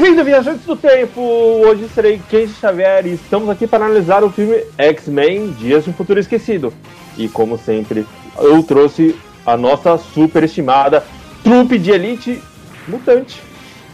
[0.00, 1.20] Bem-vindo, viajantes do tempo!
[1.20, 5.92] Hoje serei Kenji Xavier e estamos aqui para analisar o filme X-Men Dias de um
[5.92, 6.72] Futuro Esquecido.
[7.16, 8.06] E como sempre,
[8.38, 11.04] eu trouxe a nossa superestimada
[11.42, 12.40] trupe de elite
[12.86, 13.42] mutante.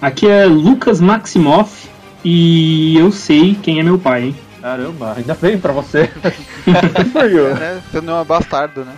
[0.02, 1.88] Aqui é Lucas Maximoff
[2.22, 4.36] e eu sei quem é meu pai, hein?
[4.60, 6.10] Caramba, ainda bem pra você.
[6.66, 7.82] É, né?
[7.90, 8.92] Você não é bastardo, né?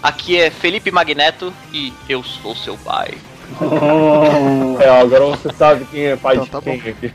[0.00, 3.14] Aqui é Felipe Magneto e eu sou seu pai.
[3.60, 4.74] Oh.
[4.80, 6.88] É, agora você sabe quem é pai Então de tá quem bom.
[6.88, 7.12] aqui.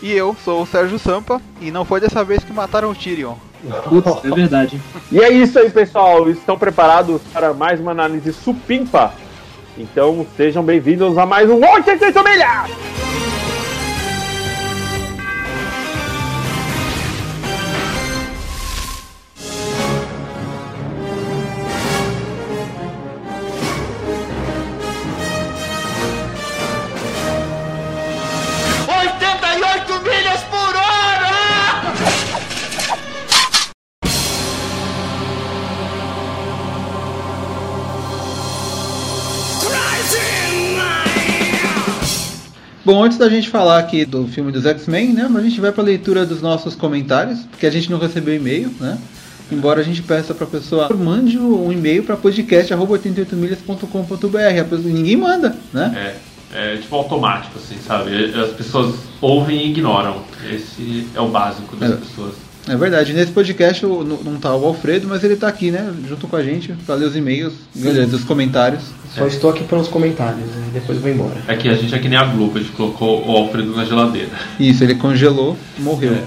[0.00, 3.34] E eu sou o Sérgio Sampa e não foi dessa vez que mataram o Tyrion.
[3.88, 4.80] Putz, é verdade.
[5.12, 6.30] E é isso aí, pessoal.
[6.30, 9.12] Estão preparados para mais uma análise supimpa?
[9.76, 12.68] Então sejam bem-vindos a mais um 88 milhas!
[12.68, 13.49] milhas
[42.90, 45.30] Bom, antes da gente falar aqui do filme dos X-Men, né?
[45.32, 48.68] A gente vai para a leitura dos nossos comentários, porque a gente não recebeu e-mail,
[48.80, 48.98] né?
[49.48, 55.16] Embora a gente peça para a pessoa mande um e-mail para podcast@88milhas.com.br, a pessoa ninguém
[55.16, 56.16] manda, né?
[56.52, 58.24] É, é tipo automático, assim, sabe?
[58.34, 60.24] As pessoas ouvem e ignoram.
[60.52, 61.94] Esse é o básico das É.
[61.94, 62.34] pessoas.
[62.68, 63.12] É verdade.
[63.12, 65.92] Nesse podcast não tá o Alfredo, mas ele tá aqui, né?
[66.08, 68.82] Junto com a gente para ler os e-mails, dos comentários.
[69.14, 70.68] Só estou aqui pelos comentários, né?
[70.72, 71.36] depois eu vou embora.
[71.48, 73.84] É que a gente é que nem a Globo, a gente colocou o Alfredo na
[73.84, 74.30] geladeira.
[74.58, 76.12] Isso, ele congelou, morreu.
[76.12, 76.22] É.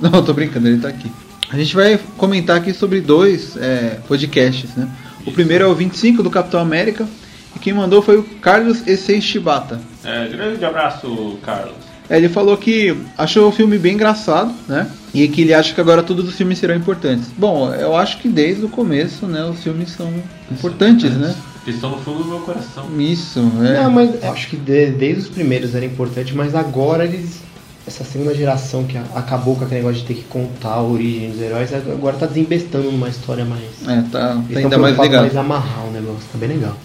[0.00, 1.10] Não, eu tô brincando, ele tá aqui.
[1.50, 4.88] A gente vai comentar aqui sobre dois é, podcasts, né?
[5.26, 7.08] O primeiro é o 25 do Capitão América
[7.56, 9.80] e quem mandou foi o Carlos Essei Shibata.
[10.04, 11.87] É, grande abraço, Carlos.
[12.10, 14.90] É, ele falou que achou o filme bem engraçado, né?
[15.12, 17.28] E que ele acha que agora todos os filmes serão importantes.
[17.36, 20.10] Bom, eu acho que desde o começo, né, os filmes são
[20.50, 21.34] importantes, né?
[21.64, 22.86] Eles estão no fundo do meu coração.
[22.98, 23.82] Isso, é.
[23.82, 27.40] Não, mas eu acho que de- desde os primeiros era importante, mas agora eles.
[27.86, 31.30] Essa segunda geração que a- acabou com aquele negócio de ter que contar a origem
[31.30, 33.62] dos heróis, agora tá desembestando numa história mais.
[33.86, 35.22] É, tá, tá ainda mais ligado.
[35.22, 36.76] mais amarrar o negócio, tá bem legal.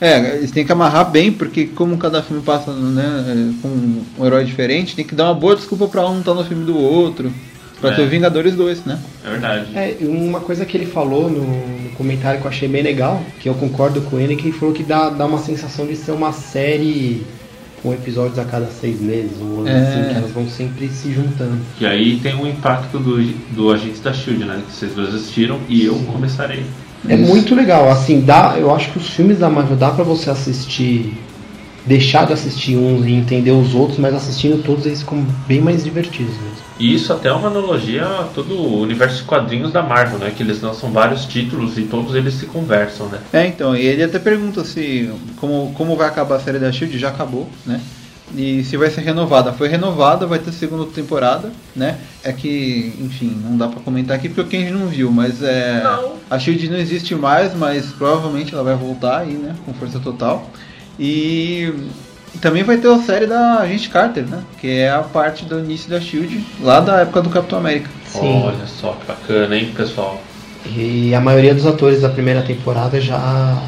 [0.00, 4.26] É, eles têm que amarrar bem, porque como cada filme passa né, é, com um
[4.26, 7.30] herói diferente, tem que dar uma boa desculpa pra um estar no filme do outro.
[7.80, 7.94] Pra É.
[7.96, 8.98] ter o Vingadores 2, né?
[9.26, 9.66] É verdade.
[9.74, 13.22] É, e uma coisa que ele falou no, no comentário que eu achei bem legal,
[13.40, 15.96] que eu concordo com ele, é que ele falou que dá, dá uma sensação de
[15.96, 17.22] ser uma série
[17.82, 19.72] com episódios a cada seis meses, ou É.
[19.74, 21.56] assim, que elas vão sempre se juntando.
[21.80, 23.16] E aí tem o impacto do,
[23.54, 24.60] do Agentes da Shield, né?
[24.68, 26.64] Que vocês dois assistiram e eu começarei.
[27.08, 27.30] É Isso.
[27.30, 31.14] muito legal, assim, dá, eu acho que os filmes da Marvel dá pra você assistir,
[31.86, 35.82] deixar de assistir uns e entender os outros, mas assistindo todos eles ficam bem mais
[35.82, 36.70] divertidos mesmo.
[36.78, 40.32] E isso até é uma analogia a todo o universo de quadrinhos da Marvel, né?
[40.34, 43.18] Que eles lançam vários títulos e todos eles se conversam, né?
[43.32, 46.98] É, então, e ele até pergunta se como, como vai acabar a série da Shield,
[46.98, 47.80] já acabou, né?
[48.36, 49.52] E se vai ser renovada.
[49.52, 51.98] Foi renovada, vai ter segunda temporada, né?
[52.22, 55.82] É que, enfim, não dá pra comentar aqui porque o Kenji não viu, mas é.
[56.28, 59.54] A Shield não existe mais, mas provavelmente ela vai voltar aí, né?
[59.64, 60.48] Com força total.
[60.98, 61.72] E
[62.40, 64.42] também vai ter a série da Agente Carter, né?
[64.60, 67.90] Que é a parte do início da Shield, lá da época do Capitão América.
[68.06, 68.42] Sim.
[68.44, 70.22] Olha só que bacana, hein, pessoal?
[70.66, 73.60] E a maioria dos atores da primeira temporada já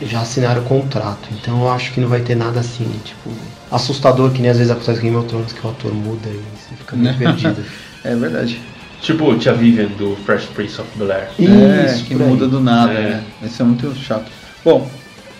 [0.00, 3.30] já assinaram o contrato, então eu acho que não vai ter nada assim, tipo,
[3.70, 6.40] assustador que nem às vezes acontece com Game of Thrones, que o ator muda e
[6.56, 7.62] você fica meio perdido.
[8.04, 8.60] É verdade.
[9.02, 11.28] Tipo o Tia Vivian do Fresh Prince of Bel Air.
[11.40, 13.00] é, Isso, que muda do nada, É.
[13.10, 13.24] né?
[13.42, 14.30] Isso é muito chato.
[14.64, 14.88] Bom,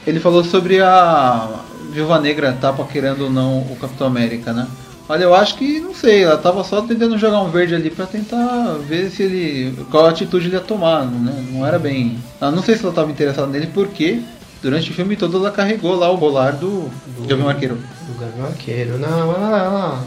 [0.06, 1.48] ele falou sobre a
[1.92, 4.66] Viúva Negra tá paquerando ou não o Capitão América, né?
[5.08, 8.06] Olha, eu acho que, não sei, ela tava só tentando jogar um verde ali pra
[8.06, 9.74] tentar ver se ele.
[9.90, 11.32] qual atitude ele ia tomar, né?
[11.52, 12.18] Não era bem.
[12.40, 14.20] Eu não sei se ela tava interessada nele porque
[14.62, 17.76] durante o filme todo ela carregou lá o bolar do, do Gavião Arqueiro.
[18.06, 18.98] Do Gavião Arqueiro.
[18.98, 20.04] Não, ela, ela,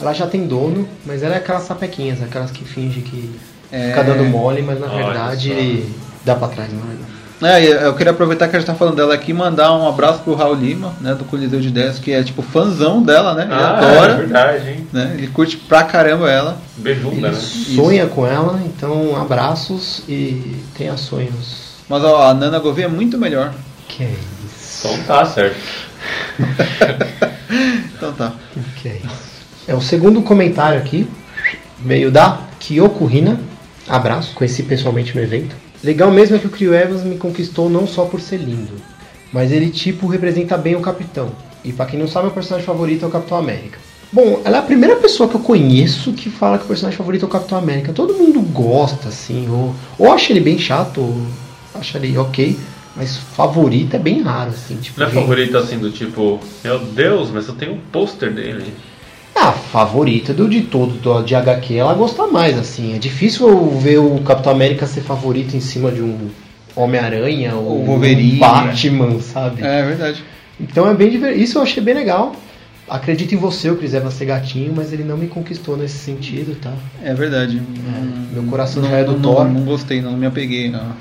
[0.00, 3.30] ela já tem dono, mas ela é aquelas sapequinhas, aquelas que finge que
[3.72, 3.88] É.
[3.88, 5.86] fica dando mole, mas na Olha verdade
[6.24, 7.14] dá pra trás, não é?
[7.42, 10.20] É, eu queria aproveitar que a gente tá falando dela aqui e mandar um abraço
[10.20, 13.42] pro Raul Lima, né, do Coliseu de 10, que é tipo fãzão dela, né?
[13.42, 14.12] Ele Ah, adora.
[14.12, 14.86] é verdade, hein?
[14.92, 15.14] né?
[15.18, 16.56] Ele curte pra caramba ela.
[16.78, 17.32] Beijunda, Ele né?
[17.34, 21.74] sonha com ela, então abraços e tenha sonhos.
[21.88, 23.52] Mas ó, a Nana Gouveia é muito melhor.
[23.88, 24.14] Que é
[24.46, 24.88] isso?
[24.88, 25.56] Então tá certo.
[27.96, 28.34] Então tá.
[28.76, 29.34] Que é isso?
[29.66, 31.08] É o segundo comentário aqui,
[31.78, 33.40] veio da Kyoko Hina.
[33.88, 35.54] Abraço, conheci pessoalmente no evento.
[35.82, 38.72] Legal mesmo é que o Chris Evans me conquistou não só por ser lindo,
[39.32, 41.30] mas ele tipo representa bem o capitão.
[41.62, 43.78] E pra quem não sabe, meu personagem favorito é o Capitão América.
[44.12, 47.24] Bom, ela é a primeira pessoa que eu conheço que fala que o personagem favorito
[47.24, 47.92] é o Capitão América.
[47.92, 51.26] Todo mundo gosta, assim, ou, ou acha ele bem chato, ou
[51.74, 52.56] acha ele ok,
[52.96, 54.76] mas favorito é bem raro, assim.
[54.76, 58.32] Tipo, Não é gente- favorito assim do tipo, meu Deus, mas eu tenho um pôster
[58.32, 58.72] dele.
[59.36, 62.94] Ah, favorita do de todo do, de HQ, ela gosta mais, assim.
[62.94, 66.30] É difícil eu ver o Capitão América ser favorito em cima de um
[66.76, 68.36] Homem-Aranha ou O Wolverine.
[68.36, 69.62] um Batman, sabe?
[69.62, 70.22] É verdade.
[70.60, 71.42] Então é bem divertido.
[71.42, 72.34] Isso eu achei bem legal.
[72.88, 76.54] Acredito em você, o Chris Evans ser gatinho, mas ele não me conquistou nesse sentido,
[76.60, 76.72] tá?
[77.02, 77.60] É verdade.
[78.32, 79.44] meu coração não, já é do não, Thor.
[79.46, 80.70] Não, não gostei, não me apeguei.
[80.70, 80.92] Não.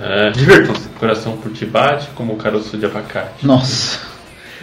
[0.00, 3.44] É, divirtam-se, coração por ti bate como o caroço de abacate.
[3.44, 3.98] Nossa.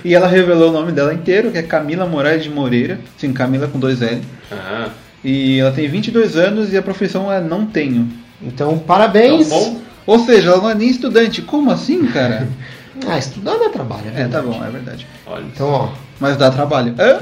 [0.03, 2.99] E ela revelou o nome dela inteiro, que é Camila Moraes de Moreira.
[3.17, 4.21] Sim, Camila com dois L.
[4.51, 4.89] Ah,
[5.23, 8.07] E ela tem 22 anos e a profissão é não tenho.
[8.41, 9.49] Então, parabéns.
[9.49, 9.81] Tão bom.
[10.05, 11.41] Ou seja, ela não é nem estudante.
[11.41, 12.47] Como assim, cara?
[13.05, 14.45] Ah, estudar é trabalho, é, tá verdade.
[14.47, 15.07] bom, é verdade.
[15.27, 15.43] olha.
[15.53, 16.95] Então, ó, Mas dá trabalho.
[16.97, 17.19] Hã?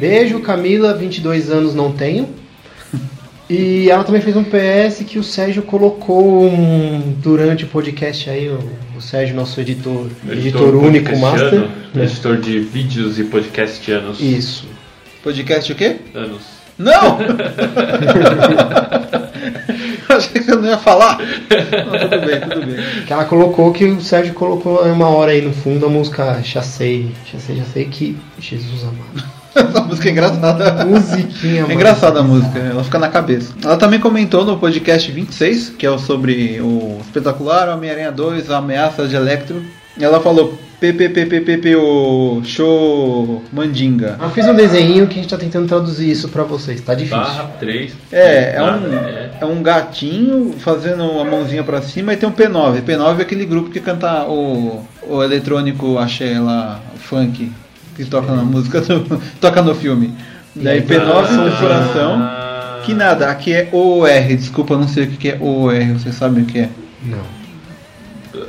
[0.00, 2.28] beijo, Camila, 22 anos não tenho.
[3.48, 8.48] E ela também fez um PS que o Sérgio colocou um- durante o podcast aí,
[8.48, 8.58] o,
[8.96, 12.02] o Sérgio, nosso editor, editor, único, podcastiano, master.
[12.02, 14.18] Editor de vídeos e podcastianos.
[14.20, 14.66] Isso.
[15.22, 15.96] Podcast o quê?
[16.14, 16.42] Anos.
[16.78, 17.18] Não!
[20.08, 21.18] Eu Achei que você não ia falar.
[21.18, 23.04] Não, tudo bem, tudo bem.
[23.06, 26.62] Que ela colocou que o Sérgio colocou uma hora aí no fundo a música Já
[26.62, 29.33] sei, já sei, já sei que Jesus amado.
[29.54, 30.84] Essa música é engraçada.
[30.86, 31.74] Musiquinha, É mano.
[31.74, 33.52] engraçada a música, ela fica na cabeça.
[33.62, 38.58] Ela também comentou no podcast 26, que é o sobre o espetacular Homem-Aranha 2, a
[38.58, 39.62] ameaça de Electro.
[39.96, 44.18] E ela falou PPPPPP, o show Mandinga.
[44.20, 47.16] Eu fiz um desenho que a gente tá tentando traduzir isso pra vocês, tá difícil.
[47.18, 47.92] Barra 3.
[48.10, 49.30] É, é Ah, um, é.
[49.40, 52.82] é um gatinho fazendo a mãozinha pra cima e tem um P9.
[52.82, 57.50] P9 é aquele grupo que canta o, o eletrônico axé lá, funk,
[57.96, 60.12] que toca na música, do- toca no filme.
[60.56, 62.18] Daí P9 são de coração.
[62.20, 66.42] Ah, Que nada, aqui é OOR, desculpa, não sei o que é OOR, vocês sabem
[66.44, 66.68] o que é?
[67.02, 67.18] Não.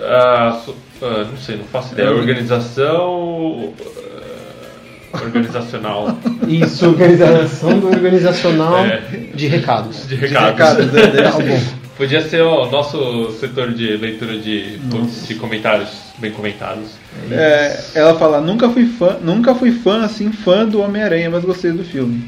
[0.07, 2.07] ah, so- ah, não sei, não faço ideia.
[2.07, 2.11] É.
[2.11, 3.73] Organização.
[5.13, 6.17] ah, organizacional
[6.47, 9.01] Isso, organização do organizacional É.
[9.33, 10.07] de recados.
[10.07, 10.85] de recados.
[10.85, 14.77] Recados, é, Podia ser o nosso setor de leitura de,
[15.27, 16.89] de comentários bem comentados.
[17.31, 21.71] É, ela fala, nunca fui fã, nunca fui fã assim, fã do Homem-Aranha, mas gostei
[21.71, 22.23] do filme.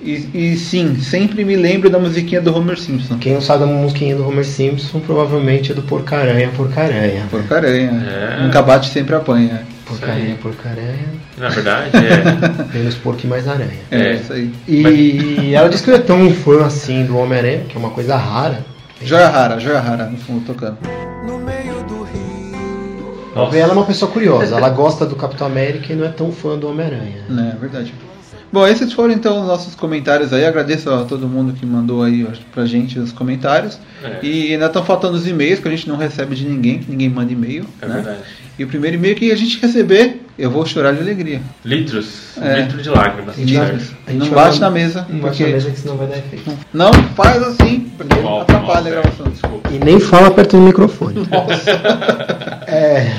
[0.00, 3.18] E, e sim, sempre me lembro da musiquinha do Homer Simpson.
[3.18, 7.26] Quem não sabe da musiquinha do Homer Simpson provavelmente é do Porcaranha, Porcaranha.
[7.30, 8.06] Porcaranha.
[8.38, 8.42] É.
[8.42, 9.62] Nunca bate, sempre apanha.
[9.84, 11.08] Porcaranha, Porcaranha.
[11.36, 12.78] Na verdade, é.
[12.78, 13.70] Menos porco e mais aranha.
[13.90, 14.14] É, É.
[14.14, 14.52] isso aí.
[14.68, 18.16] E ela disse que não é tão fã assim do Homem-Aranha, que é uma coisa
[18.16, 18.64] rara.
[19.02, 20.78] Joia rara, joia rara, no fundo tocando.
[23.34, 23.56] Nossa.
[23.56, 26.58] Ela é uma pessoa curiosa, ela gosta do Capitão América e não é tão fã
[26.58, 27.24] do Homem-Aranha.
[27.30, 27.94] É verdade.
[28.50, 30.44] Bom, esses foram então os nossos comentários aí.
[30.44, 33.78] Agradeço a todo mundo que mandou aí pra gente os comentários.
[34.02, 34.18] É.
[34.22, 37.10] E ainda estão faltando os e-mails que a gente não recebe de ninguém, que ninguém
[37.10, 37.66] manda e-mail.
[37.80, 37.94] É né?
[37.94, 38.18] verdade.
[38.58, 41.40] E o primeiro e-mail que a gente receber, eu vou chorar de alegria.
[41.64, 42.36] Litros.
[42.36, 42.60] Um É.
[42.62, 43.36] litro de lágrimas.
[43.36, 46.06] A gente a Não bate na mesa, Não bate porque- na mesa que senão vai
[46.06, 46.56] dar efeito.
[46.72, 49.26] Não faz assim, porque Mal, atrapalha mal, a gravação.
[49.28, 49.68] Desculpa.
[49.72, 51.26] E nem fala perto do microfone.
[52.70, 53.10] É.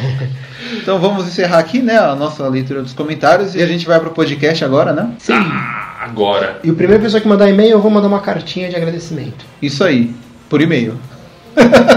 [0.82, 4.12] Então vamos encerrar aqui, né, a nossa leitura dos comentários e a gente vai pro
[4.12, 5.10] podcast agora, né?
[5.32, 6.60] Ah, agora.
[6.63, 9.43] E o primeiro pessoa que mandar e-mail, eu vou mandar uma cartinha de agradecimento.
[9.62, 10.13] Isso aí,
[10.48, 10.98] por e-mail.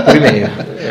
[0.04, 0.48] Por e-mail.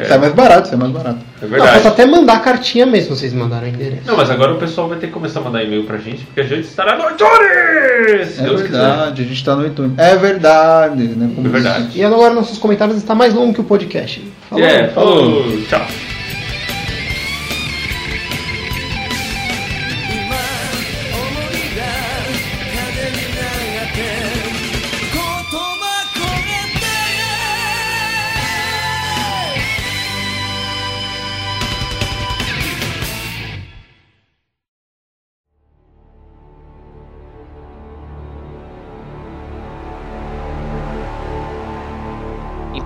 [0.08, 1.20] Sai mais barato, sai mais barato.
[1.42, 1.74] É Não, verdade.
[1.76, 4.04] posso até mandar a cartinha mesmo, vocês mandaram o endereço.
[4.08, 6.42] Não, mas agora o pessoal vai ter que começar a mandar e-mail pra gente, porque
[6.42, 8.40] a gente estará no iTunes!
[8.40, 8.78] É Deus quiser.
[8.80, 9.94] verdade, a gente tá no iTunes.
[9.98, 11.32] É verdade, né?
[11.36, 11.86] como É verdade.
[11.88, 11.96] diz.
[11.96, 14.22] E agora nossos comentários está mais longo que o podcast.
[14.50, 15.44] Falou, É, falou.
[15.68, 16.11] Tchau.「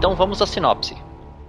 [0.05, 0.95] Então vamos à sinopse.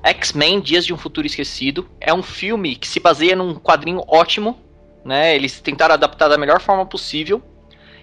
[0.02, 4.58] X-Men Dias de um Futuro Esquecido é um filme que se baseia num quadrinho ótimo,
[5.04, 5.36] né?
[5.36, 7.42] Eles tentaram adaptar da melhor forma possível.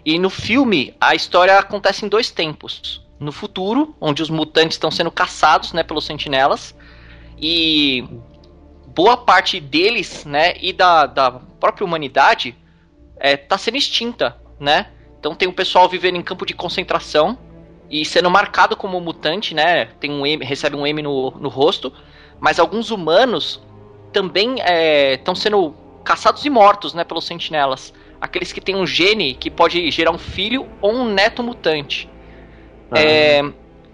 [0.06, 3.04] E no filme a história acontece em dois tempos.
[3.20, 6.76] No futuro, onde os mutantes estão sendo caçados, né, pelos sentinelas,
[7.36, 8.08] e
[8.90, 12.56] boa parte deles, né, e da, da própria humanidade
[13.18, 14.92] é, tá sendo extinta, né?
[15.20, 17.40] Então tem o pessoal vivendo em campo de concentração
[17.90, 19.86] e sendo marcado como mutante, né?
[20.00, 21.94] Tem um M, recebe um M no, no rosto,
[22.40, 23.62] mas alguns humanos
[24.12, 24.56] também
[25.14, 25.74] estão sendo
[26.04, 27.94] caçados e mortos, né, pelos sentinelas.
[28.20, 32.10] aqueles que têm um gene que pode gerar um filho ou um neto mutante.
[32.92, 33.00] Ah.
[33.00, 33.42] É,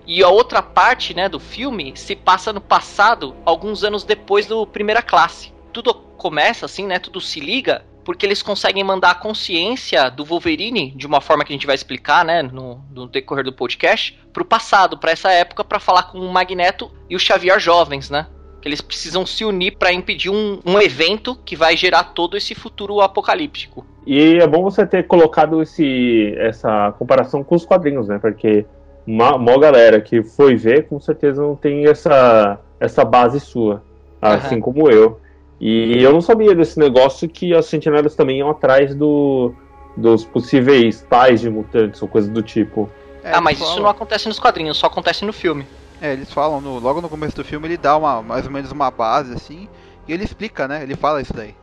[0.05, 4.65] e a outra parte né, do filme se passa no passado, alguns anos depois do
[4.65, 5.53] Primeira Classe.
[5.71, 6.99] Tudo começa assim, né?
[6.99, 11.51] Tudo se liga porque eles conseguem mandar a consciência do Wolverine, de uma forma que
[11.51, 15.63] a gente vai explicar, né, no, no decorrer do podcast, pro passado, para essa época,
[15.63, 18.27] para falar com o Magneto e o Xavier jovens, né?
[18.61, 22.53] Que eles precisam se unir para impedir um, um evento que vai gerar todo esse
[22.53, 23.85] futuro apocalíptico.
[24.05, 28.19] E é bom você ter colocado esse, essa comparação com os quadrinhos, né?
[28.19, 28.65] Porque
[29.05, 33.83] uma, uma galera que foi ver, com certeza não tem essa, essa base sua,
[34.21, 34.61] assim Aham.
[34.61, 35.19] como eu.
[35.59, 39.53] E eu não sabia desse negócio que as sentinelas também iam atrás do,
[39.97, 42.89] dos possíveis pais de mutantes ou coisa do tipo.
[43.23, 45.67] É, ah, mas isso falam- não acontece nos quadrinhos, só acontece no filme.
[46.01, 48.71] É, eles falam, no- logo no começo do filme, ele dá uma, mais ou menos
[48.71, 49.67] uma base, assim,
[50.07, 50.81] e ele explica, né?
[50.81, 51.53] Ele fala isso daí.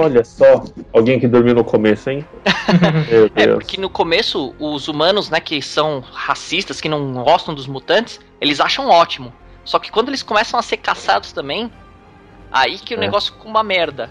[0.00, 2.24] Olha só, alguém que dormiu no começo, hein?
[3.34, 8.20] É, porque no começo, os humanos, né, que são racistas, que não gostam dos mutantes,
[8.40, 9.32] eles acham ótimo.
[9.64, 11.70] Só que quando eles começam a ser caçados também,
[12.52, 13.00] aí que o É.
[13.00, 14.10] negócio fica uma merda.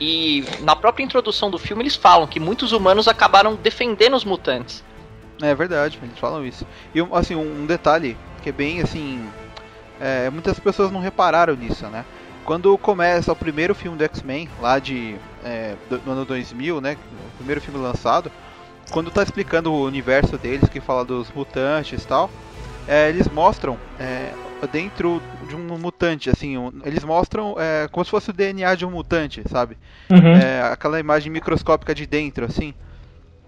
[0.00, 4.82] E na própria introdução do filme eles falam que muitos humanos acabaram defendendo os mutantes.
[5.40, 6.66] É verdade, eles falam isso.
[6.94, 9.28] E assim, um detalhe que é bem assim.
[10.00, 12.04] é, muitas pessoas não repararam nisso, né?
[12.44, 15.16] Quando começa o primeiro filme do X-Men, lá de.
[15.44, 16.96] é, do, no ano 2000, né?
[17.34, 18.30] O primeiro filme lançado.
[18.90, 22.28] Quando tá explicando o universo deles, que fala dos mutantes e tal,
[22.86, 24.30] é, eles mostram é,
[24.70, 28.86] dentro de um mutante, assim, um- eles mostram é, como se fosse o DNA de
[28.86, 29.78] um mutante, sabe?
[30.10, 30.34] Uhum.
[30.34, 32.74] É, aquela imagem microscópica de dentro, assim.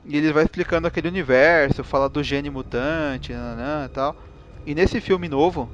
[0.05, 4.17] E ele vai explicando aquele universo, fala do gene mutante, nananã, e tal.
[4.65, 5.73] E nesse filme novo,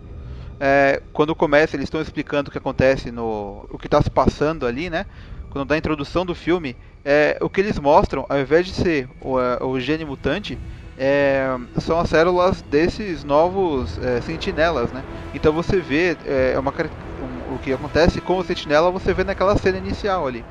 [0.61, 3.67] é, quando começa, eles estão explicando o que acontece no.
[3.71, 5.07] o que está se passando ali, né?
[5.51, 9.09] Quando dá a introdução do filme, é, o que eles mostram, ao invés de ser
[9.21, 10.61] o, é, o gene mutante,
[10.97, 11.47] é,
[11.81, 15.05] são as células desses novos é, sentinelas, né?
[15.33, 19.25] Então você vê é, uma, car- um- o que acontece com o sentinela, você vê
[19.25, 20.47] naquela cena inicial ali.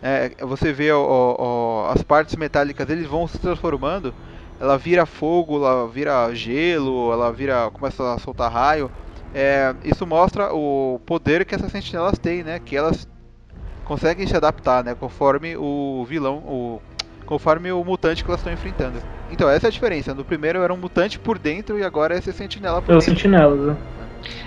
[0.00, 4.14] É, você vê ó, ó, as partes metálicas eles vão se transformando.
[4.58, 8.90] Ela vira fogo, ela vira gelo, ela vira começa a soltar raio.
[9.32, 12.60] É, isso mostra o poder que essas sentinelas têm, né?
[12.60, 13.06] Que elas
[13.84, 14.94] conseguem se adaptar, né?
[14.94, 16.82] Conforme o vilão, o
[17.24, 19.02] conforme o mutante que elas estão enfrentando.
[19.30, 20.14] Então essa é a diferença.
[20.14, 23.22] No primeiro era um mutante por dentro e agora é esse sentinela por Pelos dentro.
[23.22, 23.76] sentinelas, né?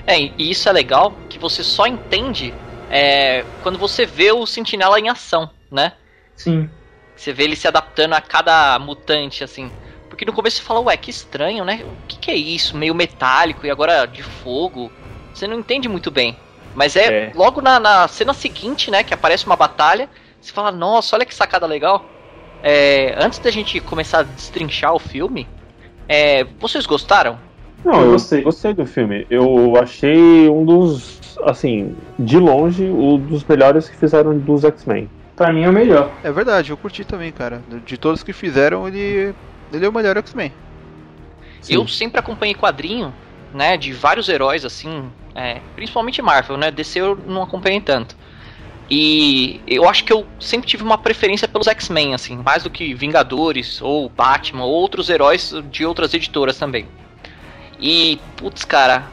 [0.05, 2.53] É, e isso é legal que você só entende
[2.89, 5.93] é, quando você vê o sentinela em ação, né?
[6.35, 6.69] Sim.
[7.15, 9.71] Você vê ele se adaptando a cada mutante, assim.
[10.09, 11.81] Porque no começo você fala, ué, que estranho, né?
[11.83, 12.77] O que, que é isso?
[12.77, 14.91] Meio metálico e agora de fogo.
[15.33, 16.43] Você não entende muito bem.
[16.73, 17.31] Mas é, É.
[17.33, 19.03] logo na, na cena seguinte, né?
[19.03, 20.09] Que aparece uma batalha.
[20.39, 22.14] Você fala, nossa, olha que sacada legal.
[22.67, 25.47] É, antes da gente começar a destrinchar o filme,
[26.09, 27.37] é, vocês gostaram?
[27.83, 28.41] Não, Eu eu gostei.
[28.41, 28.73] gostei.
[28.73, 29.27] do filme.
[29.29, 35.07] Eu achei um dos, assim, de longe, um dos melhores que fizeram dos X-Men.
[35.35, 36.11] Pra mim é o melhor.
[36.23, 37.61] É verdade, eu curti também, cara.
[37.85, 39.35] De todos que fizeram, ele
[39.71, 40.51] ele é o melhor X-Men.
[41.69, 43.13] Eu sempre acompanhei quadrinho,
[43.53, 45.03] né, de vários heróis, assim,
[45.35, 48.15] é, principalmente Marvel, né, DC eu não acompanhei tanto.
[48.89, 52.93] E eu acho que eu sempre tive uma preferência pelos X-Men, assim, mais do que
[52.93, 56.87] Vingadores, ou Batman, ou outros heróis de outras editoras também.
[57.79, 59.09] E, putz, cara,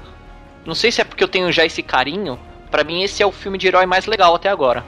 [0.64, 2.38] não sei se é porque eu tenho já esse carinho,
[2.70, 4.84] pra mim esse é o filme de herói mais legal até agora.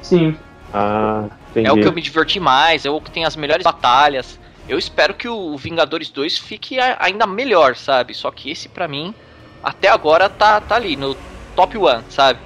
[0.00, 0.36] Sim.
[0.72, 1.66] Ah, entendi.
[1.66, 4.38] É o que eu me diverti mais, é o que tem as melhores batalhas.
[4.66, 8.14] Eu espero que o Vingadores 2 fique ainda melhor, sabe?
[8.14, 9.14] Só que esse pra mim,
[9.62, 11.14] até agora, tá, tá ali, no
[11.54, 12.38] top 1, sabe?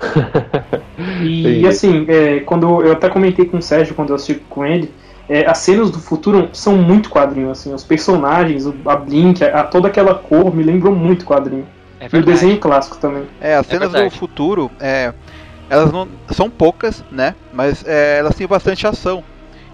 [1.22, 4.90] E assim, é, quando eu até comentei com o Sérgio quando eu assisti com ele,
[5.28, 9.88] é, as cenas do futuro são muito quadrinho, assim, os personagens, a Blink, a, toda
[9.88, 11.66] aquela cor me lembrou muito quadrinho.
[12.00, 13.24] É E o desenho clássico também.
[13.40, 15.14] É, as cenas do futuro, é,
[15.70, 17.34] elas não são poucas, né?
[17.52, 19.22] Mas é, elas têm bastante ação.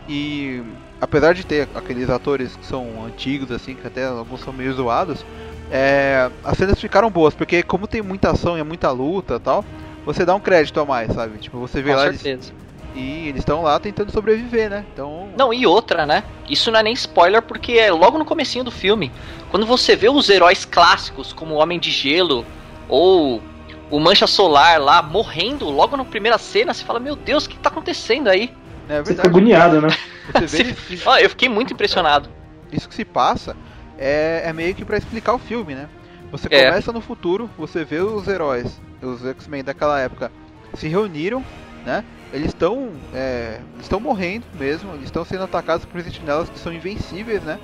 [0.06, 0.62] E
[1.00, 5.24] apesar de ter aqueles atores que são antigos, assim, que até alguns são meio zoados,
[5.70, 9.40] é, as cenas ficaram boas, porque como tem muita ação e é muita luta e
[9.40, 9.64] tal,
[10.12, 11.38] você dá um crédito a mais, sabe?
[11.38, 12.52] Tipo, você vê Com lá eles, certeza.
[12.94, 14.84] e eles estão lá tentando sobreviver, né?
[14.92, 15.28] Então.
[15.36, 16.24] Não, e outra, né?
[16.48, 19.12] Isso não é nem spoiler porque é logo no comecinho do filme.
[19.50, 22.44] Quando você vê os heróis clássicos, como o Homem de Gelo
[22.88, 23.42] ou
[23.90, 27.56] o Mancha Solar lá morrendo logo na primeira cena, você fala, meu Deus, o que
[27.58, 28.52] tá acontecendo aí?
[28.88, 29.28] É Você fica verdade.
[29.28, 29.88] agoniado, né?
[30.34, 32.28] Você vê eles- Ah, eu fiquei muito impressionado.
[32.72, 33.54] isso que se passa
[33.98, 35.88] é, é meio que pra explicar o filme, né?
[36.30, 36.66] Você É.
[36.66, 40.30] começa no futuro, você vê os heróis, os X-Men daquela época
[40.74, 41.42] se reuniram,
[41.84, 42.04] né?
[42.32, 47.42] eles estão é, estão morrendo mesmo, eles estão sendo atacados por sentinelas que são invencíveis,
[47.42, 47.58] né?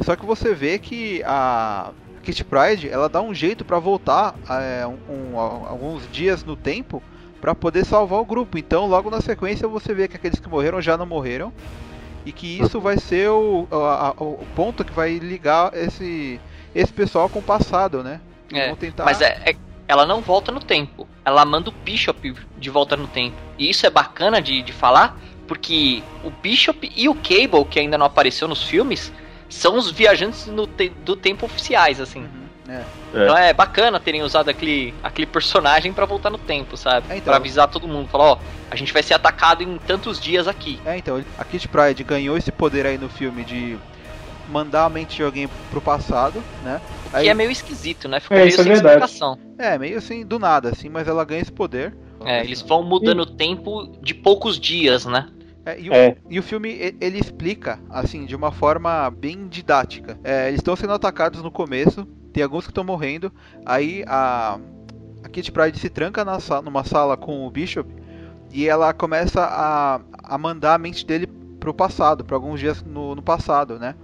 [0.00, 1.90] Só que você vê que a
[2.22, 7.02] Kitty Pride ela dá um jeito para voltar é, um, um, alguns dias no tempo
[7.40, 8.58] para poder salvar o grupo.
[8.58, 11.52] Então, logo na sequência, você vê que aqueles que morreram já não morreram
[12.24, 16.40] e que isso vai ser o, a, a, o ponto que vai ligar esse,
[16.76, 18.20] esse pessoal com o passado, né?
[18.52, 19.04] É, tentar...
[19.04, 19.56] Mas é, é,
[19.88, 21.08] ela não volta no tempo.
[21.24, 23.36] Ela manda o Bishop de volta no tempo.
[23.58, 25.18] E isso é bacana de, de falar,
[25.48, 29.12] porque o Bishop e o Cable, que ainda não apareceu nos filmes,
[29.48, 32.20] são os viajantes te do tempo oficiais, assim.
[32.20, 32.46] Uhum.
[32.68, 32.84] É.
[33.14, 37.06] Então é bacana terem usado aquele, aquele personagem para voltar no tempo, sabe?
[37.08, 37.30] É, então.
[37.30, 38.38] Pra avisar todo mundo, falar, ó,
[38.70, 40.80] a gente vai ser atacado em tantos dias aqui.
[40.84, 43.78] É, então, a Kit Pride ganhou esse poder aí no filme de
[44.48, 46.80] mandar a mente de alguém pro passado, né?
[47.12, 47.24] Aí...
[47.24, 48.20] Que é meio esquisito, né?
[48.20, 49.38] Fica é, meio sem é explicação.
[49.58, 51.96] É, meio assim, do nada, assim, mas ela ganha esse poder.
[52.24, 55.28] É, eles vão mudando o tempo de poucos dias, né?
[55.64, 56.16] É, e, o, é.
[56.30, 60.18] e, o, filme ele explica assim de uma forma bem didática.
[60.22, 63.32] É, eles estão sendo atacados no começo, tem alguns que estão morrendo.
[63.64, 64.60] Aí a,
[65.24, 67.92] a Kitty Pride se tranca na, numa sala com o Bishop
[68.52, 71.26] e ela começa a, a mandar a mente dele
[71.58, 73.96] pro passado, para alguns dias no, no passado, né?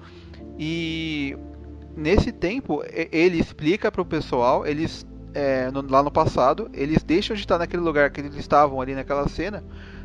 [0.59, 1.37] E
[1.97, 7.42] nesse tempo ele explica pro pessoal, eles é, no, lá no passado, eles deixam de
[7.42, 9.64] estar naquele lugar que eles estavam ali naquela cena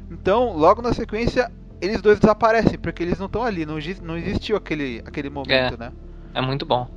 [0.10, 1.52] então, logo na sequência,
[1.82, 5.78] eles dois desaparecem, porque eles não estão ali, não, não existiu aquele, aquele momento, é,
[5.78, 5.92] né?
[6.34, 6.88] É muito bom.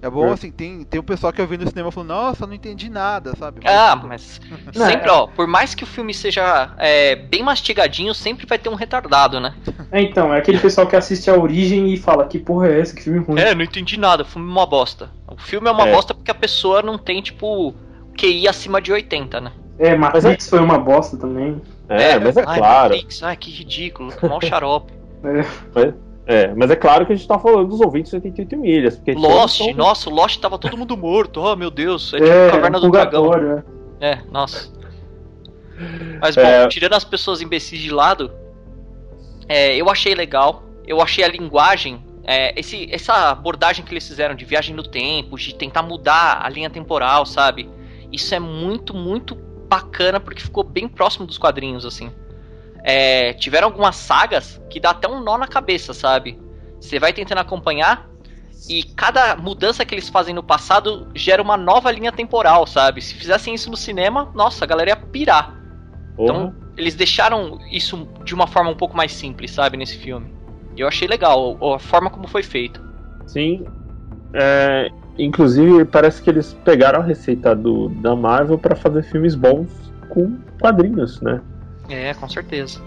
[0.00, 0.32] É bom, é.
[0.32, 3.34] assim, tem, tem um pessoal que eu vi no cinema falando, nossa, não entendi nada,
[3.36, 3.60] sabe?
[3.64, 4.40] Ah, mas
[4.72, 8.74] sempre, ó, por mais que o filme seja é, bem mastigadinho, sempre vai ter um
[8.74, 9.54] retardado, né?
[9.90, 12.94] É, então, é aquele pessoal que assiste a origem e fala, que porra é essa,
[12.94, 13.40] que filme ruim.
[13.40, 15.10] É, não entendi nada, o filme é uma bosta.
[15.26, 15.92] O filme é uma é.
[15.92, 17.74] bosta porque a pessoa não tem, tipo,
[18.16, 19.52] QI acima de 80, né?
[19.78, 21.60] É, Matrix é foi uma bosta também.
[21.88, 22.94] É, é mas é ai, claro.
[22.94, 24.92] Matrix, ai, que ridículo, mal xarope.
[25.24, 25.44] é.
[25.74, 25.94] Mas,
[26.28, 28.96] é, mas é claro que a gente tá falando dos ouvintes de 88 milhas.
[28.96, 29.72] Porque Lost, tão...
[29.72, 32.90] nossa, o Lost tava todo mundo morto, oh meu Deus, é tipo é, Caverna do
[32.90, 33.32] Dragão.
[33.98, 34.10] É.
[34.10, 34.70] é, nossa.
[36.20, 36.68] Mas bom, é...
[36.68, 38.30] tirando as pessoas imbecis de lado,
[39.48, 44.34] é, eu achei legal, eu achei a linguagem, é, esse, essa abordagem que eles fizeram
[44.34, 47.70] de viagem no tempo, de tentar mudar a linha temporal, sabe?
[48.12, 52.10] Isso é muito, muito bacana porque ficou bem próximo dos quadrinhos, assim.
[52.90, 56.40] É, tiveram algumas sagas que dá até um nó na cabeça, sabe?
[56.80, 58.08] Você vai tentando acompanhar
[58.68, 63.02] e cada mudança que eles fazem no passado gera uma nova linha temporal, sabe?
[63.02, 65.54] Se fizessem isso no cinema, nossa, a galera ia pirar.
[66.18, 70.32] Então, eles deixaram isso de uma forma um pouco mais simples, sabe, nesse filme.
[70.74, 72.80] E eu achei legal a forma como foi feito.
[73.26, 73.66] Sim.
[74.32, 79.68] É, Inclusive, parece que eles pegaram a receita do, da Marvel para fazer filmes bons
[80.08, 81.42] com quadrinhos, né?
[81.88, 82.80] É, com certeza.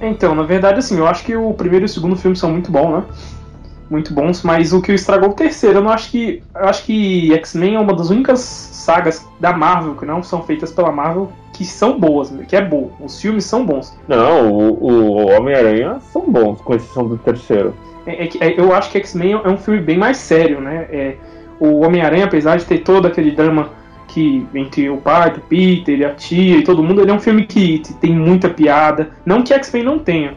[0.00, 2.70] Então, na verdade, assim, eu acho que o primeiro e o segundo filme são muito
[2.70, 3.04] bons, né?
[3.90, 6.42] Muito bons, mas o que estragou o terceiro, eu não acho que.
[6.54, 10.70] Eu acho que X-Men é uma das únicas sagas da Marvel que não são feitas
[10.70, 12.90] pela Marvel que são boas, que é boa.
[13.00, 13.98] Os filmes são bons.
[14.06, 17.74] Não, o, o Homem-Aranha são bons, com exceção do terceiro.
[18.06, 20.86] É, é, é, eu acho que X-Men é um filme bem mais sério, né?
[20.90, 21.16] É,
[21.58, 23.70] o Homem-Aranha, apesar de ter todo aquele drama
[24.08, 27.20] que entre o pai do Peter e a tia e todo mundo, ele é um
[27.20, 29.10] filme que tem muita piada.
[29.24, 30.34] Não que X-Men não tenha,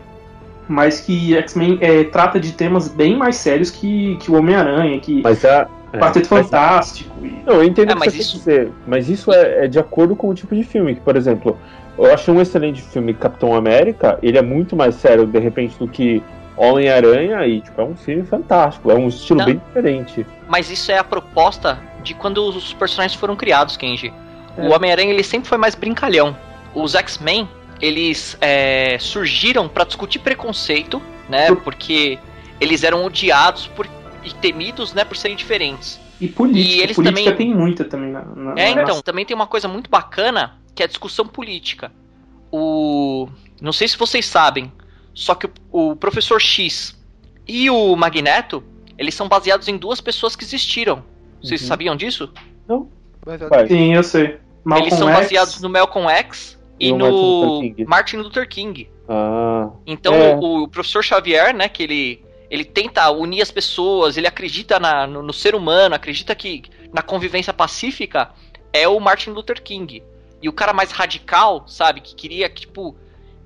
[0.68, 5.22] mas que X-Men é, trata de temas bem mais sérios que, que o Homem-Aranha, que
[5.24, 7.10] mas é, é Quarteto Fantástico.
[7.20, 7.36] Mas, e...
[7.46, 8.32] Não, eu entendo é, o que você isso...
[8.34, 10.96] quer dizer, mas isso é, é, de acordo com o tipo de filme.
[10.96, 11.58] Que, por exemplo,
[11.98, 15.88] eu acho um excelente filme Capitão América, ele é muito mais sério, de repente, do
[15.88, 16.22] que
[16.62, 20.26] Homem-Aranha e tipo, é um filme fantástico, é um estilo Não, bem diferente.
[20.48, 24.14] Mas isso é a proposta de quando os personagens foram criados, Kenji.
[24.58, 24.68] É.
[24.68, 26.38] O Homem-Aranha ele sempre foi mais brincalhão.
[26.76, 27.50] Os X-Men,
[27.82, 31.54] eles é, surgiram para discutir preconceito, né?
[31.56, 32.20] Porque
[32.60, 33.88] eles eram odiados por,
[34.24, 36.00] e temidos, né, por serem diferentes.
[36.20, 37.36] E política, e eles política também...
[37.36, 40.86] tem muita também na, na É, então, também tem uma coisa muito bacana, que é
[40.86, 41.92] a discussão política.
[42.52, 43.28] O
[43.60, 44.72] não sei se vocês sabem,
[45.14, 46.98] só que o, o professor X
[47.48, 48.64] e o Magneto,
[48.98, 51.04] eles são baseados em duas pessoas que existiram.
[51.42, 51.68] Vocês uhum.
[51.68, 52.32] sabiam disso?
[52.68, 52.90] Não.
[53.68, 54.38] Sim, eu sei.
[54.64, 58.90] Malcolm eles são X baseados no Malcolm X e, e no Martin Luther King.
[59.08, 60.36] Ah, então é.
[60.36, 65.08] o, o, professor Xavier, né, que ele ele tenta unir as pessoas, ele acredita na,
[65.08, 68.32] no, no, ser humano, acredita que na convivência pacífica
[68.74, 70.04] é o Martin Luther King.
[70.42, 72.96] E o cara mais radical, sabe, que queria tipo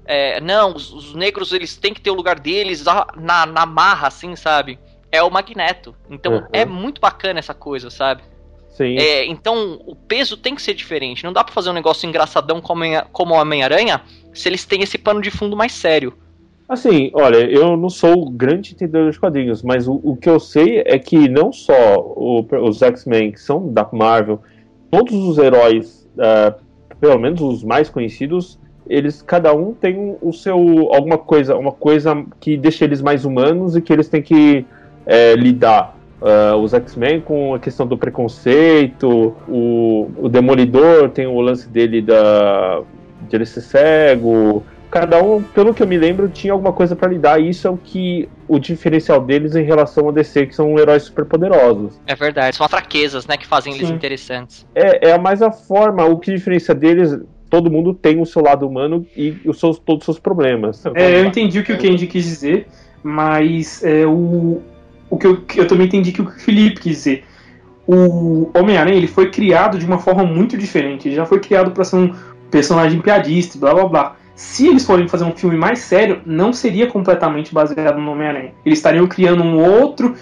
[0.06, 2.84] é, não, os, os, negros eles têm que ter o lugar deles
[3.16, 4.80] na, na marra, assim, sabe?
[5.12, 5.96] É o Magneto.
[6.10, 6.48] Então uhum.
[6.54, 8.24] é muito bacana essa coisa, sabe?
[8.70, 8.98] Sim.
[8.98, 11.24] É, então o peso tem que ser diferente.
[11.24, 14.02] Não dá pra fazer um negócio engraçadão como, o Homem-Aranha
[14.34, 16.14] se eles têm esse pano de fundo mais sério.
[16.68, 20.80] Assim, olha, eu não sou grande entendedor dos quadrinhos, mas o, o que eu sei
[20.86, 24.42] é que não só o- os X-Men, que são da Marvel,
[24.90, 26.56] todos os heróis, ah,
[27.00, 30.58] pelo menos os mais conhecidos, eles cada um tem o seu
[30.94, 34.66] alguma coisa, uma coisa que deixa eles mais humanos e que eles têm que
[35.06, 35.96] é, lidar.
[36.22, 42.02] Ah, os X-Men com a questão do preconceito, o, o Demolidor tem o lance dele
[42.02, 42.82] da
[43.28, 44.64] de ele ser cego,
[44.96, 47.40] cada um, pelo que eu me lembro, tinha alguma coisa pra lidar.
[47.40, 51.04] E isso é o que o diferencial deles em relação a DC, que são heróis
[51.04, 52.00] super poderosos.
[52.08, 52.56] É verdade.
[52.56, 53.94] São as fraquezas, né, que fazem eles Sim.
[53.94, 54.66] interessantes.
[54.74, 57.20] É, é mais a forma, o que diferencia deles.
[57.56, 60.86] Todo mundo tem o seu lado humano e os seus, todos os seus problemas.
[60.94, 62.68] É, eu entendi o que o Kenji quis dizer,
[63.02, 64.62] mas é, o,
[65.10, 67.24] o que eu, eu também entendi que o Felipe quis dizer.
[67.88, 71.08] O Homem-Aranha ele foi criado de uma forma muito diferente.
[71.08, 72.14] Ele já foi criado para ser um
[72.52, 74.16] personagem piadista, blá blá blá.
[74.36, 78.52] Se eles forem fazer um filme mais sério, não seria completamente baseado no Homem-Aranha.
[78.66, 80.14] Eles estariam criando um outro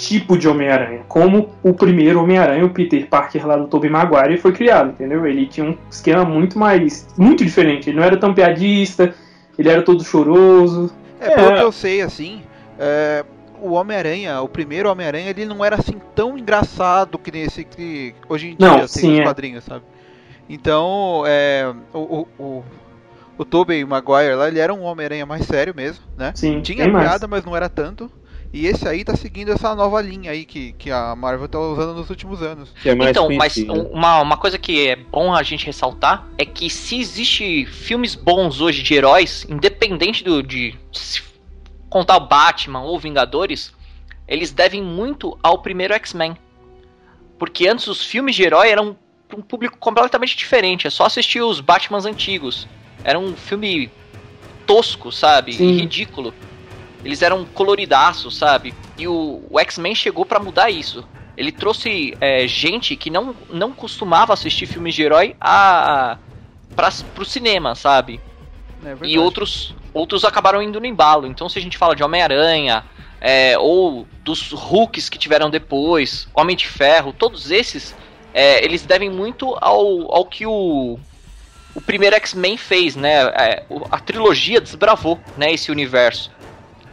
[0.00, 4.52] tipo de Homem-Aranha, como o primeiro Homem-Aranha, o Peter Parker lá do Tobey Maguire, foi
[4.52, 5.26] criado, entendeu?
[5.26, 7.90] Ele tinha um esquema muito mais, muito diferente.
[7.90, 9.14] Ele não era tão piadista,
[9.58, 10.90] ele era todo choroso.
[11.20, 12.42] É, pelo que eu sei, assim,
[12.78, 13.24] é,
[13.60, 18.48] o Homem-Aranha, o primeiro Homem-Aranha, ele não era assim tão engraçado que nesse que hoje
[18.48, 19.22] em dia Não, tem sim, nos é.
[19.24, 19.84] quadrinhos, sabe?
[20.48, 22.64] Então, é, o, o, o,
[23.36, 26.32] o Tobey Maguire lá, ele era um Homem-Aranha mais sério mesmo, né?
[26.34, 27.06] Sim, Tinha mais.
[27.06, 28.10] piada, mas não era tanto.
[28.52, 31.94] E esse aí tá seguindo essa nova linha aí que, que a Marvel tá usando
[31.94, 32.72] nos últimos anos.
[32.84, 33.72] É mais então, mas conhecido.
[33.72, 38.16] um- uma, uma coisa que é bom a gente ressaltar é que se existe filmes
[38.16, 41.22] bons hoje de heróis, independente do, de se
[41.88, 43.72] contar o Batman ou Vingadores,
[44.26, 46.36] eles devem muito ao primeiro X-Men.
[47.38, 48.96] Porque antes os filmes de herói eram
[49.34, 50.86] um público completamente diferente.
[50.88, 52.66] É só assistir os Batmans antigos.
[53.04, 53.90] Era um filme
[54.66, 55.52] tosco, sabe?
[55.52, 55.68] Sim.
[55.70, 56.34] E ridículo.
[57.04, 58.74] Eles eram coloridaços, sabe?
[58.98, 61.04] E o, o X-Men chegou pra mudar isso.
[61.36, 66.18] Ele trouxe é, gente que não, não costumava assistir filmes de herói a,
[66.76, 68.20] pra, pro cinema, sabe?
[68.84, 68.96] É.
[69.02, 71.26] E outros, outros acabaram indo no embalo.
[71.26, 72.84] Então, se a gente fala de Homem-Aranha,
[73.20, 77.94] é, ou dos Hulks que tiveram depois, Homem de Ferro, todos esses,
[78.32, 80.98] é, eles devem muito ao, ao que o,
[81.74, 83.22] o primeiro X-Men fez, né?
[83.28, 86.30] É, a trilogia desbravou né, esse universo.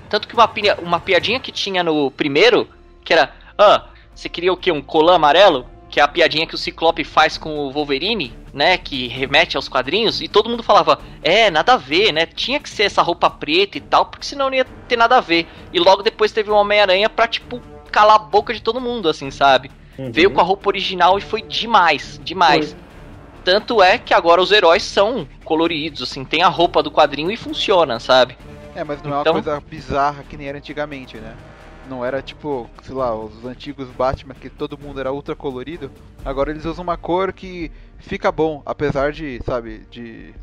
[0.09, 2.67] Tanto que uma, pi- uma piadinha que tinha no primeiro,
[3.03, 4.71] que era, ah, você queria o quê?
[4.71, 5.65] Um colã amarelo?
[5.89, 8.77] Que é a piadinha que o Ciclope faz com o Wolverine, né?
[8.77, 12.25] Que remete aos quadrinhos, e todo mundo falava, é, nada a ver, né?
[12.25, 15.21] Tinha que ser essa roupa preta e tal, porque senão não ia ter nada a
[15.21, 15.47] ver.
[15.71, 19.31] E logo depois teve o Homem-Aranha pra, tipo, calar a boca de todo mundo, assim,
[19.31, 19.71] sabe?
[19.97, 20.11] Uhum.
[20.11, 22.75] Veio com a roupa original e foi demais, demais.
[23.43, 27.37] Tanto é que agora os heróis são coloridos, assim, tem a roupa do quadrinho e
[27.37, 28.37] funciona, sabe?
[28.77, 31.35] É, mas não é Então- uma coisa bizarra que nem era antigamente, né?
[31.89, 35.89] Não era tipo, sei lá, os antigos Batman que todo mundo era ultra colorido.
[36.23, 40.33] Agora eles usam uma cor que fica bom, apesar de, sabe, de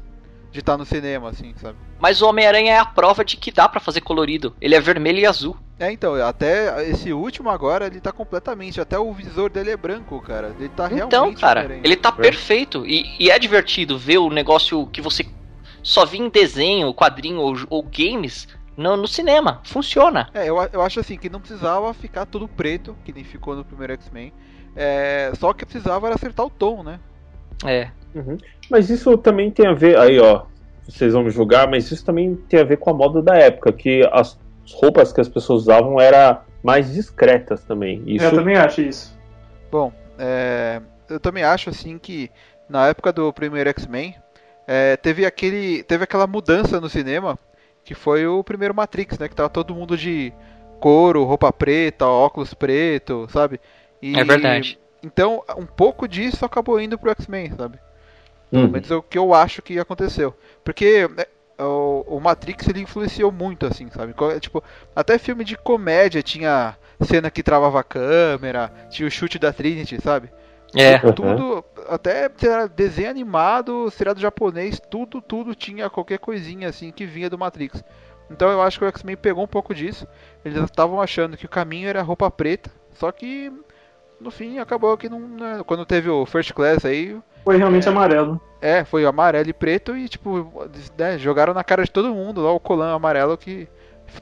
[0.51, 1.77] de estar no cinema, assim, sabe?
[1.99, 4.55] Mas o Homem-Aranha é a prova de que dá pra fazer colorido.
[4.61, 5.57] Ele é vermelho e azul.
[5.81, 10.21] É, então, até esse último agora, ele tá completamente, até o visor dele é branco,
[10.23, 10.55] cara.
[10.57, 12.87] Ele tá realmente Então, cara, ele tá perfeito.
[12.87, 15.27] E, e é divertido ver o negócio que você
[15.85, 19.61] só via em desenho, quadrinho ou, ou games no, no cinema.
[19.65, 20.29] Funciona.
[20.35, 23.65] É, eu, eu acho assim que não precisava ficar tudo preto, que nem ficou no
[23.65, 24.33] primeiro X-Men.
[24.75, 26.99] É, só que precisava era acertar o tom, né?
[27.65, 27.91] É.
[28.71, 30.45] Mas isso também tem a ver, aí ó,
[30.89, 33.73] vocês vão me julgar, mas isso também tem a ver com a moda da época,
[33.73, 34.39] que as
[34.73, 38.03] roupas que as pessoas usavam eram mais discretas também.
[38.07, 39.17] Isso Eu também acho isso.
[39.71, 42.31] Bom, é, eu também acho assim que
[42.69, 44.15] na época do primeiro X-Men
[44.67, 47.39] é, teve aquele, teve aquela mudança no cinema
[47.85, 49.29] que foi o primeiro Matrix, né?
[49.29, 50.33] Que tava todo mundo de
[50.81, 53.61] couro, roupa preta, óculos preto, sabe?
[54.03, 54.79] E- É verdade.
[55.03, 57.79] Então, um pouco disso acabou indo pro X-Men, sabe?
[58.53, 58.73] Pelo Uhum.
[58.73, 60.35] menos é o que eu acho que aconteceu.
[60.65, 61.09] Porque
[61.59, 64.15] é, o, o Matrix ele influenciou muito, assim, sabe?
[64.41, 64.63] Tipo,
[64.95, 70.01] até filme de comédia tinha cena que travava a câmera, tinha o chute da Trinity,
[70.01, 70.31] sabe?
[70.75, 70.95] É.
[71.05, 71.13] Uhum.
[71.13, 77.07] Tudo, até sei lá, desenho animado, seriado japonês, tudo, tudo tinha qualquer coisinha assim que
[77.07, 77.83] vinha do Matrix.
[78.31, 80.07] Então eu acho que o X-Men pegou um pouco disso.
[80.45, 83.53] Eles estavam achando que o caminho era roupa preta, só que
[84.21, 85.21] no fim acabou que não.
[85.21, 88.41] né, Quando teve o First Class aí, Foi realmente amarelo.
[88.61, 90.51] é, foi amarelo e preto e tipo,
[90.97, 93.69] né, jogaram na cara de todo mundo lá o colã amarelo que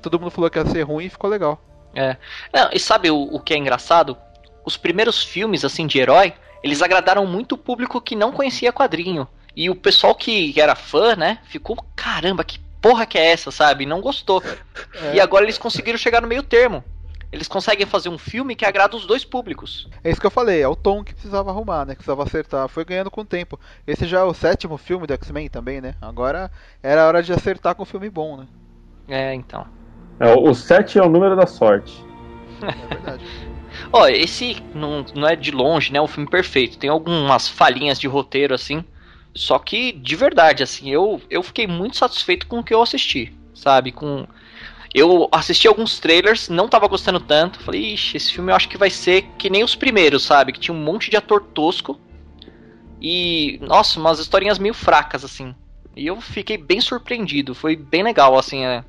[0.00, 1.60] todo mundo falou que ia ser ruim e ficou legal.
[1.94, 2.16] É.
[2.52, 4.16] Não, e sabe o, o que é engraçado?
[4.64, 9.26] Os primeiros filmes, assim, de herói, eles agradaram muito o público que não conhecia quadrinho.
[9.54, 13.86] E o pessoal que era fã, né, ficou, caramba, que porra que é essa, sabe?
[13.86, 14.42] Não gostou.
[15.14, 16.82] E agora eles conseguiram chegar no meio termo.
[17.30, 19.88] Eles conseguem fazer um filme que agrada os dois públicos.
[20.04, 21.92] É isso que eu falei, é o tom que precisava arrumar, né?
[21.94, 22.68] Que precisava acertar.
[22.68, 23.58] Foi ganhando com o tempo.
[23.86, 25.94] Esse já é o sétimo filme do X-Men também, né?
[26.00, 26.50] Agora
[26.82, 28.46] era hora de acertar com um filme bom, né?
[29.08, 29.66] É, então.
[30.20, 32.04] É, o 7 é o número da sorte.
[32.60, 33.24] É verdade.
[33.92, 36.00] Ó, esse não, não é de longe, né?
[36.00, 36.78] Um filme perfeito.
[36.78, 38.84] Tem algumas falhinhas de roteiro, assim.
[39.34, 43.32] Só que, de verdade, assim, eu, eu fiquei muito satisfeito com o que eu assisti.
[43.54, 43.92] Sabe?
[43.92, 44.26] Com.
[44.94, 47.60] Eu assisti alguns trailers, não tava gostando tanto.
[47.60, 50.52] Falei, ixi, esse filme eu acho que vai ser que nem os primeiros, sabe?
[50.52, 51.98] Que tinha um monte de ator tosco.
[53.00, 55.54] E, nossa, umas historinhas meio fracas, assim.
[55.96, 57.54] E eu fiquei bem surpreendido.
[57.54, 58.84] Foi bem legal, assim, é,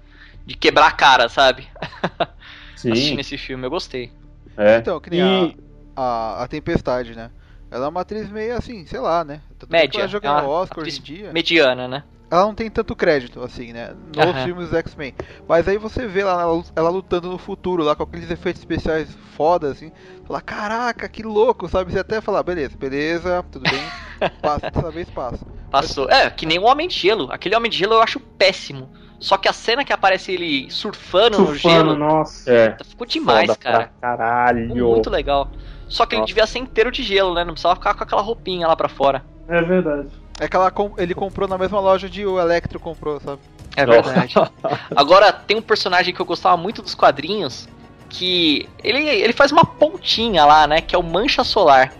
[0.45, 1.67] de quebrar a cara, sabe?
[2.75, 3.19] Assistindo Sim.
[3.19, 4.11] esse filme, eu gostei.
[4.57, 4.77] É.
[4.77, 5.57] Então, que nem E-
[5.95, 7.31] a, a, a Tempestade, né?
[7.71, 9.41] Ela é uma atriz meio assim, sei lá, né?
[9.57, 9.99] Tanto que Média.
[10.01, 11.33] Ela joga é no Oscar atriz hoje em dia.
[11.33, 12.03] Mediana, né?
[12.29, 13.93] Ela não tem tanto crédito, assim, né?
[14.15, 14.43] Nos Aham.
[14.45, 15.13] filmes X-Men.
[15.47, 19.15] Mas aí você vê lá ela, ela lutando no futuro, lá com aqueles efeitos especiais
[19.35, 19.91] foda, assim.
[20.25, 21.91] Fala, caraca, que louco, sabe?
[21.91, 23.79] Você até fala, beleza, beleza, tudo bem.
[24.41, 25.45] Passa, dessa vez passa.
[25.69, 26.09] Passou.
[26.09, 27.31] É, que nem o Homem de Gelo.
[27.31, 28.89] Aquele Homem de Gelo eu acho péssimo.
[29.23, 31.59] Só que a cena que aparece ele surfando, no Surfando,
[31.91, 32.51] gelo, nossa.
[32.51, 32.77] É.
[32.83, 33.77] ficou demais, Foda cara.
[33.77, 34.67] Pra caralho.
[34.73, 35.49] Ficou muito legal.
[35.87, 36.27] Só que ele Nossa.
[36.27, 37.45] devia ser inteiro de gelo, né?
[37.45, 39.23] Não precisava ficar com aquela roupinha lá pra fora.
[39.47, 40.09] É verdade.
[40.41, 43.39] É que ela com- ele comprou na mesma loja onde o Electro comprou, sabe?
[43.77, 44.33] É verdade.
[44.93, 47.69] Agora, tem um personagem que eu gostava muito dos quadrinhos,
[48.09, 50.81] que ele, ele faz uma pontinha lá, né?
[50.81, 51.93] Que é o Mancha Solar.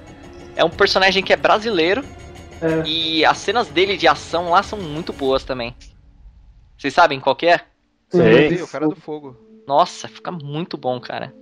[0.58, 2.04] É um personagem que é brasileiro
[2.62, 2.84] É.
[2.86, 5.74] e as cenas dele de ação lá são muito boas também.
[6.84, 7.62] Vocês sabem qual que é?
[8.10, 9.38] Sei, Sim, o cara do fogo.
[9.65, 11.34] Nossa, fica muito bom, cara.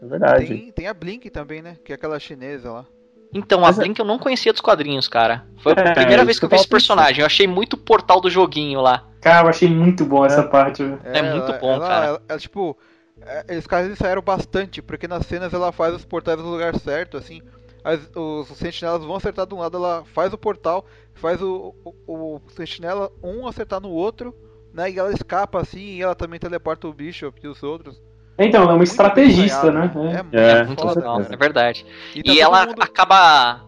[0.00, 0.46] é verdade.
[0.46, 1.76] Tem, tem a Blink também, né?
[1.84, 2.86] Que é aquela chinesa lá.
[3.34, 5.44] Então, Mas a é- Blink eu não conhecia dos quadrinhos, cara.
[5.64, 7.22] Foi a É, primeira vez que eu vi esse personagem.
[7.22, 9.04] Eu achei muito o portal do joguinho lá.
[9.20, 11.00] Cara, eu achei muito bom essa parte, velho.
[11.02, 12.06] É muito ela- bom, ela- cara.
[12.06, 12.78] Ela, ela, tipo,
[13.20, 17.16] é, eles caras ensaiaram bastante, porque nas cenas ela faz os portais no lugar certo,
[17.16, 17.42] assim.
[17.82, 21.74] As- os, sentinelas vão acertar de um lado, ela faz o portal, faz o,
[22.06, 24.32] o, o sentinela um acertar no outro,
[24.72, 24.90] né?
[24.90, 28.00] E ela escapa assim, e ela também teleporta o Bishop e os outros.
[28.38, 29.86] Então, ela é uma Muito estrategista, né?
[29.86, 30.22] ensaiado, É.
[30.22, 31.84] muito É, É muito legal, é verdade.
[32.14, 33.60] E, E, tá ela mundo- acaba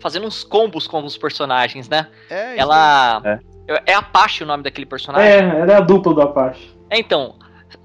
[0.00, 2.06] fazendo uns combos com os personagens, né?
[2.30, 3.20] É, isso Ela.
[3.24, 3.38] É.
[3.86, 5.28] É Apache o nome daquele personagem?
[5.28, 6.76] É, ela é a dupla do Apache.
[6.90, 7.36] É, então.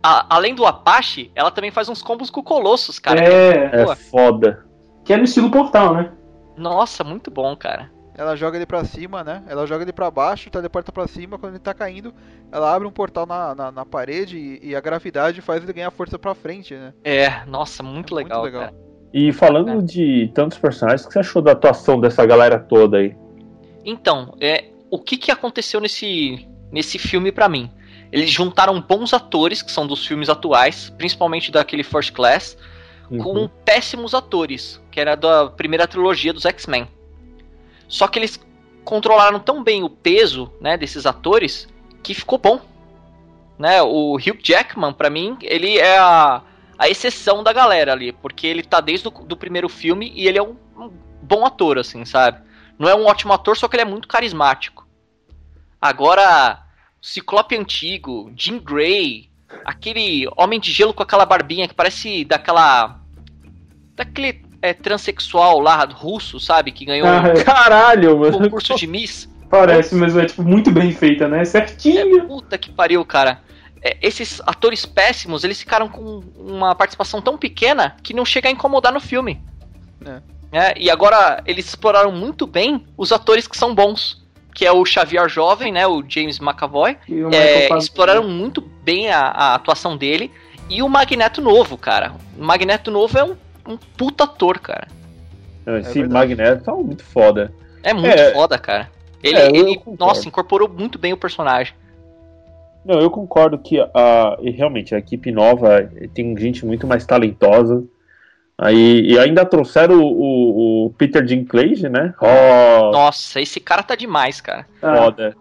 [0.04, 3.20] a- além do Apache, ela também faz uns combos com o Colossus, cara.
[3.24, 4.66] é, É foda.
[5.06, 6.12] que é no estilo portal, né?
[6.58, 7.90] Nossa, muito bom, cara.
[8.18, 9.44] Ela joga ele pra cima, né?
[9.48, 11.38] Ela joga ele pra baixo, teleporta pra cima.
[11.38, 12.12] Quando ele tá caindo,
[12.52, 15.92] ela abre um portal na, na, na parede e, e a gravidade faz ele ganhar
[15.92, 16.94] força pra frente, né?
[17.04, 18.62] É, nossa, muito É muito legal, legal.
[18.64, 18.76] cara.
[19.14, 23.16] E falando de tantos personagens, o que você achou da atuação dessa galera toda aí?
[23.86, 27.72] Então, é, o que, que aconteceu nesse, nesse filme pra mim?
[28.12, 32.58] Eles juntaram bons atores, que são dos filmes atuais, principalmente daquele First Class,
[33.10, 33.20] Uhum.
[33.20, 36.86] com péssimos atores, que era da primeira trilogia dos X-Men.
[37.88, 38.40] Só que eles
[38.84, 41.68] controlaram tão bem o peso né, desses atores
[42.04, 42.62] que ficou bom.
[43.58, 46.42] Né, o Hugh Jackman, pra mim, ele é a,
[46.78, 50.38] a exceção da galera ali, porque ele tá desde o do primeiro filme e ele
[50.38, 52.40] é um, um bom ator, assim, sabe?
[52.78, 54.88] Não é um ótimo ator, só que ele é muito carismático.
[55.82, 56.64] Agora,
[57.02, 59.30] Ciclope antigo, Jean Grey,
[59.66, 63.00] aquele Homem de Gelo com aquela barbinha que parece daquela.
[63.96, 66.72] daquele é, transexual lá russo, sabe?
[66.72, 68.38] Que ganhou Ah, um é, Caralho, mano.
[68.40, 69.30] concurso de Miss.
[69.50, 71.42] parece, mas é tipo muito bem feita, né?
[71.42, 72.26] É, Certinho.
[72.28, 73.42] puta que pariu, cara.
[73.82, 78.52] É, esses atores péssimos, eles ficaram com uma participação tão pequena que não chega a
[78.52, 79.40] incomodar no filme.
[80.52, 84.26] É, e agora eles exploraram muito bem os atores que são bons.
[84.54, 85.86] Que é o Xavier jovem, né?
[85.86, 86.98] O James McAvoy.
[87.08, 90.32] E o É, exploraram muito bem a, a atuação dele.
[90.68, 92.14] E o Magneto novo, cara.
[92.36, 93.36] O Magneto novo é um,
[93.68, 94.88] um puta ator, cara.
[95.80, 96.14] Esse verdade.
[96.14, 97.52] Magneto tá muito foda.
[97.84, 98.32] É muito É.
[98.32, 98.90] foda, cara.
[99.24, 101.74] Ele, É, ele nossa, incorporou muito bem o personagem.
[102.86, 107.84] Não, eu concordo que a, realmente a equipe nova tem gente muito mais talentosa.
[108.58, 112.14] Aí, e ainda trouxeram o, o, o Peter Dinklage, né?
[112.22, 114.66] Oh, Nossa, esse cara tá demais, cara.
[114.80, 115.36] Foda.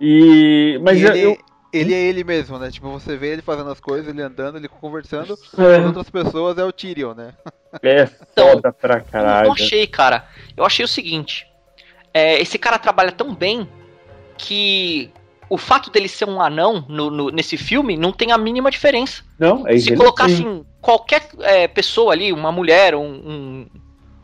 [0.00, 1.38] E, mas E ele, eu-
[1.72, 2.70] ele é ele mesmo, né?
[2.70, 5.34] Tipo, você vê ele fazendo as coisas, ele andando, ele conversando.
[5.34, 5.78] As é.
[5.86, 7.34] outras pessoas é o Tyrion, né?
[7.82, 9.46] é Então, foda pra Eu caralho.
[9.46, 10.26] não achei, cara.
[10.56, 11.46] Eu achei o seguinte:
[12.12, 13.68] é, esse cara trabalha tão bem
[14.36, 15.10] que
[15.48, 19.22] o fato dele ser um anão no- no- nesse filme não tem a mínima diferença.
[19.38, 23.66] Não, é Se colocassem qualquer é, pessoa ali, uma mulher, um, um,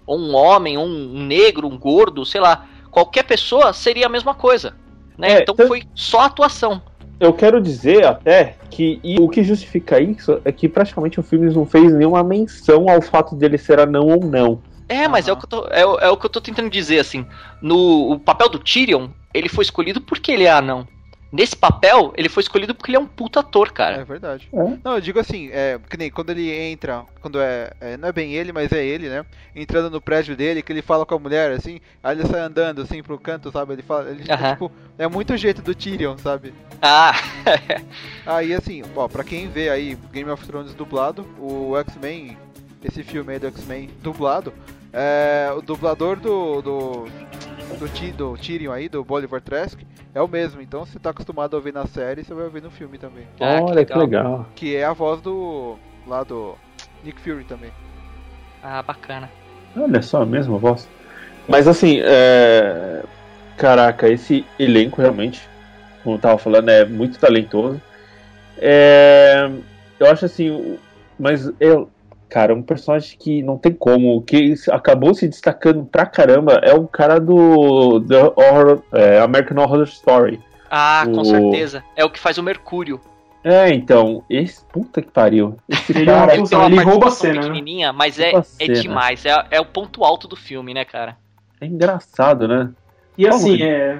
[0.06, 4.35] ou um homem, um, um negro, um gordo, sei lá, qualquer pessoa seria a mesma
[4.35, 4.76] coisa.
[5.18, 5.38] Né?
[5.38, 6.80] É, então foi só atuação.
[7.18, 11.52] Eu quero dizer até que e o que justifica isso é que praticamente o filme
[11.52, 14.61] não fez nenhuma menção ao fato dele ser anão ou não.
[14.88, 16.70] É, mas é, o que eu tô, é, o- é o que eu tô tentando
[16.70, 17.26] dizer, assim.
[17.61, 20.87] No o papel do Tyrion, ele foi escolhido porque ele é anão.
[21.37, 24.05] Nesse papel, ele foi escolhido porque ele é um puta ator, É cara.
[24.05, 24.49] verdade.
[24.53, 24.57] É.
[24.83, 28.12] Não, eu digo assim, é, que nem quando ele entra, quando é, é, Não é
[28.12, 29.25] bem ele, mas é ele, né?
[29.55, 32.81] Entrando no prédio dele, que ele fala com a mulher, assim, aí ele sai andando
[32.81, 33.75] assim pro canto, sabe?
[33.75, 34.09] Ele fala.
[34.11, 34.53] Ele, Aham.
[34.53, 36.55] tipo, é muito o jeito do Tyrion, sabe?
[36.81, 37.12] Ah,
[38.25, 42.37] Aí assim, ó, pra quem vê aí Game of Thrones dublado, o X-Men,
[42.83, 44.53] esse filme aí do X-Men dublado,
[44.92, 46.62] é, o dublador do.
[46.62, 47.09] do.
[47.79, 49.81] Do, do Tyrion aí, do Bolivar Trask,
[50.14, 50.62] é o mesmo.
[50.62, 53.26] Então, se você tá acostumado a ouvir na série, você vai ouvir no filme também.
[53.40, 54.46] Ah, que Olha que legal.
[54.55, 55.76] Que é a voz do.
[56.07, 56.55] lá do.
[57.05, 57.70] Nick Fury também.
[58.62, 59.31] ah, bacana.
[59.76, 60.88] Olha só, a mesma voz.
[61.48, 63.02] Mas assim, é...
[63.57, 65.48] caraca, esse elenco realmente,
[66.02, 67.81] como eu tava falando, é muito talentoso.
[68.59, 69.50] É...
[70.00, 70.79] Eu acho assim,
[71.18, 71.90] mas eu,
[72.29, 76.87] cara, um personagem que não tem como, que acabou se destacando pra caramba é o
[76.87, 80.41] cara do The Horror, é, American Horror Story.
[80.71, 81.85] Ah, com O- certeza.
[81.95, 83.01] É o que faz o Mercúrio.
[83.45, 85.57] É, então, esse puta que pariu.
[85.69, 87.41] Esse Ele é cara, Ele tem uma ele rouba a cena, né?
[87.43, 88.75] pequenininha, mas é, é cena.
[88.81, 89.25] demais.
[89.25, 91.17] É, é o ponto alto do filme, né, cara?
[91.61, 92.71] é engraçado, né?
[93.17, 93.99] E assim, é,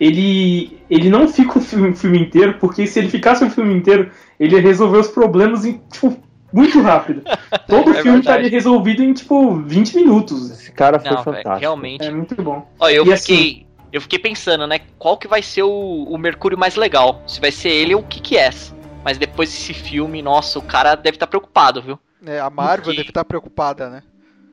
[0.00, 3.72] ele, ele não fica o filme, o filme inteiro, porque se ele ficasse o filme
[3.74, 6.16] inteiro, ele ia resolver os problemas em, tipo,
[6.52, 7.22] muito rápido.
[7.66, 8.20] Todo É filme verdade.
[8.20, 10.50] estaria resolvido em, tipo, 20 minutos.
[10.50, 11.58] Esse cara foi Não, fantástico.
[11.60, 12.04] realmente.
[12.06, 12.66] É muito bom.
[12.78, 13.66] Ó, eu E fiquei.
[13.90, 14.80] Eu fiquei pensando, né?
[14.98, 15.70] Qual que vai ser o,
[16.04, 17.22] o Mercúrio mais legal?
[17.26, 18.74] Se vai ser ele ou o Kiki-S.
[19.02, 21.98] Mas depois desse filme, nossa, o cara deve estar preocupado, viu?
[22.26, 24.02] É, a Marvel Que- deve estar preocupada, né?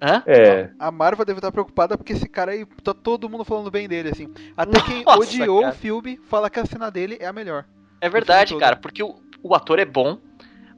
[0.01, 0.23] Hã?
[0.25, 3.87] É, A Marvel deve estar preocupada porque esse cara aí, tá todo mundo falando bem
[3.89, 4.29] dele, assim.
[4.55, 5.73] Até quem Nossa, odiou cara.
[5.73, 7.65] o filme fala que a cena dele é a melhor.
[7.99, 10.17] É verdade, cara, porque o, o ator é bom,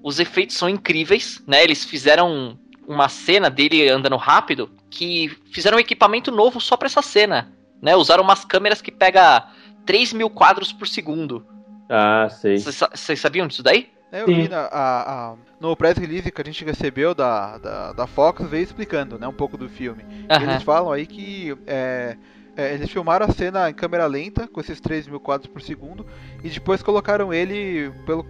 [0.03, 1.63] os efeitos são incríveis, né?
[1.63, 2.57] Eles fizeram
[2.87, 7.95] uma cena dele andando rápido que fizeram um equipamento novo só pra essa cena, né?
[7.95, 9.47] Usaram umas câmeras que pega
[9.85, 11.45] 3 mil quadros por segundo.
[11.89, 12.57] ah, sei.
[12.59, 13.89] Vocês sa- Vocês sabiam disso daí?
[14.11, 14.41] É, eu Sim.
[14.43, 18.41] vi na, a- a- no press release que a gente recebeu da, da, da Fox,
[18.49, 20.05] veio explicando, né, um pouco do filme.
[20.41, 22.15] Eles falam aí que é,
[22.57, 26.03] é, eles filmaram a cena em câmera lenta, com esses 3 mil quadros por segundo,
[26.43, 28.23] e depois colocaram ele pelo,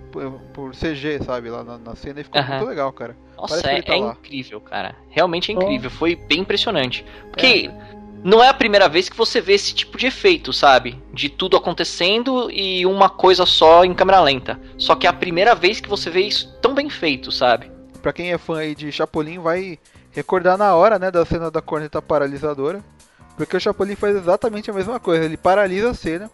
[0.54, 2.58] por CG, sabe, lá na, na cena, e ficou Aham.
[2.58, 3.16] muito legal, cara.
[3.38, 4.96] Nossa, Parece é, tá é incrível, cara.
[5.10, 5.90] Realmente é incrível.
[5.90, 7.06] Foi bem impressionante.
[7.32, 7.72] Porque
[8.22, 11.02] não é a primeira vez que você vê esse tipo de efeito, sabe?
[11.14, 14.60] De tudo acontecendo e uma coisa só em câmera lenta.
[14.78, 17.72] Só que é a primeira vez que você vê isso tão bem feito, sabe?
[18.02, 19.80] Pra quem é fã aí de Chapolin, vai
[20.12, 22.84] recordar na hora, né, da cena da corneta paralisadora.
[23.38, 25.24] Porque o Chapolin faz exatamente a mesma coisa.
[25.24, 26.30] Ele paralisa a cena,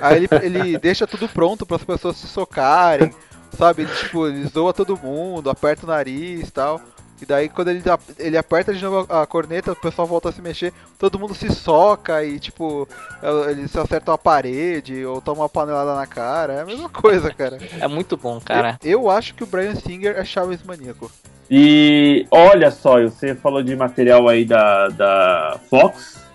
[0.00, 3.12] aí ele, ele deixa tudo pronto para as pessoas se socarem,
[3.56, 3.82] sabe?
[3.82, 6.80] Ele, tipo, ele zoa todo mundo, aperta o nariz e tal.
[7.20, 7.82] E daí quando ele,
[8.18, 11.50] ele aperta de novo a corneta, o pessoal volta a se mexer, todo mundo se
[11.50, 12.86] soca e tipo,
[13.22, 16.54] eh, eles se acertam a parede ou tomam uma panelada na cara.
[16.54, 17.58] É a mesma coisa, cara.
[17.80, 18.78] É muito bom, cara.
[18.82, 21.10] Eu, eu acho que o Brian Singer é Chaves maníaco.
[21.50, 26.25] E olha só, você falou de material aí da, da Fox.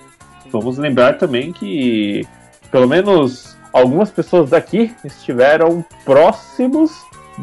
[0.51, 2.25] Vamos lembrar também que
[2.71, 6.91] pelo menos algumas pessoas daqui estiveram próximos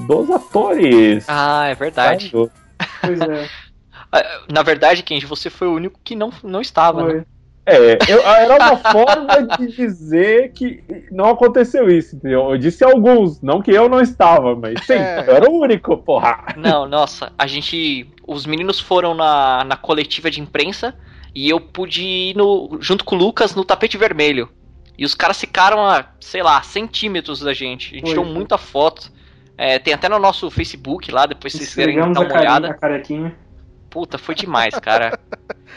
[0.06, 1.24] dos atores.
[1.28, 2.30] Ah, é verdade.
[2.30, 3.48] Pois é.
[4.10, 7.10] Ah, Na verdade, Kenji, você foi o único que não, não estava, né?
[7.10, 7.24] Foi.
[7.66, 12.50] É, eu- era uma forma de dizer que não aconteceu isso, entendeu?
[12.52, 15.24] Eu disse alguns, não que eu não estava, mas sim, É.
[15.28, 16.54] eu era o único, porra.
[16.56, 18.08] Não, nossa, a gente.
[18.26, 20.94] Os meninos foram na, na coletiva de imprensa
[21.40, 24.48] e eu pude ir no, junto com o Lucas no tapete vermelho.
[24.96, 27.90] E os caras ficaram a, sei lá, centímetros da gente.
[27.90, 28.34] A gente Foi, tirou foi.
[28.34, 29.12] muita foto.
[29.56, 32.50] É, tem até no nosso Facebook lá, depois vocês quiserem Esfregamos dar a uma carinha,
[32.50, 32.70] olhada.
[32.70, 33.36] a carequinha.
[33.88, 35.18] Puta, foi demais, cara.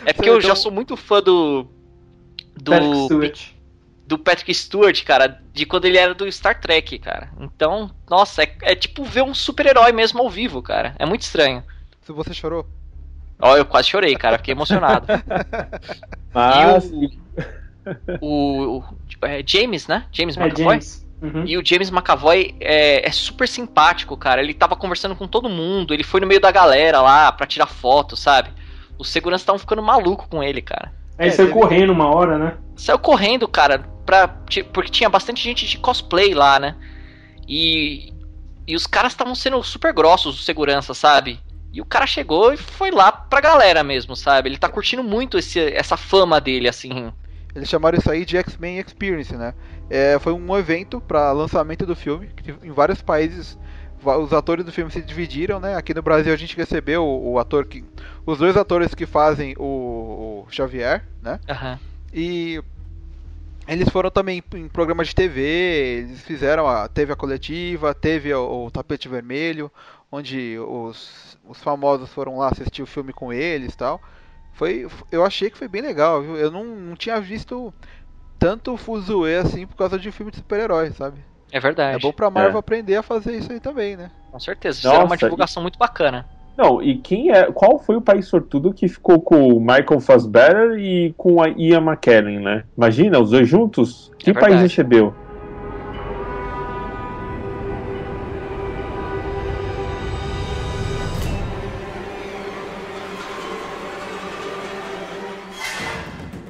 [0.05, 1.67] É porque eu Então- já sou muito fã do.
[2.55, 3.47] Do Patrick Stewart.
[4.07, 7.29] do Patrick Stewart, cara, de quando ele era do Star Trek, cara.
[7.39, 10.95] Então, nossa, é, é tipo ver um super-herói mesmo ao vivo, cara.
[10.97, 11.63] É muito estranho.
[12.01, 12.65] Se você chorou.
[13.41, 15.07] Ó, eu quase chorei, cara, fiquei emocionado.
[16.33, 17.19] Mas E
[18.21, 18.83] o, o
[19.25, 20.05] é, James, né?
[20.11, 20.65] James É, McAvoy?
[20.73, 21.07] James.
[21.21, 21.43] Uhum.
[21.45, 24.41] E o James McAvoy é, é super simpático, cara.
[24.41, 27.67] Ele tava conversando com todo mundo, ele foi no meio da galera lá pra tirar
[27.67, 28.49] foto, sabe?
[28.97, 30.91] Os seguranças estavam ficando maluco com ele, cara.
[31.17, 32.57] É, saiu teve- correndo uma hora, né?
[32.75, 36.75] Saiu correndo, cara, pra, porque tinha bastante gente de cosplay lá, né?
[37.47, 38.11] E,
[38.67, 41.39] e os caras estavam sendo super grossos, os segurança, sabe?
[41.73, 44.49] E o cara chegou e foi lá pra galera mesmo, sabe?
[44.49, 47.13] Ele tá curtindo muito esse, essa fama dele, assim.
[47.55, 49.53] Eles chamaram isso aí de X-Men Experience, né?
[49.89, 52.29] É, foi um evento para lançamento do filme,
[52.63, 53.57] em vários países
[54.03, 55.75] os atores do filme se dividiram, né?
[55.75, 57.83] Aqui no Brasil a gente recebeu o, o ator que.
[58.25, 61.39] Os dois atores que fazem o, o Xavier, né?
[61.47, 61.79] Aham.
[62.13, 62.61] E
[63.67, 66.87] eles foram também em programas de TV, eles fizeram a.
[66.87, 69.71] Teve a coletiva, teve o, o tapete vermelho,
[70.11, 74.01] onde os, os famosos foram lá assistir o filme com eles e tal.
[74.51, 76.35] Foi, eu achei que foi bem legal, viu?
[76.37, 77.73] Eu não, não tinha visto
[78.39, 81.25] tanto fuzuê assim por causa de um filme de super-heróis, sabe?
[81.51, 81.95] É verdade.
[81.95, 82.59] É bom pra Marvel É.
[82.59, 84.11] aprender a fazer isso aí também, né?
[84.29, 84.81] Com certeza.
[84.81, 86.27] Fizeram uma Nossa, divulgação muito bacana.
[86.57, 87.51] Não, e quem é.
[87.51, 91.81] Qual foi o país sortudo que ficou com o Michael Fassbender e com a Ian
[91.81, 92.65] McKellen, né?
[92.77, 94.11] Imagina, os dois juntos?
[94.19, 94.61] Que país verdade.
[94.61, 95.20] recebeu?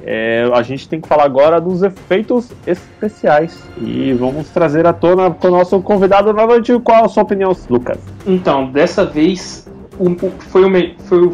[0.04, 3.62] É, a gente tem que falar agora dos efeitos especiais.
[3.80, 6.78] E vamos trazer à tona com o nosso convidado noite.
[6.80, 7.98] Qual a sua opinião, Lucas?
[8.26, 10.70] Então, dessa vez o- o- foi o
[11.04, 11.30] foi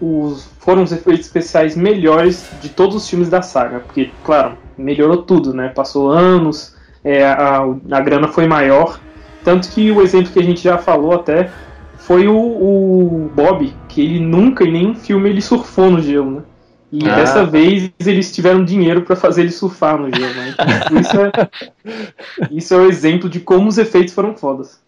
[0.00, 3.80] os, foram os efeitos especiais melhores de todos os filmes da saga.
[3.80, 5.68] Porque, claro, melhorou tudo, né?
[5.68, 9.00] Passou anos, é, a, a grana foi maior.
[9.44, 11.50] Tanto que o exemplo que a gente já falou até
[11.98, 16.42] foi o, o Bob, que ele nunca em nenhum filme ele surfou no gelo, né?
[16.92, 17.16] E Ah.
[17.16, 20.54] dessa vez eles tiveram dinheiro para fazer ele surfar no gelo, né?
[20.54, 21.32] Então, isso, é,
[22.52, 24.80] isso é o exemplo de como os efeitos foram fodas.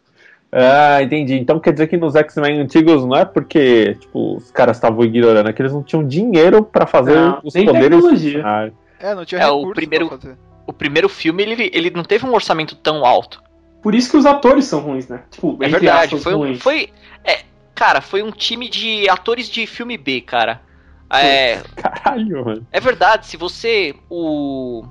[0.53, 1.35] Ah, entendi.
[1.35, 5.49] Então quer dizer que nos X-Men antigos não é porque tipo, os caras estavam ignorando,
[5.49, 7.81] é que eles não tinham dinheiro pra fazer Não, os poderes.
[7.89, 8.43] tecnologia.
[8.45, 10.19] Ah, É, não tinha É, o primeiro-.
[10.67, 13.43] O primeiro filme, ele, ele não teve um orçamento tão alto.
[13.83, 15.23] Por isso que os atores são ruins, né?
[15.31, 16.05] Tipo, É verdade.
[16.15, 16.59] aspas, Foi, um- ruins.
[16.63, 16.89] foi
[17.25, 17.41] é,
[17.75, 20.63] cara, foi um time de atores de filme B, cara.
[21.11, 22.67] É, caralho, mano.
[22.73, 23.95] é verdade, se você.
[24.11, 24.85] O.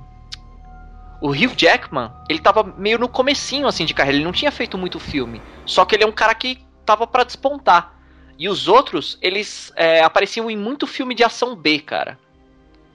[1.20, 4.76] O Hugh Jackman, ele tava meio no comecinho assim de carreira, ele não tinha feito
[4.76, 5.40] muito filme.
[5.64, 7.94] Só que ele é um cara que tava pra despontar.
[8.38, 12.18] E os outros, eles é, apareciam em muito filme de ação B, cara.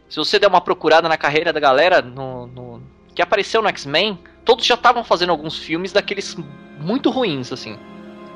[0.10, 2.84] Se você der uma procurada na carreira da galera no, no-
[3.16, 6.36] que apareceu no X-Men, todos já estavam fazendo alguns filmes daqueles
[6.80, 7.80] muito ruins, assim.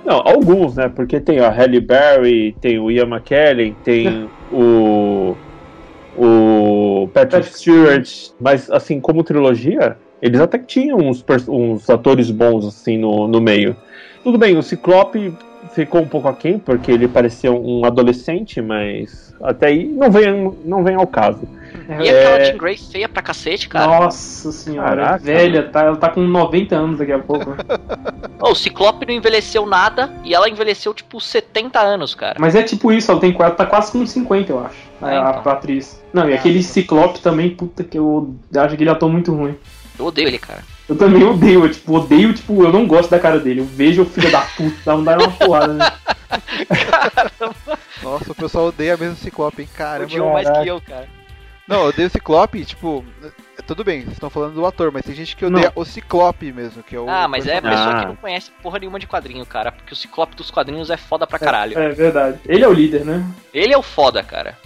[0.05, 0.89] Não, alguns, né?
[0.89, 5.35] Porque tem a Halle Berry, tem o Ian McKellen, tem o.
[6.17, 12.65] o Patrick Stewart, mas assim, como trilogia, eles até que tinham uns, uns atores bons
[12.65, 13.75] assim no, no meio.
[14.23, 15.33] Tudo bem, o Ciclope
[15.73, 20.83] ficou um pouco aquém, porque ele parecia um adolescente, mas até aí não vem, não
[20.83, 21.41] vem ao caso.
[21.89, 23.87] E aquela Jean Grey feia pra cacete, cara.
[23.87, 27.55] Nossa senhora, Caraca, é velha, tá, ela tá com 90 anos daqui a pouco.
[28.39, 32.35] Ô, o Ciclope não envelheceu nada e ela envelheceu tipo 70 anos, cara.
[32.39, 34.77] Mas é tipo isso, ela tem quase, tá quase com 50, eu acho.
[35.01, 35.51] É, a, então.
[35.51, 36.01] a atriz.
[36.13, 39.57] Não, e aquele Ciclope também, puta que eu acho aquele ator muito ruim.
[39.97, 40.63] Eu odeio ele, cara.
[40.89, 43.61] Eu também odeio, eu, tipo, odeio, tipo, eu não gosto da cara dele.
[43.61, 45.91] Eu vejo o filho da puta, dá de dar uma porrada, né?
[48.01, 49.69] Nossa, o pessoal odeia mesmo o Ciclope, hein?
[49.75, 50.05] Caramba.
[50.05, 50.63] Odiou mais caraca.
[50.63, 51.07] que eu, cara.
[51.67, 53.05] Não, eu odeio o Ciclope, tipo.
[53.23, 56.51] é, Tudo bem, vocês estão falando do ator, mas tem gente que odeia o Ciclope
[56.51, 57.09] mesmo, que é o.
[57.09, 57.99] Ah, mas é a pessoa Ah.
[58.01, 59.71] que não conhece porra nenhuma de quadrinho, cara.
[59.71, 61.79] Porque o Ciclope dos quadrinhos é foda pra caralho.
[61.79, 62.39] É verdade.
[62.45, 63.25] Ele é o líder, né?
[63.53, 64.57] Ele é o foda, cara.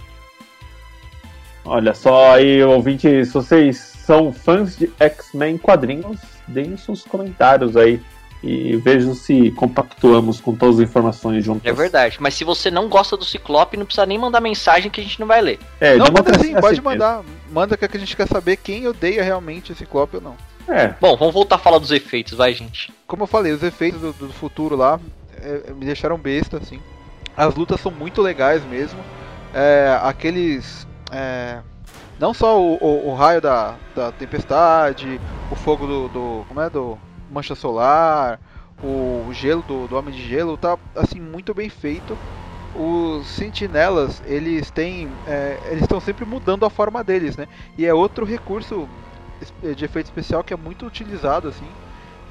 [1.64, 8.00] Olha só aí, ouvintes, se vocês são fãs de X-Men quadrinhos, deem seus comentários aí
[8.42, 11.66] e vejam se compactuamos com todas as informações juntas.
[11.66, 12.16] É verdade.
[12.18, 15.20] Mas se você não gosta do Ciclope, não precisa nem mandar mensagem que a gente
[15.20, 15.58] não vai ler.
[15.78, 17.22] É, Não, manda democracia sim, é pode assim mandar.
[17.52, 20.36] Manda que a gente quer saber quem odeia realmente o Ciclope ou não.
[20.66, 22.90] É, Bom, vamos voltar a falar dos efeitos, vai, gente.
[23.06, 24.98] Como eu falei, os efeitos do, do futuro lá
[25.36, 26.80] é, me deixaram besta, assim.
[27.36, 28.98] As lutas são muito legais mesmo.
[29.52, 30.86] É, aqueles.
[31.12, 31.58] é,
[32.18, 36.44] não só o, o- o raio da, da tempestade, o fogo do, do.
[36.48, 36.68] Como é?
[36.70, 36.98] Do
[37.30, 38.40] Mancha Solar,
[38.82, 42.16] o, gelo do, do Homem de Gelo, tá assim muito bem feito.
[42.74, 45.08] Os sentinelas, eles têm.
[45.26, 47.46] é, eles estão sempre mudando a forma deles, né?
[47.76, 48.88] E é outro recurso
[49.40, 51.66] es- de efeito especial que é muito utilizado, assim.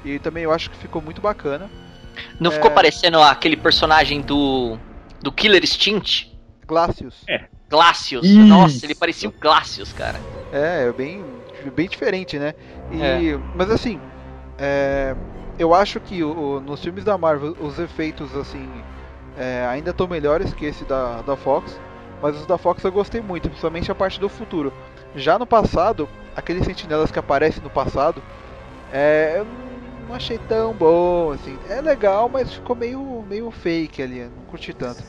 [0.04, 1.68] E também eu acho que ficou muito bacana.
[2.40, 2.54] Não É.
[2.54, 4.78] ficou parecendo aquele personagem do.
[5.20, 6.32] do Killer Instinct?
[6.66, 7.24] Glacius.
[7.70, 8.26] Glacius.
[8.26, 8.38] Isso.
[8.46, 10.20] Nossa, ele parecia o Glacius, cara.
[10.52, 11.24] É, é bem,
[11.74, 12.54] bem diferente, né?
[12.92, 13.38] E, É.
[13.54, 14.00] Mas assim,
[14.58, 15.14] é,
[15.58, 18.66] eu acho que o- o- nos filmes da Marvel os efeitos assim
[19.36, 21.78] é, ainda estão melhores que esse da, da Fox,
[22.20, 24.72] mas os da Fox eu gostei muito, principalmente a parte do futuro.
[25.14, 28.20] Já no passado, aqueles sentinelas que aparecem no passado,
[28.92, 29.46] é, eu
[30.08, 31.56] não achei tão bom, assim.
[31.68, 35.02] É legal, mas ficou meio, meio fake ali, não curti tanto.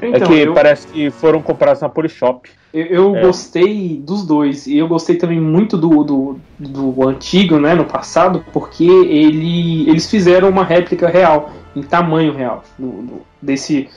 [0.00, 2.48] É Então, que eu, parece que foram comprados na Polishop.
[2.72, 3.22] eu, eu É.
[3.22, 4.66] gostei dos dois.
[4.66, 10.10] E eu gostei também muito do, do, do antigo, né, no passado, porque ele, eles
[10.10, 13.88] fizeram uma réplica real, em tamanho real, do, do- desse.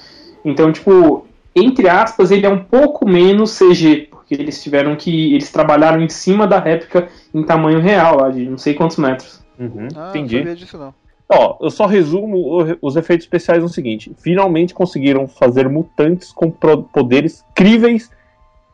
[0.44, 5.34] Então, tipo, entre aspas, ele é um pouco menos CG, porque eles tiveram que.
[5.34, 9.42] Eles trabalharam em cima da réplica em tamanho real, lá de não sei quantos metros.
[9.60, 10.38] Uhum, Ah, não entendi.
[10.38, 10.94] sabia disso não.
[11.34, 17.46] Ó, eu só resumo os efeitos especiais no seguinte: finalmente conseguiram fazer mutantes com poderes
[17.56, 18.12] críveis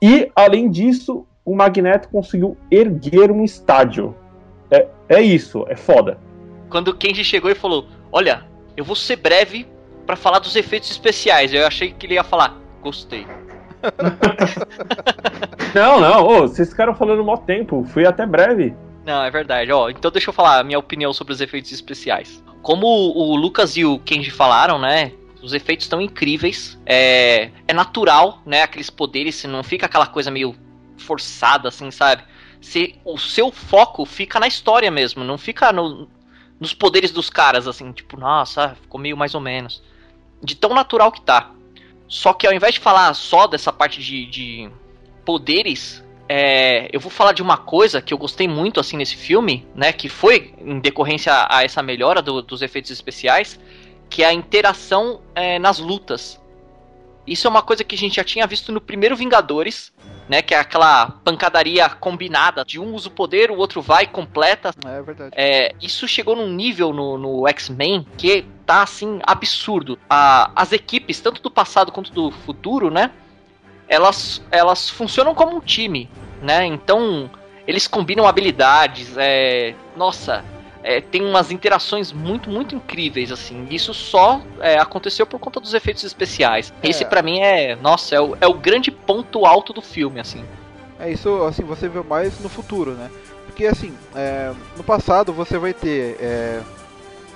[0.02, 4.16] e, além disso, o Magneto conseguiu erguer um estádio.
[4.72, 6.18] É, é isso, é foda.
[6.70, 8.44] Quando o Kenji chegou e falou: Olha,
[8.76, 9.68] eu vou ser breve
[10.06, 11.54] pra falar dos efeitos especiais.
[11.54, 13.28] Eu achei que ele ia falar: Gostei.
[15.76, 18.74] Não, não, ô, vocês ficaram falando mó tempo, fui até breve.
[19.08, 19.72] Não, é verdade.
[19.72, 22.44] Ó, então deixa eu falar a minha opinião sobre os efeitos especiais.
[22.62, 25.14] Como o Lucas e o Kenji falaram, né?
[25.42, 26.78] Os efeitos estão incríveis.
[26.86, 28.64] É, é natural, né?
[28.64, 30.54] Aqueles poderes, não fica aquela coisa meio
[30.98, 32.22] forçada, assim, sabe?
[32.60, 36.10] Se, o seu foco fica na história mesmo, não fica no-
[36.60, 39.82] nos poderes dos caras, assim, tipo, nossa, ficou meio mais ou menos.
[40.44, 41.52] De tão natural que tá.
[42.10, 44.70] Só que ao invés de falar só dessa parte de, de
[45.24, 49.66] poderes, é, eu vou falar de uma coisa que eu gostei muito assim nesse filme,
[49.76, 49.92] né?
[49.94, 53.60] Que foi em decorrência a, a essa melhora do- dos efeitos especiais,
[54.10, 56.40] que é a interação é, nas lutas.
[57.26, 59.92] Isso é uma coisa que a gente já tinha visto no primeiro Vingadores,
[60.30, 60.42] né?
[60.42, 64.72] Que é aquela pancadaria combinada, de um usa o poder, o outro vai, completa.
[64.86, 65.32] É verdade.
[65.36, 69.98] É, isso chegou num nível no, no X-Men que tá assim absurdo.
[70.10, 73.12] A- as equipes, tanto do passado quanto do futuro, né?
[73.88, 76.10] Elas, elas funcionam como um time,
[76.42, 76.66] né?
[76.66, 77.30] Então
[77.66, 79.14] eles combinam habilidades.
[79.18, 80.44] É, nossa,
[80.84, 83.68] é, tem umas interações muito, muito incríveis assim.
[83.70, 86.74] Isso só é, aconteceu por conta dos efeitos especiais.
[86.82, 86.90] É.
[86.90, 90.44] Esse pra mim é, nossa, é o, é o grande ponto alto do filme, assim.
[91.00, 93.10] É isso, assim, você vê mais no futuro, né?
[93.46, 96.62] Porque, assim, é, no passado você vai ter é,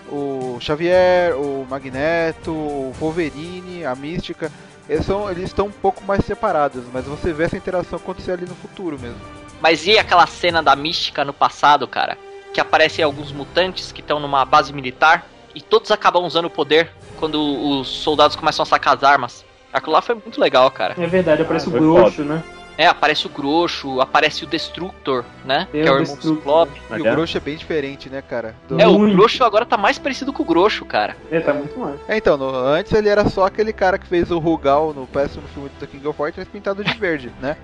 [0.10, 4.52] o Xavier, o Magneto, o Wolverine, a Mística.
[4.90, 8.46] Eles são, eles estão um pouco mais separados, mas você vê essa interação acontecer ali
[8.46, 9.20] no futuro mesmo.
[9.62, 12.18] Mas e aquela cena da mística no passado, cara?
[12.54, 15.26] Que aparecem alguns mutantes que estão numa base militar
[15.56, 19.46] e todos acabam usando o poder quando os soldados começam a sacar as armas.
[19.72, 20.96] Aquilo lá foi muito legal, cara.
[20.98, 22.44] É verdade, aparece Ah, o Groxo, né?
[22.82, 25.68] É, aparece o Groxo, aparece o Destructor, né?
[25.74, 26.22] É, que é o o irmão do.
[26.36, 26.82] Ciclope.
[26.90, 27.12] E o É.
[27.12, 28.56] Grosso é bem diferente, né, cara?
[28.68, 28.98] Do- É, o.
[29.12, 31.16] Groxo agora tá mais parecido com o Groxo, cara.
[31.30, 32.00] É, tá muito mais.
[32.08, 35.44] É, então, no- antes ele era só aquele cara que fez o Rugal no péssimo
[35.54, 37.56] filme do King of Fighters pintado de verde, né?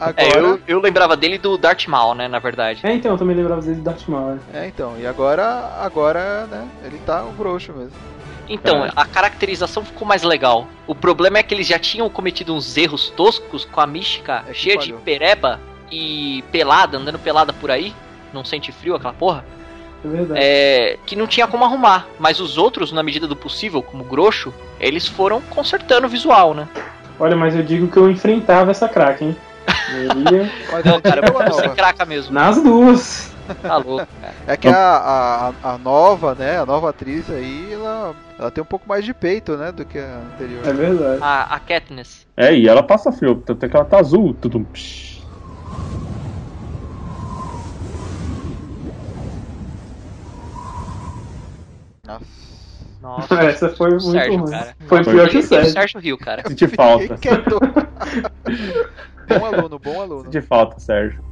[0.00, 2.80] Agora, É, eu, eu lembrava dele do Darth Maul, né, na verdade.
[2.82, 4.32] É, então, eu também lembrava dele do Darth Maul.
[4.34, 4.40] né?
[4.52, 5.44] é, então, e agora,
[5.80, 7.92] agora, né, ele tá o Grosso mesmo.
[8.52, 8.90] Então, É.
[8.96, 10.66] a caracterização ficou mais legal.
[10.86, 14.52] O problema é que eles já tinham cometido uns erros toscos com a mística É
[14.52, 17.94] cheia de pereba e pelada, andando pelada por aí.
[18.32, 19.44] Não sente frio aquela porra?
[20.04, 20.40] É verdade.
[20.42, 22.06] É, que não tinha como arrumar.
[22.18, 26.52] Mas os outros, na medida do possível, como o Groxo, eles foram consertando o visual,
[26.52, 26.68] né?
[27.20, 29.36] Olha, mas eu digo que eu enfrentava essa crack, hein?
[29.92, 30.14] Eu
[30.84, 31.74] Não, cara, boa você nova.
[31.74, 32.32] craca mesmo.
[32.32, 33.30] nas duas.
[33.62, 34.34] Tá louco, cara.
[34.46, 38.66] É que a, a, a nova, né, a nova atriz aí, ela, ela tem um
[38.66, 40.66] pouco mais de peito, né, do que a anterior.
[40.66, 41.22] É verdade.
[41.22, 42.26] A, a Katniss.
[42.36, 44.66] É, e ela passa frio, tanto é que ela tá azul, tudo.
[52.06, 52.26] Nossa.
[53.00, 53.34] Nossa.
[53.44, 54.50] Essa foi muito Sérgio, ruim.
[54.50, 54.76] cara.
[54.86, 55.72] Foi pior que o Sérgio.
[55.72, 56.42] Sérgio Rio, cara.
[56.46, 57.18] Senti falta.
[59.28, 60.24] Bom aluno, bom aluno.
[60.24, 61.29] Senti falta, Sérgio.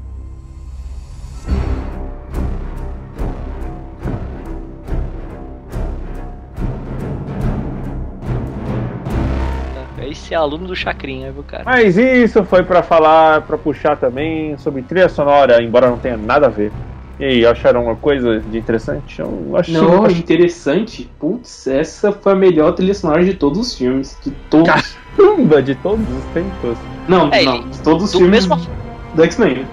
[10.11, 11.65] Esse é aluno do Chacrinha, viu, cara?
[11.65, 16.47] Mas isso foi pra falar, pra puxar também sobre trilha sonora, embora não tenha nada
[16.47, 16.73] a ver.
[17.19, 19.19] E aí, acharam uma coisa de interessante?
[19.19, 19.75] Eu achei.
[19.75, 21.11] Não, interessante.
[21.19, 24.17] Putz, essa foi a melhor trilha sonora de todos os filmes.
[24.25, 24.97] De todos.
[25.17, 26.79] Caramba, de todos os tempos.
[27.09, 28.71] Não, É, não, de todos os do filmes mesmo-
[29.15, 29.67] do X-Men.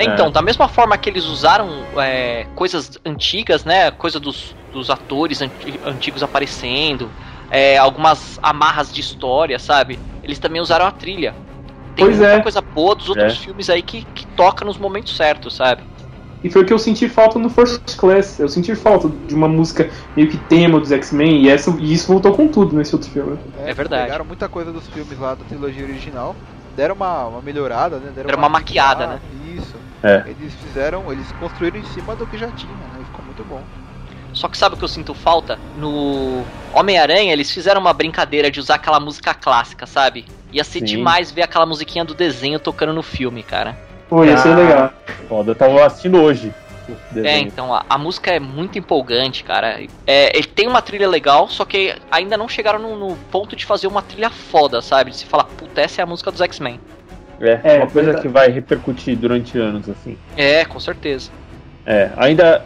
[0.00, 3.90] Então, da mesma forma que eles usaram é, coisas antigas, né?
[3.92, 7.10] Coisa dos, dos atores anti- antigos aparecendo,
[7.50, 9.98] é, algumas amarras de história, sabe?
[10.22, 11.34] Eles também usaram a trilha.
[11.94, 12.42] Tem Pois muita é.
[12.42, 13.36] coisa boa dos outros É.
[13.36, 15.82] filmes aí que, que toca nos momentos certos, sabe?
[16.44, 18.38] E foi o que eu senti falta no First Class.
[18.38, 21.42] Eu senti falta de uma música meio que tema dos X-Men.
[21.42, 23.36] E, essa- e isso voltou com tudo nesse outro filme.
[23.66, 24.04] É verdade.
[24.04, 26.36] Pegaram muita coisa dos filmes lá da trilogia original,
[26.76, 28.12] deram uma, uma melhorada, né?
[28.14, 29.20] Deram Deram uma maquiada, né?
[29.56, 29.74] Isso.
[30.00, 30.22] É.
[30.30, 33.00] Eles fizeram, eles construíram em cima do que já tinha, né?
[33.04, 33.60] Ficou muito bom.
[34.38, 35.58] Só que sabe o que eu sinto falta?
[35.76, 40.24] No Homem-Aranha, eles fizeram uma brincadeira de usar aquela música clássica, sabe?
[40.52, 40.84] Ia ser Sim.
[40.84, 43.76] demais ver aquela musiquinha do desenho tocando no filme, cara.
[44.08, 44.56] Pô, ia ser Ah.
[44.56, 44.92] legal.
[45.28, 46.54] Foda, eu tava assistindo hoje.
[47.16, 49.80] É, então, a, a música é muito empolgante, cara.
[50.06, 53.66] É, ele tem uma trilha legal, só que ainda não chegaram no, no ponto de
[53.66, 55.10] fazer uma trilha foda, sabe?
[55.10, 56.78] De se falar, puta, essa é a música dos X-Men.
[57.40, 58.22] É, É, uma coisa verdade.
[58.22, 60.16] que vai repercutir durante anos, assim.
[60.36, 61.30] É, com certeza.
[61.84, 62.64] É, ainda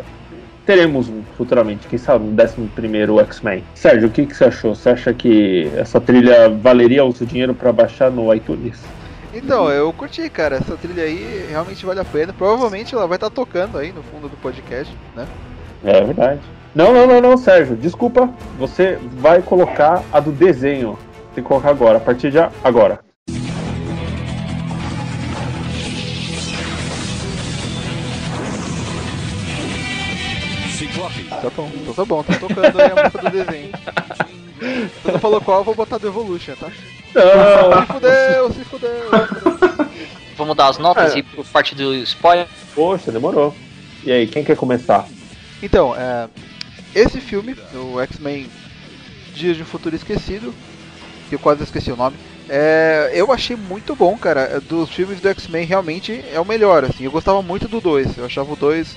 [0.67, 3.65] teremos um futuramente, quem sabe, um 11 X-Men.
[3.75, 4.75] Sérgio, o que, que você achou?
[4.75, 8.81] Você acha que essa trilha valeria o seu dinheiro pra baixar no iTunes?
[9.35, 10.57] Então, eu curti, cara.
[10.57, 12.33] Essa trilha aí realmente vale a pena.
[12.33, 15.27] Provavelmente ela vai estar tocando aí no fundo do podcast, né?
[15.85, 16.41] É verdade.
[16.75, 18.29] Não, não, não, não, Sérgio, desculpa.
[18.59, 20.99] Você vai colocar a do desenho.
[21.35, 23.01] Tem que colocar agora, a partir de agora.
[31.43, 33.71] Tá bom, então tá bom, tá tocando aí a música do desenho.
[35.03, 36.71] Você não falou qual, eu vou botar do Evolution, tá?
[37.15, 39.11] Não, Se fudeu, se fudeu.
[40.37, 41.19] Vamos dar as notas É.
[41.19, 42.47] e por parte do spoiler.
[42.75, 43.55] poxa, demorou.
[44.05, 45.07] E aí, quem quer começar?
[45.63, 46.29] Então, é,
[46.95, 48.49] esse filme, o X-Men
[49.35, 50.55] Dias de um Futuro Esquecido,
[51.29, 52.17] que eu quase esqueci o nome,
[52.49, 54.61] é, eu achei muito bom, cara.
[54.61, 57.05] Dos filmes do X-Men, realmente é o melhor, assim.
[57.05, 58.97] Eu gostava muito do 2, eu achava o 2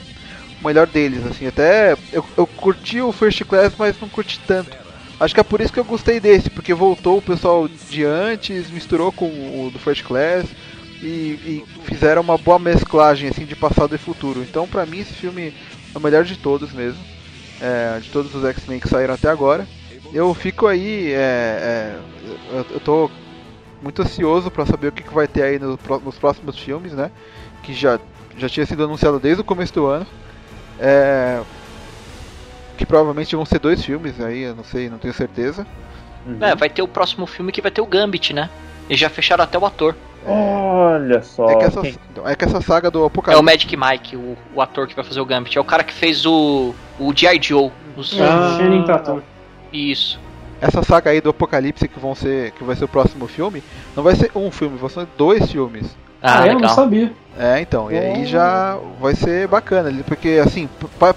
[0.62, 1.48] o melhor deles, assim.
[1.48, 4.76] Até eu, eu curti o First Class, mas não curti tanto.
[5.20, 8.70] Acho que é por isso que eu gostei desse, porque voltou o pessoal de antes,
[8.70, 10.46] misturou com o do First Class
[11.02, 14.42] e, e fizeram uma boa mesclagem assim de passado e futuro.
[14.42, 15.54] Então, pra mim, esse filme
[15.94, 17.02] é o melhor de todos mesmo,
[17.62, 19.66] é, de todos os X-Men que saíram até agora.
[20.14, 22.00] Eu fico aí, é, é,
[22.52, 23.10] eu, eu tô
[23.82, 27.12] muito ansioso pra saber o que, que vai ter aí no nos próximos filmes, né?
[27.64, 28.00] Que já,
[28.38, 30.06] já tinha sido anunciado desde o começo do ano.
[30.80, 31.42] É,
[32.78, 35.66] que provavelmente vão ser dois filmes aí, eu não sei, não tenho certeza.
[36.42, 38.50] É, vai ter o próximo filme que vai ter o Gambit, né?
[38.90, 39.96] Eles já fecharam até o ator.
[40.28, 41.50] Olha só.
[41.52, 43.44] É que, essa, quem- então, é que essa saga do É o Apocalipse.
[43.44, 45.56] Magic Mike, o, o ator que vai fazer o Gambit.
[45.58, 47.40] É o cara que fez o, o G.I.
[47.42, 47.72] Joe.
[47.96, 48.58] Os- Ah.
[49.72, 50.20] Isso.
[50.60, 52.52] Essa saga aí do Apocalipse que vão ser.
[52.52, 53.62] que vai ser o próximo filme,
[53.96, 55.96] não vai ser um filme, vão ser dois filmes.
[56.26, 57.12] Ah, Ah, eu não sabia.
[57.38, 60.70] É, então, e aí já vai ser bacana, porque assim,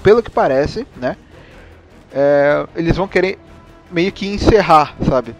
[0.02, 1.16] pelo que parece, né?
[2.12, 3.38] é, eles vão querer
[3.90, 5.34] meio que encerrar, sabe?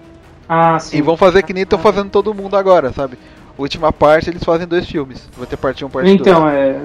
[0.49, 0.99] Ah, sim.
[0.99, 3.19] E vão fazer que nem estão fazendo todo mundo agora, sabe?
[3.57, 5.29] Última parte eles fazem dois filmes.
[5.37, 6.21] Vai ter parte 1 parte 2.
[6.21, 6.81] Então, é.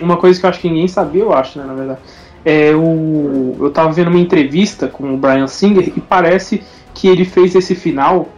[0.00, 2.00] Uma coisa que eu acho que ninguém sabia, eu acho, né, na verdade.
[2.44, 3.56] É o.
[3.60, 6.62] Eu tava vendo uma entrevista com o Brian Singer e parece
[6.94, 8.28] que ele fez esse final.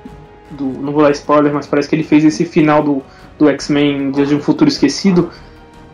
[0.51, 3.03] Do, não vou dar spoiler, mas parece que ele fez esse final do,
[3.43, 5.30] do X-Men Dias de um Futuro Esquecido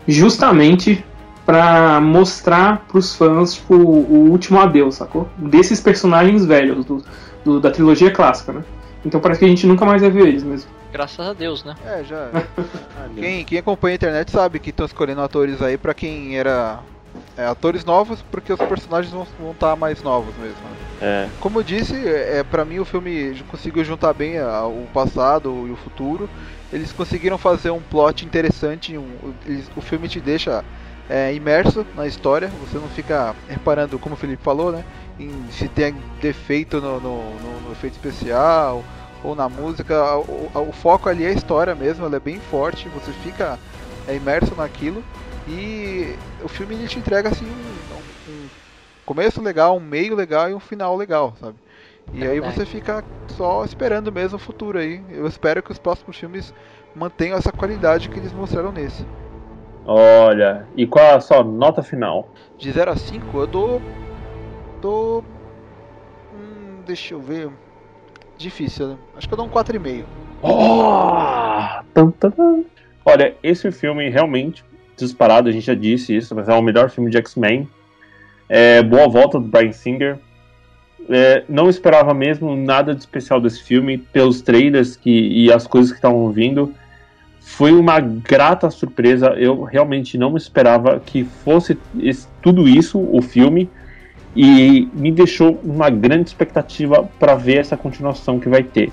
[0.07, 1.05] justamente
[1.47, 5.27] pra mostrar pros fãs tipo, o último adeus, sacou?
[5.39, 7.03] Desses personagens velhos, do,
[7.45, 8.63] do- da trilogia clássica, né?
[9.05, 10.71] Então parece que a gente nunca mais vai ver eles mesmo.
[10.93, 11.75] Graças a Deus, né?
[11.87, 12.29] É, já.
[13.17, 16.81] quem, quem acompanha a internet sabe que estão escolhendo atores aí pra quem era.
[17.37, 20.57] é, atores novos, porque os personagens vão estar mais novos mesmo.
[20.65, 20.77] né?
[21.01, 21.29] É.
[21.41, 25.71] Como eu disse, é, pra mim o filme conseguiu juntar bem a- o passado e
[25.71, 26.29] o futuro.
[26.71, 28.97] Eles conseguiram fazer um plot interessante.
[28.99, 30.65] um- eles- o filme te deixa
[31.09, 32.55] é, imerso na história.
[32.59, 34.85] Você não fica reparando, como o Felipe falou, né?
[35.19, 38.87] Em se tem defeito no, no- no- no efeito especial
[39.23, 40.17] ou na música.
[40.19, 42.05] O, o foco ali é a história mesmo.
[42.05, 42.89] Ela é bem forte.
[42.91, 43.59] Você fica
[44.07, 45.07] é, imerso naquilo.
[45.47, 47.83] E o filme ele te entrega assim um,
[48.27, 48.51] um
[49.05, 51.59] começo legal, um meio legal e um final legal, sabe?
[52.13, 52.55] E É aí verdade.
[52.55, 55.03] você fica só esperando mesmo o futuro aí.
[55.11, 56.55] Eu espero que os próximos filmes
[56.95, 59.05] mantenham essa qualidade que eles mostraram nesse.
[59.85, 62.29] Olha, e qual a sua nota final?
[62.59, 63.83] De 0 a 5 eu dou.
[64.81, 65.25] dou.
[66.35, 67.51] Hum, deixa eu ver.
[68.37, 68.97] Difícil, né?
[69.17, 70.05] Acho que eu dou um 4,5.
[70.43, 71.83] Oh!
[71.95, 72.65] Tum, tum, tum.
[73.05, 74.65] Olha, esse filme realmente,
[74.97, 77.69] disparado, a gente já disse isso, mas é o melhor filme de X-Men.
[78.49, 80.19] É, boa volta do Brian Singer.
[81.11, 85.91] É, não esperava mesmo nada de especial desse filme, pelos trailers que, e as coisas
[85.91, 86.75] que estavam vindo.
[87.41, 89.29] Foi uma grata surpresa.
[89.31, 93.71] Eu realmente não esperava que fosse esse- tudo isso o filme.
[94.37, 98.93] E me deixou uma grande expectativa para ver essa continuação que vai ter.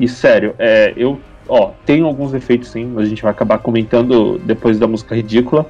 [0.00, 4.78] E sério, é, eu ó, tem alguns defeitos sim, a gente vai acabar comentando depois
[4.78, 5.66] da música ridícula.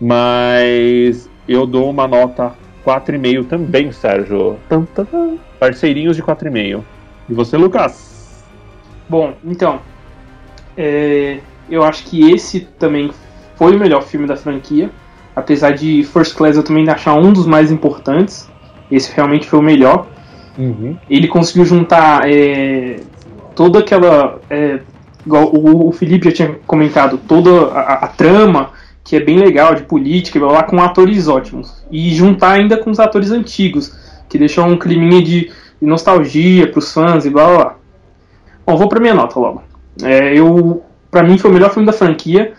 [0.00, 2.54] Mas eu dou uma nota
[2.84, 4.58] 4,5 também, Sérgio.
[5.58, 6.82] Parceirinhos de 4,5.
[7.28, 8.44] E você, Lucas?
[9.08, 9.80] Bom, então,
[10.76, 13.10] é, eu acho que esse também
[13.56, 14.90] foi o melhor filme da franquia,
[15.34, 18.48] Apesar de First Class eu também achar um dos mais importantes.
[18.90, 20.06] Esse realmente foi o melhor.
[20.58, 20.96] Uhum.
[21.08, 23.00] Ele conseguiu juntar é,
[23.54, 24.38] toda aquela.
[24.50, 24.80] É,
[25.24, 28.70] igual o, o Felipe já tinha comentado, toda a, a trama,
[29.04, 31.84] que é bem legal, de política, blá, com atores ótimos.
[31.90, 33.92] E juntar ainda com os atores antigos,
[34.28, 35.50] que deixam um climinha de,
[35.80, 37.76] nostalgia pros fãs e blá blá blá.
[38.64, 39.62] Bom, vou pra minha nota logo.
[40.02, 42.54] É, eu, pra mim foi o melhor filme da franquia.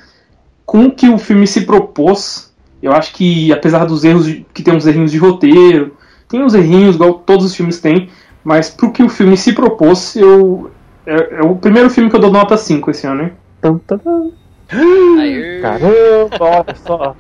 [0.66, 4.62] Com o que o filme se propôs, eu acho que apesar dos erros, de- que
[4.62, 5.96] tem uns errinhos de roteiro,
[6.28, 8.10] tem uns errinhos igual todos os filmes têm,
[8.44, 10.72] mas pro que o filme se propôs, eu
[11.06, 13.32] é, é o primeiro filme que eu dou nota 5 esse ano, hein?
[13.62, 13.80] Tum.
[15.61, 17.15] Caramba, olha só.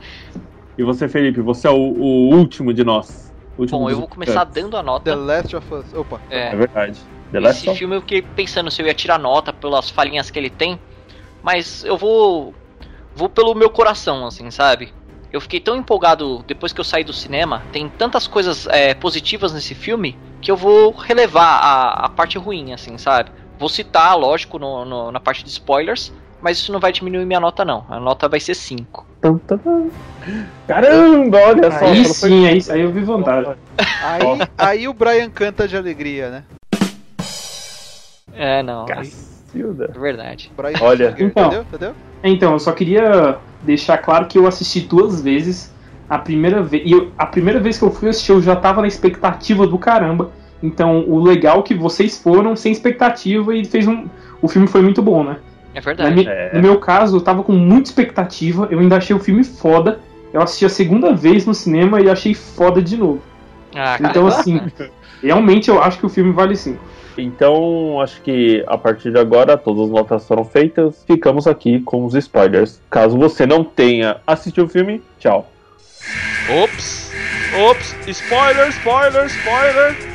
[0.77, 3.31] E você, Felipe, você é o, o último de nós.
[3.57, 5.15] Último bom, eu vou começar dando a The nota.
[5.15, 5.93] Last of Us.
[5.93, 6.21] Opa.
[6.29, 7.01] É É, verdade.
[7.31, 10.29] The Last esse of filme eu fiquei pensando se eu ia tirar nota pelas falhinhas
[10.31, 10.79] que ele tem,
[11.41, 12.55] mas eu vou
[13.15, 14.91] vou pelo meu coração, assim, sabe?
[15.31, 19.53] Eu fiquei tão empolgado depois que eu saí do cinema, tem tantas coisas é, positivas
[19.53, 23.31] nesse filme que eu vou relevar a, a parte ruim, assim, sabe?
[23.57, 26.11] Vou citar, lógico, no, no- na parte de spoilers,
[26.43, 27.85] mas isso não vai diminuir minha nota, não.
[27.89, 29.07] A nota vai ser 5.
[29.21, 29.89] Tum, tum, tum.
[30.67, 31.85] Caramba, olha só.
[31.85, 33.53] Aí sim, aí, aí eu vi vantagem.
[33.77, 34.21] Aí,
[34.57, 36.43] aí o Brian canta de alegria, né?
[38.35, 38.83] É, não.
[38.85, 39.87] É Cacilda.
[39.97, 40.51] verdade.
[40.55, 41.11] Brian Olha.
[41.11, 41.43] Singer, Então.
[41.45, 41.65] entendeu?
[41.69, 41.95] Entendeu?
[42.23, 45.71] Então, eu só queria deixar claro que eu assisti duas vezes.
[46.09, 46.83] A primeira vez.
[46.85, 49.77] E eu- a primeira vez que eu fui assistir, eu já tava na expectativa do
[49.79, 50.31] caramba.
[50.61, 54.07] Então, o legal é que vocês foram sem expectativa e fez um.
[54.41, 55.37] O filme foi muito bom, né?
[55.73, 56.27] É verdade.
[56.27, 56.51] É.
[56.53, 58.67] No meu caso, eu tava com muita expectativa.
[58.69, 59.99] Eu ainda achei o filme foda.
[60.31, 63.21] Eu assisti a segunda vez no cinema e achei foda de novo.
[63.75, 64.09] Ah, cara.
[64.09, 64.61] Então, assim,
[65.21, 66.79] realmente eu acho que o filme vale 5.
[67.17, 71.03] Então, acho que a partir de agora todas as notas foram feitas.
[71.05, 72.81] Ficamos aqui com os spoilers.
[72.89, 75.49] Caso você não tenha assistido o filme, tchau.
[76.63, 77.11] Ops!
[77.69, 77.95] Ops!
[78.07, 80.12] Spoiler, spoiler, spoiler!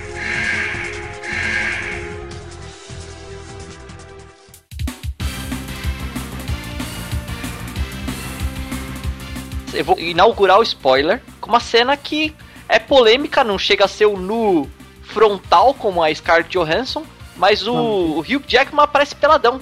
[9.79, 12.35] Eu vou inaugurar o spoiler com uma cena que
[12.68, 14.68] é polêmica, não chega a ser o nu
[15.03, 17.05] frontal como a Scarlett Johansson,
[17.37, 19.61] mas o, o Hugh Jackman aparece peladão.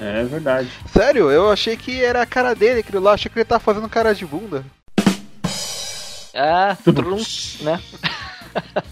[0.00, 0.68] É verdade.
[0.92, 3.12] Sério, eu achei que era a cara dele, aquilo lá.
[3.12, 4.64] Achei que ele tava fazendo cara de bunda.
[6.34, 7.22] Ah, trum,
[7.60, 7.80] né?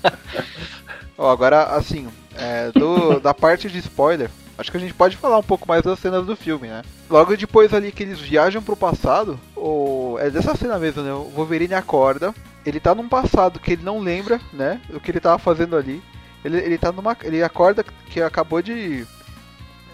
[1.18, 5.38] Ó, agora, assim, é, do- da parte de spoiler, acho que a gente pode falar
[5.38, 6.82] um pouco mais das cenas do filme, né?
[7.10, 11.12] Logo depois ali que eles viajam pro passado, o, é dessa cena mesmo, né?
[11.12, 12.34] O Wolverine acorda,
[12.64, 14.80] ele tá num passado que ele não lembra, né?
[14.90, 16.02] O que ele tava fazendo ali.
[16.44, 17.16] Ele, ele tá numa.
[17.22, 19.06] Ele acorda que acabou de.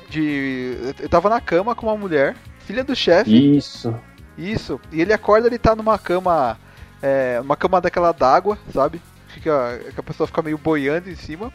[0.08, 0.76] De.
[0.98, 3.56] Ele tava na cama com uma mulher, filha do chefe.
[3.56, 3.94] Isso.
[4.36, 4.80] Isso.
[4.90, 6.58] E ele acorda, ele tá numa cama.
[7.02, 9.00] É, uma cama daquela d'água, sabe?
[9.28, 11.52] Fica, que a pessoa fica meio boiando em cima.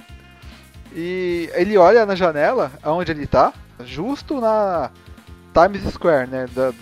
[1.00, 3.54] E ele olha na janela, aonde ele tá,
[3.86, 4.90] justo na
[5.54, 6.48] Times Square, né?
[6.56, 6.74] Da,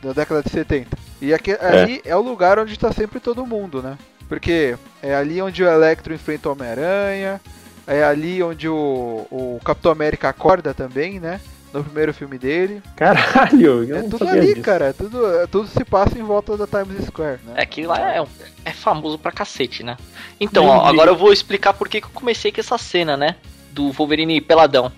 [0.00, 0.96] da década de 70.
[1.20, 3.98] E aqui, ali é o lugar onde tá sempre todo mundo, né?
[4.28, 7.40] Porque é ali onde o Electro enfrenta o Homem-Aranha.
[7.86, 11.40] É ali onde o, o Capitão América acorda também, né?
[11.72, 12.80] No primeiro filme dele.
[12.94, 14.62] Caralho, eu É não tudo sabia ali, disso.
[14.64, 14.86] cara.
[14.86, 17.54] É tudo, é- tudo se passa em volta da Times Square, né?
[17.56, 18.24] É que lá é,
[18.64, 19.96] é famoso pra cacete, né?
[20.40, 23.34] Então, ó, agora eu vou explicar por que que eu comecei com essa cena, né?
[23.74, 24.92] Do Wolverine peladão.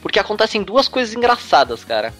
[0.00, 2.14] Porque acontecem duas coisas engraçadas, cara.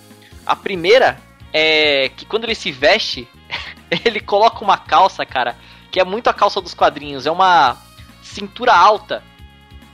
[0.44, 1.18] A primeira
[1.52, 3.28] é que quando ele se veste,
[4.04, 5.56] ele coloca uma calça, cara,
[5.90, 7.26] que é muito a calça dos quadrinhos.
[7.26, 7.76] É uma
[8.22, 9.22] cintura alta.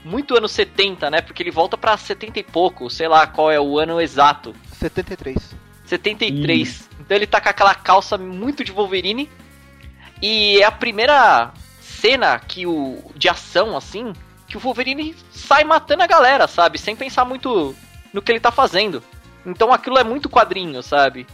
[0.03, 1.21] Muito anos 70, né?
[1.21, 4.53] Porque ele volta pra 70 e pouco, sei lá qual é o ano exato.
[4.73, 5.55] 73.
[5.85, 6.89] 73.
[6.99, 9.29] Então ele tá com aquela calça muito de Wolverine.
[10.21, 14.13] E é a primeira cena que o de ação assim,
[14.53, 16.77] que o Wolverine sai matando a galera, sabe?
[16.77, 17.75] Sem pensar muito
[18.13, 19.01] no que ele tá fazendo.
[19.43, 21.25] Então aquilo é muito quadrinho, sabe?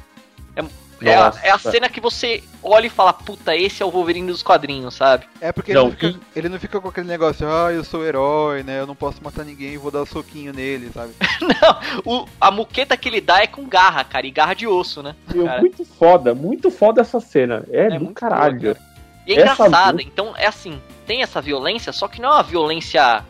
[0.55, 0.63] É,
[1.01, 4.32] é a, é a cena que você olha e fala, puta, esse é o Wolverine
[4.32, 5.26] dos quadrinhos, sabe?
[5.41, 8.05] É porque Não, ele, não fica, ele não fica com aquele negócio, ah, eu sou
[8.05, 8.80] herói, né?
[8.80, 11.11] Eu não posso matar ninguém, vou dar um soquinho nele, sabe?
[11.39, 15.01] Não, o, a muqueta que ele dá é com garra, cara, e garra de osso,
[15.01, 15.15] né?
[15.34, 15.59] Meu, cara.
[15.61, 17.63] muito foda, muito foda essa cena.
[17.70, 18.59] É, É do muito caralho.
[18.59, 18.89] boa, cara.
[19.34, 22.44] E é engraçada, luta- então é assim, tem essa violência, só que não é uma
[22.44, 23.24] violência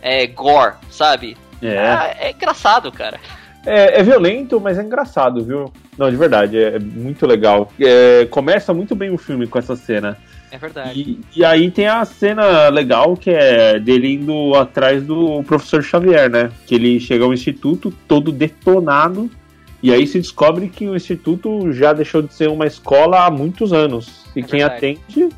[0.00, 1.36] é, gore, sabe?
[1.62, 1.68] É.
[1.68, 3.20] É, é engraçado, cara.
[3.64, 5.72] É, é violento, mas é engraçado, viu?
[5.96, 7.70] Não, de verdade, é, é muito legal.
[7.80, 10.18] É, começa muito bem o filme com essa cena.
[10.50, 11.00] É verdade.
[11.00, 16.28] E, e aí tem a cena legal que é dele indo atrás do professor Xavier,
[16.28, 16.50] né?
[16.66, 19.30] Que ele chega ao instituto todo detonado
[19.82, 23.72] E aí se descobre que o instituto já deixou de ser uma escola há muitos
[23.72, 24.24] anos.
[24.36, 24.76] E É quem verdade.
[24.76, 25.28] atende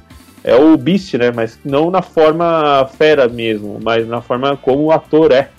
[0.45, 1.32] é o Beast, né?
[1.34, 5.51] Mas não na forma fera mesmo, mas na forma como o ator é.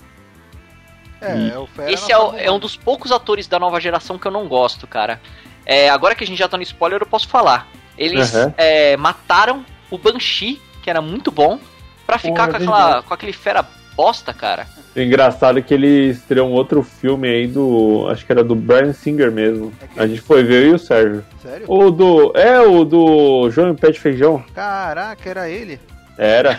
[1.20, 2.58] É, E- é o Fera Esse é, o- é um 1.
[2.60, 5.20] dos poucos atores da nova geração que eu não gosto, cara.
[5.64, 7.66] É, agora que a gente já tá no spoiler, eu posso falar.
[7.98, 8.52] Eles Uhum.
[8.56, 11.58] é, mataram o Banshee, que era muito bom,
[12.06, 13.64] pra ficar é com, aquela, com aquele fera
[13.96, 14.68] bosta, cara.
[14.96, 18.06] O engraçado é que ele estreou um outro filme aí do.
[18.08, 19.70] Acho que era do Brian Singer mesmo.
[19.94, 21.22] A gente foi ver eu e o Sérgio.
[21.42, 21.66] Sério?
[21.68, 22.32] O do.
[22.34, 24.42] É, o do João Pé de Feijão.
[24.54, 25.78] Caraca, era ele.
[26.16, 26.58] Era.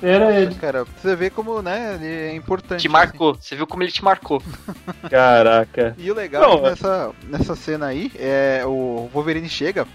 [0.00, 0.54] Era ele.
[0.54, 2.82] Cara, pra você ver como, né, ele é importante.
[2.82, 3.34] Te marcou.
[3.34, 4.40] Você viu como ele te marcou.
[5.10, 5.94] Caraca.
[5.98, 9.86] E o legal Não, é que nessa, nessa cena aí, é, o Wolverine chega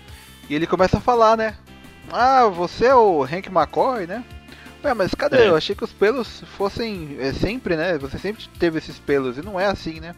[0.49, 1.55] e ele começa a falar, né?
[2.11, 4.23] Ah, você é o Hank McCoy, né?
[4.87, 5.39] Ué, mas cadê?
[5.39, 5.47] É.
[5.49, 7.97] Eu achei que os pelos fossem é, sempre, né?
[7.97, 10.15] Você sempre teve esses pelos e não é assim, né?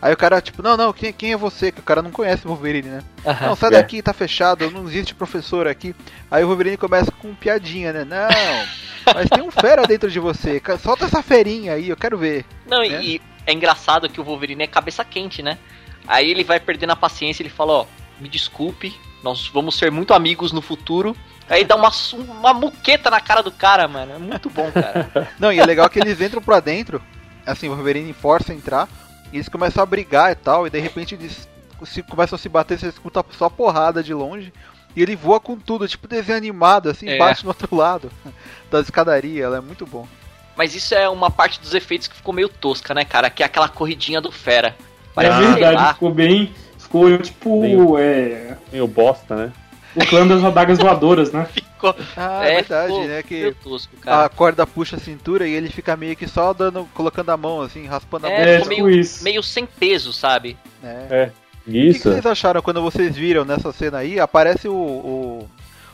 [0.00, 1.72] Aí o cara, tipo, não, não, quem, quem é você?
[1.72, 3.02] Que o cara não conhece o Wolverine, né?
[3.40, 3.72] Não, sai É.
[3.72, 5.94] daqui, tá fechado, não existe professor aqui.
[6.30, 8.04] Aí o Wolverine começa com piadinha, né?
[8.04, 10.62] Não, mas tem um fera dentro de você.
[10.80, 12.44] Solta essa ferinha aí, eu quero ver.
[12.66, 13.02] Não, É.
[13.02, 15.58] e é engraçado que o Wolverine é cabeça quente, né?
[16.06, 17.86] Aí ele vai perdendo a paciência, ele fala, ó,
[18.20, 21.16] me desculpe, nós vamos ser muito amigos no futuro.
[21.52, 24.14] Aí dá uma, uma muqueta na cara do cara, mano.
[24.14, 25.28] É muito bom, cara.
[25.38, 27.00] Não, e é legal que eles entram pra dentro,
[27.46, 28.88] assim, o Wolverine força a entrar,
[29.30, 31.46] e eles começam a brigar e tal, e de repente eles
[31.84, 34.50] se, começam a se bater, você escuta só porrada de longe,
[34.96, 37.18] e ele voa com tudo, tipo desenho animado, assim, É.
[37.18, 38.10] bate no outro lado
[38.70, 40.08] da escadaria, ela é muito bom.
[40.56, 43.28] Mas isso é uma parte dos efeitos que ficou meio tosca, né, cara?
[43.28, 44.74] Que é aquela corridinha do fera.
[45.14, 46.54] Parece, é verdade, ficou bem.
[46.78, 47.60] Ficou tipo.
[47.62, 49.52] Bem- É, Meio bosta, né?
[49.94, 51.46] O clã das adagas voadoras, né?
[51.52, 55.68] ficou Ah, é, verdade, ficou né, que tosco, a corda puxa a cintura e ele
[55.68, 58.46] fica meio que só dando, colocando a mão, assim, raspando a É, mão.
[58.46, 59.24] É, tipo meio, isso.
[59.24, 60.56] meio sem peso, sabe?
[60.82, 61.30] né?
[61.66, 62.10] O que, que Isso.
[62.10, 64.18] vocês acharam quando vocês viram nessa cena aí?
[64.18, 65.48] Aparece o, o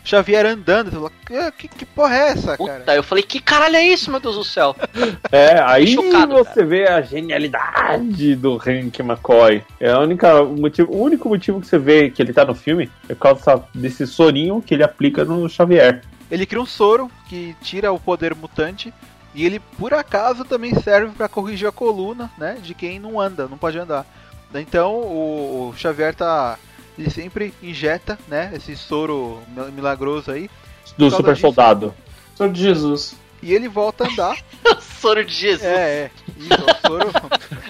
[0.09, 0.91] Xavier andando.
[0.91, 2.81] Você fala, que, que, porra é essa, cara?
[2.81, 4.75] Puta, eu falei, que caralho é isso, meu Deus do céu?
[5.31, 9.63] É, aí chocado, você vê a genialidade do Hank McCoy.
[9.79, 12.55] É a única o motivo, o único motivo que você vê que ele tá no
[12.55, 16.03] filme é por causa desse sorinho que ele aplica no Xavier.
[16.31, 18.93] Ele cria um soro que tira o poder mutante.
[19.35, 22.59] E ele, por acaso, também serve pra corrigir a coluna, né?
[22.63, 24.07] De quem não anda, não pode andar.
[24.55, 26.59] Então o, o Xavier tá.
[26.99, 28.51] Ele sempre injeta, né?
[28.55, 30.51] Esse soro mil- milagroso aí.
[30.97, 31.43] Do super disso.
[31.43, 31.95] soldado.
[32.35, 33.15] Sou de Jesus.
[33.41, 34.37] E ele volta a andar.
[35.01, 35.63] Soro de Jesus.
[35.63, 36.11] É, é, é.
[36.37, 37.11] Isso, é o soro.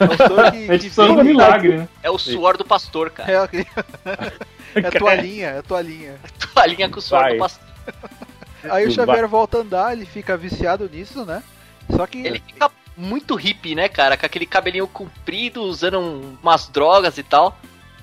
[0.01, 1.89] É o soro que, É que tipo vem- milagre, né?
[2.11, 3.31] o suor do pastor, cara.
[3.31, 3.67] É, aquele-
[4.75, 6.17] é a toalhinha, é a toalhinha.
[6.55, 7.33] Toalhinha com o suor Vai.
[7.35, 7.69] do pastor.
[8.65, 8.91] Aí o Vai.
[8.91, 11.43] Xavier volta a andar, ele fica viciado nisso, né?
[11.95, 14.17] Só que Ele fica muito hippie, né, cara?
[14.17, 17.59] Com aquele cabelinho comprido, usando um- umas drogas e tal.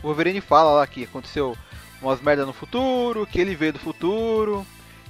[0.06, 1.58] O Wolverine fala lá que aconteceu
[2.02, 4.66] umas merda no futuro, que ele veio do futuro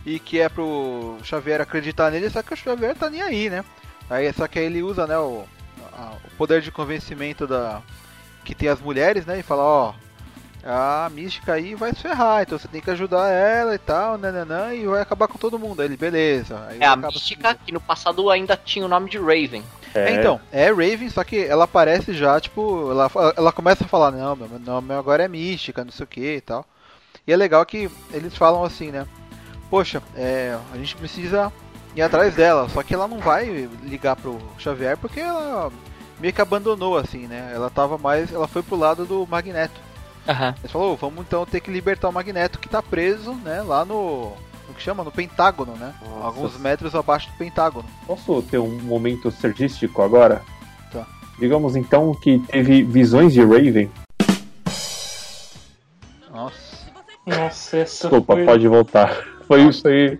[0.05, 3.65] e que é pro Xavier acreditar nele, só que o Xavier tá nem aí, né?
[4.09, 5.43] Aí só que aí ele usa, né, o,
[5.91, 7.81] a- o poder de convencimento da
[8.45, 9.93] que tem as mulheres, né, e fala, ó,
[10.65, 14.73] a mística aí vai se ferrar, então você tem que ajudar ela e tal, nananã,
[14.73, 15.81] e vai acabar com todo mundo.
[15.81, 16.65] Aí ele, beleza.
[16.67, 19.63] Aí É a mística que no passado ainda tinha o nome de Raven.
[19.93, 24.11] É, então, é Raven, só que ela aparece já, tipo, ela, ela começa a falar,
[24.11, 26.65] não, meu nome agora é Mística, não sei o que e tal.
[27.25, 29.07] E é legal que eles falam assim, né?
[29.69, 31.51] Poxa, é, a gente precisa
[31.95, 35.71] ir atrás dela, só que ela não vai ligar pro Xavier porque ela
[36.19, 37.51] meio que abandonou, assim, né?
[37.53, 38.31] Ela tava mais.
[38.31, 39.84] Ela foi pro lado do Magneto.
[40.27, 40.55] Aham.
[40.59, 43.61] Eles falou, vamos então ter que libertar o Magneto que tá preso, né?
[43.61, 44.33] Lá no.
[44.67, 45.03] No que chama?
[45.03, 45.93] No Pentágono, né?
[46.01, 46.25] Nossa.
[46.25, 47.85] Alguns metros abaixo do Pentágono.
[48.07, 50.41] Posso ter um momento sergístico agora?
[50.91, 51.05] Tá.
[51.37, 53.91] Digamos então que teve visões de Raven.
[56.31, 56.75] Nossa.
[57.25, 58.45] Nossa, essa Desculpa, foi...
[58.45, 59.25] pode voltar.
[59.47, 60.17] Foi isso aí.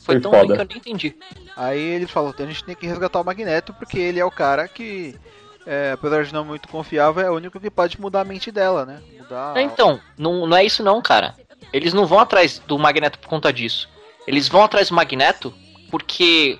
[0.00, 0.46] Foi Foi tão foda.
[0.46, 1.16] ruim que eu nem entendi.
[1.56, 4.66] Aí eles falam, a gente tem que resgatar o Magneto porque ele é o cara
[4.66, 5.14] que,
[5.66, 8.84] é, apesar de não muito confiável, é o único que pode mudar a mente dela,
[8.84, 9.02] né?
[9.18, 9.60] Mudar.
[9.60, 11.34] Então, não, não é isso não, cara.
[11.72, 13.88] Eles não vão atrás do Magneto por conta disso.
[14.26, 15.52] Eles vão atrás do Magneto
[15.90, 16.58] porque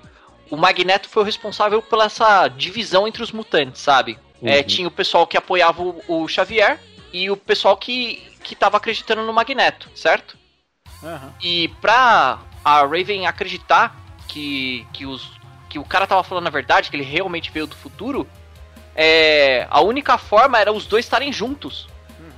[0.49, 4.17] o Magneto foi o responsável pela essa divisão entre os mutantes, sabe?
[4.43, 4.63] É, Uhum.
[4.63, 6.79] tinha o pessoal que apoiava o, o Xavier
[7.13, 10.37] e o pessoal que, que tava acreditando no Magneto, certo?
[11.03, 11.33] Aham.
[11.41, 13.95] E pra a Raven acreditar
[14.27, 15.31] que, que, os,
[15.69, 18.27] que o cara tava falando a verdade, que ele realmente veio do futuro,
[18.95, 21.87] é, a única forma era os dois estarem juntos.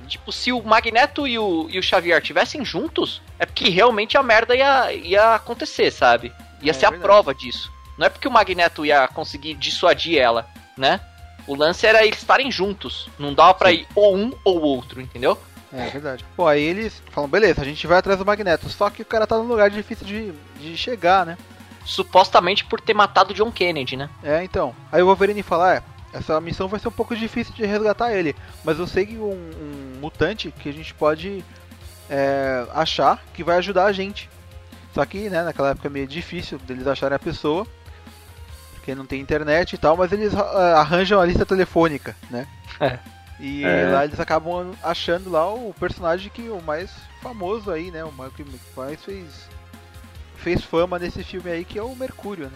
[0.06, 4.22] Tipo, se o Magneto e o, e o Xavier tivessem juntos, é porque realmente a
[4.22, 6.32] merda ia, ia acontecer, sabe?
[6.62, 7.06] Ia É ser a verdade.
[7.06, 7.70] prova disso.
[7.98, 10.46] Não é porque o Magneto ia conseguir dissuadir ela,
[10.78, 10.98] né?
[11.46, 13.08] O lance era eles estarem juntos.
[13.18, 15.36] Não dava pra ir ou um ou outro, entendeu?
[15.70, 16.24] É verdade.
[16.34, 18.68] Pô, aí eles falam, beleza, a gente vai atrás do Magneto.
[18.70, 21.36] Só que o cara tá num lugar difícil de, de chegar, né?
[21.84, 24.08] Supostamente por ter matado o John Kennedy, né?
[24.22, 24.74] É, então.
[24.90, 25.82] Aí o Wolverine fala, é,
[26.12, 28.34] essa missão vai ser um pouco difícil de resgatar ele.
[28.64, 31.44] Mas eu sei que um, um mutante que a gente pode
[32.08, 34.28] é, achar que vai ajudar a gente.
[34.94, 37.66] Só que, né, naquela época é meio difícil deles acharem a pessoa.
[38.74, 42.46] Porque não tem internet e tal, mas eles ah, arranjam a lista telefônica, né?
[42.80, 42.98] É.
[43.38, 43.90] E É.
[43.92, 46.90] lá eles acabam achando lá o personagem que o mais
[47.22, 48.02] famoso aí, né?
[48.02, 48.44] O mais- que
[48.76, 49.26] mais fez,
[50.38, 52.52] fez fama nesse filme aí, que é o Mercúrio, né?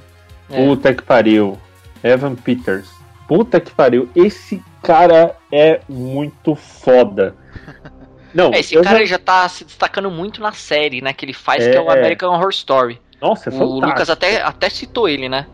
[0.58, 0.66] É.
[0.66, 1.60] Puta que pariu.
[2.02, 2.88] Evan Peters.
[3.34, 4.10] Puta que pariu.
[4.14, 7.34] Esse cara é muito foda.
[8.34, 11.12] Não, É, esse cara já- já tá se destacando muito na série, né?
[11.12, 11.76] Que ele faz, que É.
[11.76, 13.00] é o American Horror Story.
[13.20, 13.86] Nossa, é o fantástico.
[13.86, 15.46] Lucas até, até citou ele, né?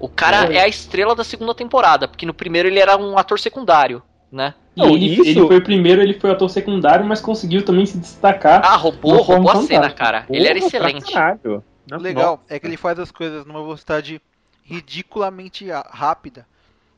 [0.00, 0.56] O cara É.
[0.56, 4.54] é a estrela da segunda temporada, porque no primeiro ele era um ator secundário, né?
[4.76, 7.86] E Não, ele, isso- ele foi o primeiro, ele foi ator secundário, mas conseguiu também
[7.86, 8.60] se destacar.
[8.64, 10.26] Ah, roubou, roubou a cena, cara.
[10.28, 11.12] Ele era Porra, excelente.
[11.12, 11.64] caralho.
[11.92, 12.42] O legal nossa.
[12.54, 14.20] é que ele faz as coisas numa velocidade
[14.64, 16.46] ridiculamente rápida.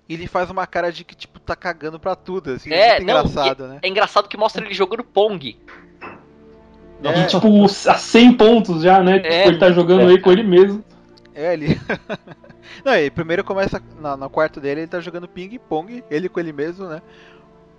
[0.08, 2.72] E ele faz uma cara de que, tipo, tá cagando pra tudo, assim.
[2.72, 3.78] É, muito não, engraçado, né?
[3.82, 5.58] É engraçado que mostra ele jogando Pong.
[7.02, 7.20] É.
[7.20, 9.18] E, tipo, a 100 pontos já, né?
[9.18, 10.06] Tipo, É, ele tá jogando é.
[10.06, 10.82] aí com ele mesmo.
[11.34, 11.78] É, ele.
[12.84, 16.52] não, ele primeiro começa na- no quarto dele, ele tá jogando ping-pong, ele com ele
[16.52, 17.02] mesmo, né?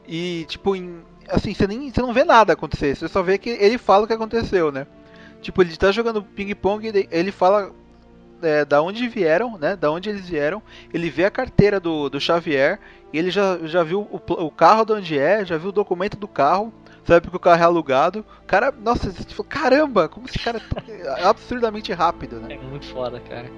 [0.07, 3.49] E, tipo, em, assim, você, nem, você não vê nada acontecer, você só vê que
[3.49, 4.85] ele fala o que aconteceu, né?
[5.41, 7.71] Tipo, ele tá jogando ping-pong, ele fala
[8.41, 9.75] é, da onde vieram, né?
[9.75, 10.61] Da onde eles vieram,
[10.93, 12.79] ele vê a carteira do, do Xavier,
[13.13, 16.17] e ele já, já viu o, o carro de onde é, já viu o documento
[16.17, 16.73] do carro,
[17.05, 18.25] sabe que o carro é alugado.
[18.45, 20.83] Cara, nossa, tipo, caramba, como esse cara é tão-
[21.29, 22.55] absurdamente rápido, né?
[22.55, 23.49] É muito foda, cara.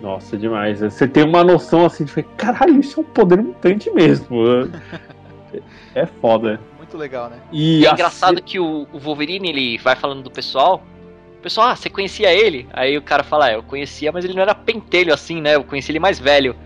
[0.00, 0.80] Nossa, demais.
[0.80, 4.36] Você tem uma noção assim de caralho, isso é um poder mutante mesmo.
[5.94, 6.60] É foda.
[6.76, 7.38] Muito legal, né?
[7.50, 10.82] E E é engraçado que o, o Wolverine, ele vai falando do pessoal.
[11.46, 12.66] Pessoal, ah, você conhecia ele?
[12.72, 15.54] Aí o cara fala, ah, eu conhecia, mas ele não era pentelho assim, né?
[15.54, 16.56] Eu conheci ele mais velho.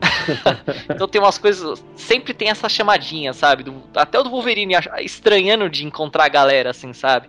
[0.88, 1.84] então tem umas coisas.
[1.94, 3.64] Sempre tem essa chamadinha, sabe?
[3.64, 7.28] Do- até o do Wolverine estranhando de encontrar a galera, assim, sabe?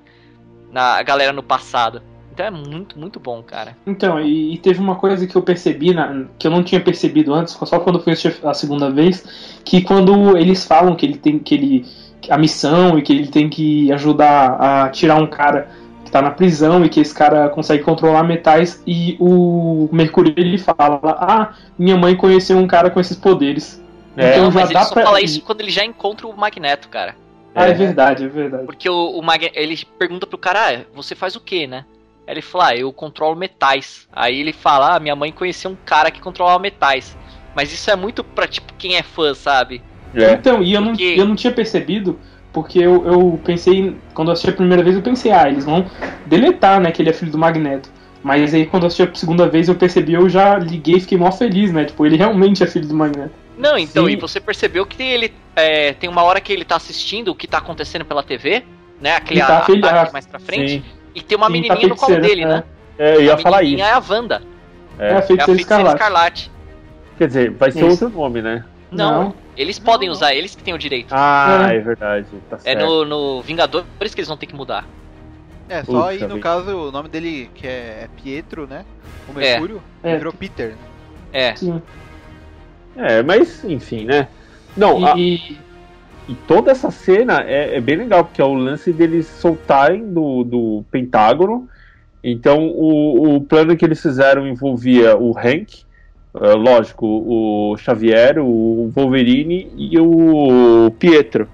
[0.71, 2.01] Na, a galera no passado.
[2.32, 3.75] Então é muito, muito bom, cara.
[3.86, 7.34] Então, e, e teve uma coisa que eu percebi, na- que eu não tinha percebido
[7.34, 11.55] antes, só quando fui a segunda vez, que quando eles falam que ele tem que
[11.55, 11.86] ele.
[12.30, 15.78] a missão e que ele tem que ajudar a tirar um cara
[16.12, 20.99] tá na prisão e que esse cara consegue controlar metais e o Mercúrio ele fala,
[21.03, 23.82] ah, minha mãe conheceu um cara com esses poderes.
[24.18, 25.03] É, então Não, já mas dá ele só pra.
[25.03, 27.16] fala isso quando ele já encontra o Magneto, cara.
[27.55, 27.74] Ah, é É.
[27.74, 28.66] verdade, é verdade.
[28.66, 31.86] Porque o, o Mag- ele pergunta pro cara, ah, você faz o quê, né?
[32.28, 34.07] Aí ele fala, ah, eu controlo metais.
[34.12, 37.18] Aí ele fala, ah, minha mãe conheceu um cara que controlava metais.
[37.55, 39.82] Mas isso é muito pra, tipo, quem é fã, sabe?
[40.14, 40.32] É.
[40.34, 42.20] Então, e eu não, Porque- eu não tinha percebido,
[42.51, 45.85] porque eu, eu pensei, quando eu assisti a primeira vez, eu pensei, ah, eles vão
[46.25, 47.89] deletar, né, que ele é filho do Magneto.
[48.23, 51.17] Mas aí quando eu assisti a segunda vez eu percebi, eu já liguei e fiquei
[51.17, 51.85] mó feliz, né?
[51.85, 53.31] Tipo, ele realmente é filho do Magneto.
[53.57, 54.11] Não, então, Sim.
[54.11, 57.47] e você percebeu que ele é, tem uma hora que ele tá assistindo o que
[57.47, 58.63] tá acontecendo pela TV,
[58.99, 59.15] né?
[59.15, 60.71] Aquele Ele tá ataque mais pra frente.
[60.71, 60.83] Sim.
[61.15, 62.63] E tem uma Sim, menininha tá no colo dele, né?
[62.97, 63.81] É, eu ia a falar isso.
[63.81, 64.41] é a Wanda.
[64.97, 65.95] É, a É a feiticeira feiticeira escarlate.
[65.95, 66.51] escarlate.
[67.17, 68.05] Quer dizer, vai ser Isso.
[68.05, 68.63] outro nome, né?
[68.91, 69.33] Não, Não.
[69.55, 71.09] eles podem usar, eles que têm o direito.
[71.11, 71.75] Ah, É.
[71.75, 72.25] é, verdade.
[72.49, 72.85] Tá É certo.
[72.85, 74.87] no, no Vingadores que eles vão ter que mudar.
[75.67, 78.83] É, só Puxa aí no caso o nome dele, que é Pietro, né?
[79.27, 79.51] O É.
[79.51, 80.17] Mercúrio, É.
[80.17, 80.69] virou Peter.
[80.69, 80.77] né?
[81.31, 81.55] É.
[81.55, 81.79] Sim.
[82.95, 84.27] É, mas enfim, né?
[84.75, 85.57] Não, a- E,
[86.27, 90.43] E toda essa cena é, é bem legal, porque é o lance deles soltarem do,
[90.43, 91.67] do Pentágono.
[92.23, 95.83] Então, o, o plano que eles fizeram envolvia o Hank,
[96.36, 101.47] é, lógico, o Xavier, o Wolverine e o Pietro.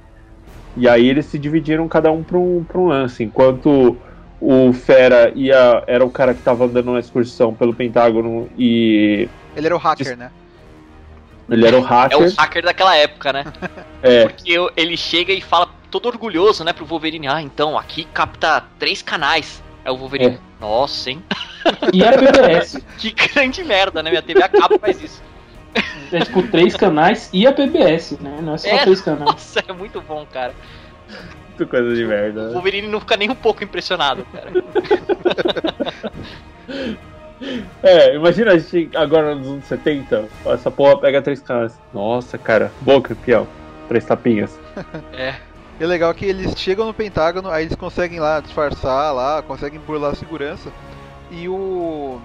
[0.78, 3.24] E aí eles se dividiram cada um para um, pra um lance.
[3.24, 3.98] Enquanto
[4.42, 9.66] o Fera ia, era o cara que estava dando uma excursão pelo Pentágono e Ele
[9.68, 10.30] era o hacker, né?
[11.50, 12.18] ele era o É hacker.
[12.28, 13.46] o hacker daquela época, né?
[14.04, 17.28] É, Porque eu- ele chega e fala todo orgulhoso, né, pro Wolverine.
[17.28, 19.64] Ah, então, aqui capta três canais.
[19.84, 20.38] É o Wolverine.
[20.60, 21.24] Nossa, hein?
[21.94, 22.80] e era PBS.
[22.98, 24.10] Que grande merda, né?
[24.10, 25.22] Minha TV a cabo faz isso.
[26.12, 28.40] É tipo três canais e a PBS, né?
[28.42, 28.84] Não é só É.
[28.84, 29.26] três canais.
[29.26, 30.54] Nossa, é muito bom, cara.
[31.48, 32.42] muito coisa de merda.
[32.42, 32.54] O né?
[32.54, 34.52] Wolverine não fica nem um pouco impressionado, cara.
[37.84, 41.80] É, imagina a gente agora nos anos 70, essa porra pega três caras.
[41.94, 43.48] Nossa, cara, boa campeão.
[43.88, 44.60] Três tapinhas.
[45.14, 45.36] É.
[45.80, 49.42] E o legal é que eles chegam no Pentágono, aí eles conseguem lá disfarçar lá,
[49.42, 50.72] conseguem burlar a segurança.
[51.30, 52.22] E o,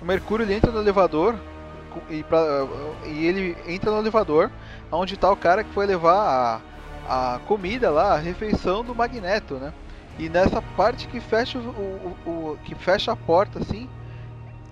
[0.00, 1.36] o Mercúrio ele entra no elevador
[2.08, 2.66] e, pra-
[3.06, 4.50] e ele entra no elevador,
[4.90, 6.62] onde tá o cara que foi levar
[7.06, 9.74] a, a comida lá, a refeição do Magneto, né?
[10.18, 13.88] E nessa parte que fecha o, o- o- que fecha a porta assim,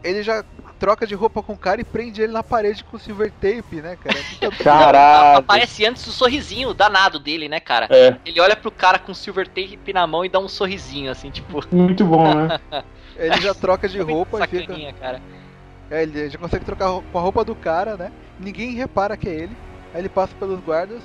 [0.03, 0.45] ele já
[0.79, 3.97] troca de roupa com o cara e prende ele na parede com silver tape, né,
[3.97, 4.17] cara?
[4.19, 5.39] Fica- Caralho.
[5.39, 7.87] Aparece antes o sorrisinho danado dele, né, cara?
[7.91, 8.17] É.
[8.25, 11.61] Ele olha pro cara com silver tape na mão e dá um sorrisinho, assim, tipo.
[11.75, 12.61] Muito bom, né?
[13.17, 14.93] ele já troca de muito roupa e fica.
[15.01, 15.21] cara.
[15.91, 18.13] É, ele já consegue trocar ro- com a roupa do cara, né?
[18.39, 19.57] Ninguém repara que é ele.
[19.95, 21.03] Aí ele passa pelos guardas.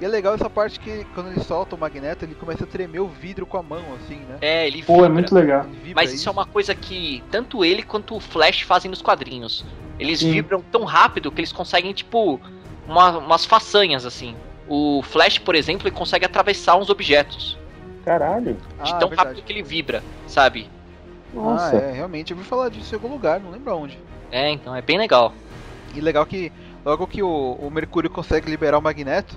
[0.00, 3.00] E é legal essa parte que quando ele solta o magneto, ele começa a tremer
[3.00, 4.38] o vidro com a mão, assim, né?
[4.40, 5.08] É, ele Pô, é vibra.
[5.10, 5.64] muito legal.
[5.64, 9.00] Ele vibra Mas isso é uma coisa que tanto ele quanto o Flash fazem nos
[9.00, 9.64] quadrinhos.
[9.98, 10.32] Eles Sim.
[10.32, 12.40] vibram tão rápido que eles conseguem, tipo,
[12.88, 14.34] uma- umas façanhas, assim.
[14.68, 17.56] O Flash, por exemplo, ele consegue atravessar uns objetos.
[18.04, 18.56] Caralho.
[18.78, 19.28] Ah, De é tão verdade.
[19.28, 20.68] rápido que ele vibra, sabe?
[21.32, 21.76] Nossa.
[21.76, 22.32] Ah, é, realmente.
[22.32, 23.98] Eu ouvi falar disso em algum lugar, não lembro aonde.
[24.32, 25.32] É, então é bem legal.
[25.94, 26.52] E legal que
[26.84, 29.36] logo que o, o Mercúrio consegue liberar o Magneto,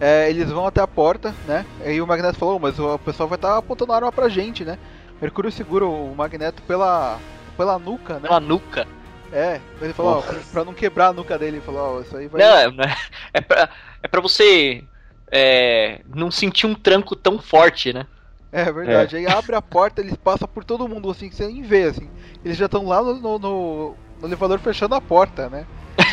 [0.00, 1.64] é, eles vão até a porta, né?
[1.84, 4.78] Aí o Magneto falou, mas o pessoal vai estar apontando arma pra gente, né?
[5.20, 7.18] Mercúrio segura o Magneto pela,
[7.56, 8.20] pela nuca, né?
[8.20, 8.86] Pela nuca.
[9.32, 12.28] É, ele falou, ó, pra não quebrar a nuca dele, ele falou, ó, isso aí
[12.28, 12.40] vai...
[12.40, 12.96] Não, é,
[13.34, 13.68] é, pra,
[14.02, 14.82] é pra você
[15.30, 18.06] é, não sentir um tranco tão forte, né?
[18.50, 21.60] É verdade, aí abre a porta, eles passam por todo mundo, assim, que você nem
[21.60, 22.08] vê, assim.
[22.42, 23.96] Eles já estão lá no, no- no
[24.26, 25.66] elevador fechando a porta, né?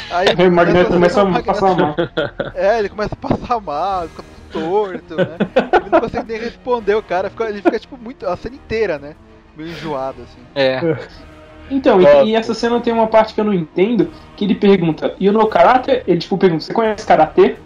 [0.10, 1.95] Aí o Magneto começa o a passar mal.
[2.56, 5.38] É, ele começa a passar mal, fica tudo torto, né?
[5.82, 8.97] Ele não consegue nem responder o cara, fica- ele fica, tipo, muito, a cena inteira,
[8.97, 9.16] né?
[9.56, 10.39] Meio enjoado, assim.
[10.56, 10.80] É.
[11.70, 15.14] Então, e, e essa cena tem uma parte que eu não entendo, que ele pergunta,
[15.20, 16.03] e no Karate?
[16.08, 17.58] Ele tipo pergunta, você conhece Karatê?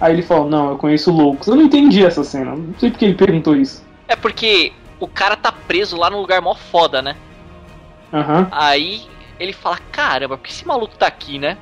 [0.00, 1.46] Aí ele fala, não, eu conheço loucos.
[1.46, 3.84] Eu não entendi essa cena, não sei porque ele perguntou isso.
[4.08, 7.16] É porque o cara tá preso lá num lugar mó foda, né?
[8.12, 8.48] Aham.
[8.50, 9.02] Aí
[9.40, 11.56] ele fala, caramba, por que esse maluco tá aqui, né?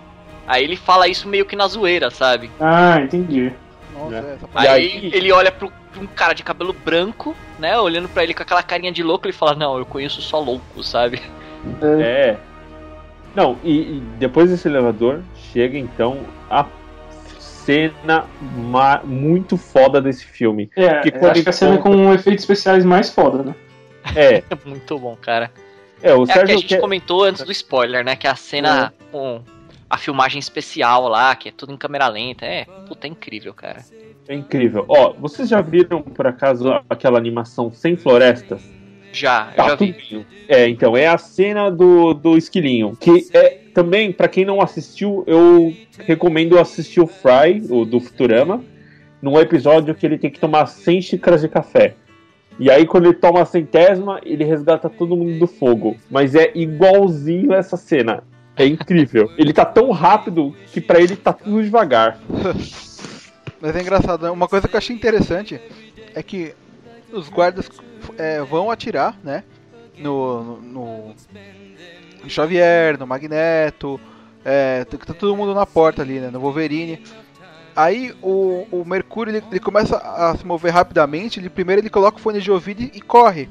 [0.46, 2.50] Aí ele fala isso meio que na zoeira, sabe?
[2.60, 3.52] Ah, entendi.
[3.94, 4.18] Nossa, É.
[4.18, 4.38] é, E.
[4.54, 7.78] Aí, aí- ele olha pro, pra um cara de cabelo branco, né?
[7.78, 10.82] Olhando pra ele com aquela carinha de louco, ele fala, não, eu conheço só louco,
[10.82, 11.20] sabe?
[11.82, 12.36] É.
[13.34, 15.22] Não, e, e depois desse elevador,
[15.52, 16.18] chega então
[16.50, 16.64] a
[17.38, 18.24] cena
[18.56, 20.70] ma- muito foda desse filme.
[20.74, 23.54] É, Que eu acho que a cena é com efeitos especiais mais foda, né?
[24.16, 25.50] É, Muito bom, cara.
[26.02, 28.16] É, o É a que a Sérgio gente comentou antes do spoiler, né?
[28.16, 29.40] Que é a cena com
[29.90, 32.44] a filmagem especial lá, que é tudo em câmera lenta.
[32.44, 33.84] É, puta, é incrível, cara.
[34.28, 34.84] é incrível.
[34.88, 38.60] Ó, vocês já viram por acaso aquela animação sem florestas?
[39.10, 39.92] Já, eu Tá já vi.
[39.94, 42.94] tudo- É, então, é a cena do, do esquilinho.
[43.00, 48.62] Que é também, pra quem não assistiu, eu recomendo assistir o Fry, o do Futurama,
[49.22, 51.94] num episódio que ele tem que tomar 100 xícaras de café.
[52.58, 55.96] E aí, quando ele toma a centésima, ele resgata todo mundo do fogo.
[56.10, 58.22] Mas é igualzinho essa cena.
[58.56, 59.30] É incrível.
[59.38, 62.18] ele tá tão rápido que pra ele tá tudo devagar.
[63.60, 64.30] Mas é engraçado, né?
[64.30, 65.60] uma coisa que eu achei interessante
[66.14, 66.54] é que
[67.12, 67.68] os guardas
[68.16, 69.42] é, vão atirar, né?
[69.98, 71.14] No, no, no-
[72.28, 74.00] Xavier, no Magneto,
[74.44, 76.30] é, tá todo mundo na porta ali, né?
[76.30, 77.02] No Wolverine.
[77.78, 81.38] Aí o, o Mercúrio ele, ele começa a se mover rapidamente.
[81.38, 83.48] Ele primeiro ele coloca o fone de ouvido e, e corre.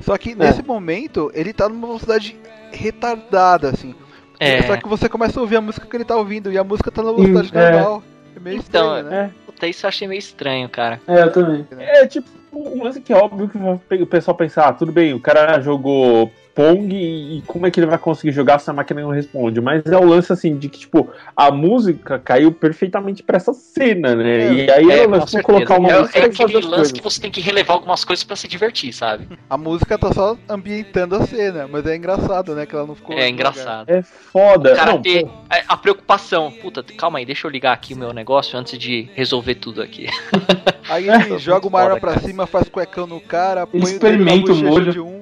[0.00, 2.36] Só que nesse momento ele tá numa velocidade
[2.70, 3.94] retardada, assim.
[4.38, 4.62] É.
[4.64, 6.90] Só que você começa a ouvir a música que ele tá ouvindo e a música
[6.90, 7.70] tá na velocidade Hum, é.
[7.72, 8.02] normal.
[8.36, 9.30] É meio Então, estranho, né?
[9.46, 11.00] Puta, isso eu achei meio estranho, cara.
[11.08, 11.66] É, eu também.
[11.78, 15.20] É tipo um lance que é óbvio que o pessoal pensar, ah, tudo bem, o
[15.20, 19.10] cara jogou Pong e como é que ele vai conseguir jogar se a máquina não
[19.10, 19.60] responde?
[19.60, 24.14] Mas é o lance assim de que, tipo, a música caiu perfeitamente pra essa cena,
[24.14, 24.40] né?
[24.44, 25.42] É, e aí É, ela certeza.
[25.42, 26.92] colocar uma é, música é e fazer aquele lance coisas.
[26.92, 29.28] que você tem que relevar algumas coisas pra se divertir, sabe?
[29.50, 32.66] A música tá só ambientando a cena, mas é engraçado, né?
[32.66, 33.16] Que ela não ficou.
[33.16, 33.88] É engraçado.
[33.90, 34.72] É foda.
[34.72, 36.50] O cara Não, ter a, a preocupação.
[36.50, 40.08] Puta, calma aí, deixa eu ligar aqui o meu negócio antes de resolver tudo aqui.
[40.32, 40.78] lugar.
[40.88, 42.26] Aí ele joga uma arma pra cara.
[42.26, 45.13] cima, faz cuecão no cara, põe experimenta o molho.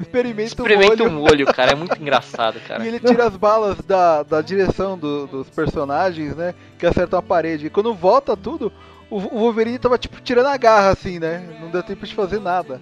[0.00, 1.24] Um, experimenta, Experimenta o o molho.
[1.30, 1.72] molho, cara.
[1.72, 2.84] É muito engraçado, cara.
[2.84, 6.54] E ele tira as balas da, da direção do- dos personagens, né?
[6.78, 7.66] Que acertam a parede.
[7.66, 8.72] E quando volta tudo,
[9.10, 11.42] o, o Wolverine tava tipo tirando a garra, assim, né?
[11.60, 12.80] Não deu tempo de fazer nada.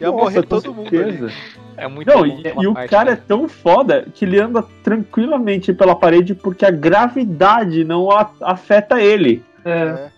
[0.00, 1.12] Ia nossa, morrer todo mundo ali.
[1.18, 1.32] certeza.
[1.76, 5.72] É muito Não, bom e, e o cara é tão foda que ele anda tranquilamente
[5.72, 9.42] pela parede porque a gravidade não a- afeta ele.
[9.64, 10.10] É.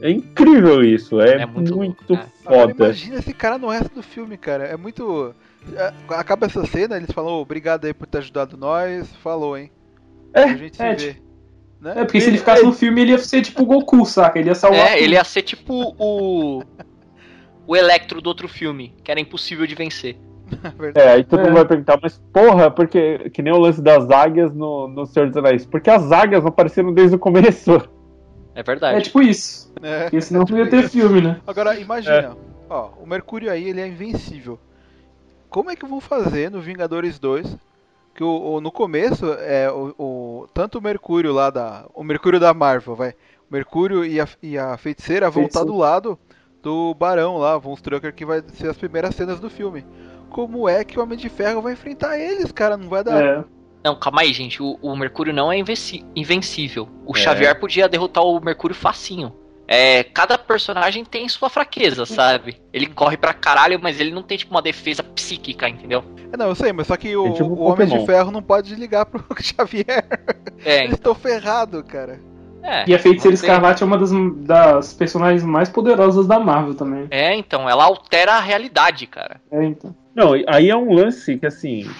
[0.00, 2.32] É incrível isso, é, É muito muito, louco, cara.
[2.44, 2.84] Agora foda.
[2.84, 4.64] imagina esse cara no resto do filme, cara.
[4.64, 5.34] É muito.
[5.76, 9.08] É, Acaba essa cena, eles falam, "Ô, obrigado aí por ter ajudado nós.
[9.16, 9.70] Falou, hein?
[10.32, 11.16] É, a gente se é, vê.
[11.80, 11.92] Né?
[11.96, 14.38] É, porque se ele ficasse no filme, ele ia ser tipo o Goku, saca?
[14.38, 14.92] Ele ia salvar.
[14.92, 16.62] É, ele ia ser tipo o.
[17.66, 20.16] O Electro do outro filme, que era impossível de vencer.
[20.94, 21.44] É, aí todo É.
[21.44, 25.28] mundo vai perguntar, mas porra, porque que nem o lance das águias no, no Senhor
[25.28, 25.64] dos Anéis.
[25.64, 27.80] Porque as águias não apareceram desde o começo.
[28.54, 28.98] É verdade.
[28.98, 29.72] É tipo isso.
[29.82, 30.02] É.
[30.04, 31.40] Porque senão não ia ter filme, né?
[31.46, 32.36] Agora, imagina,
[32.68, 34.58] ó, o Mercúrio aí, ele é invencível.
[35.54, 37.56] Como é que vão fazer no Vingadores 2?
[38.12, 41.86] Que o, o- no começo, é, o, o- tanto o Mercúrio lá da.
[41.94, 43.10] O Mercúrio da Marvel, vai.
[43.10, 45.72] O Mercúrio e a, e a feiticeira vão estar Feiticeiro.
[45.72, 46.18] do lado
[46.60, 49.86] do Barão lá, Von Strucker, que vai ser as primeiras cenas do filme.
[50.28, 52.76] Como é que o Homem de Ferro vai enfrentar eles, cara?
[52.76, 53.22] Não vai dar.
[53.22, 53.44] É.
[53.84, 54.60] Não, calma aí, gente.
[54.60, 56.88] O, o Mercúrio não é invenci- invencível.
[57.06, 57.20] O É.
[57.20, 59.32] Xavier podia derrotar o Mercúrio facinho.
[59.66, 62.60] É, cada personagem tem sua fraqueza, sabe?
[62.72, 66.04] Ele corre pra caralho, mas ele não tem, tipo, uma defesa psíquica, entendeu?
[66.32, 68.04] É, não, eu sei, mas só que o, É tipo o Homem de.
[68.06, 70.06] Ferro não pode ligar pro Xavier.
[70.64, 72.20] É, Eles estão ferrados, cara.
[72.62, 72.84] é.
[72.88, 74.10] E a Feiticeira Escarlate é uma das,
[74.44, 77.06] das personagens mais poderosas da Marvel também.
[77.10, 79.40] É, então, ela altera a realidade, cara.
[79.50, 79.94] É, então.
[80.14, 81.90] Não, aí é um lance que assim,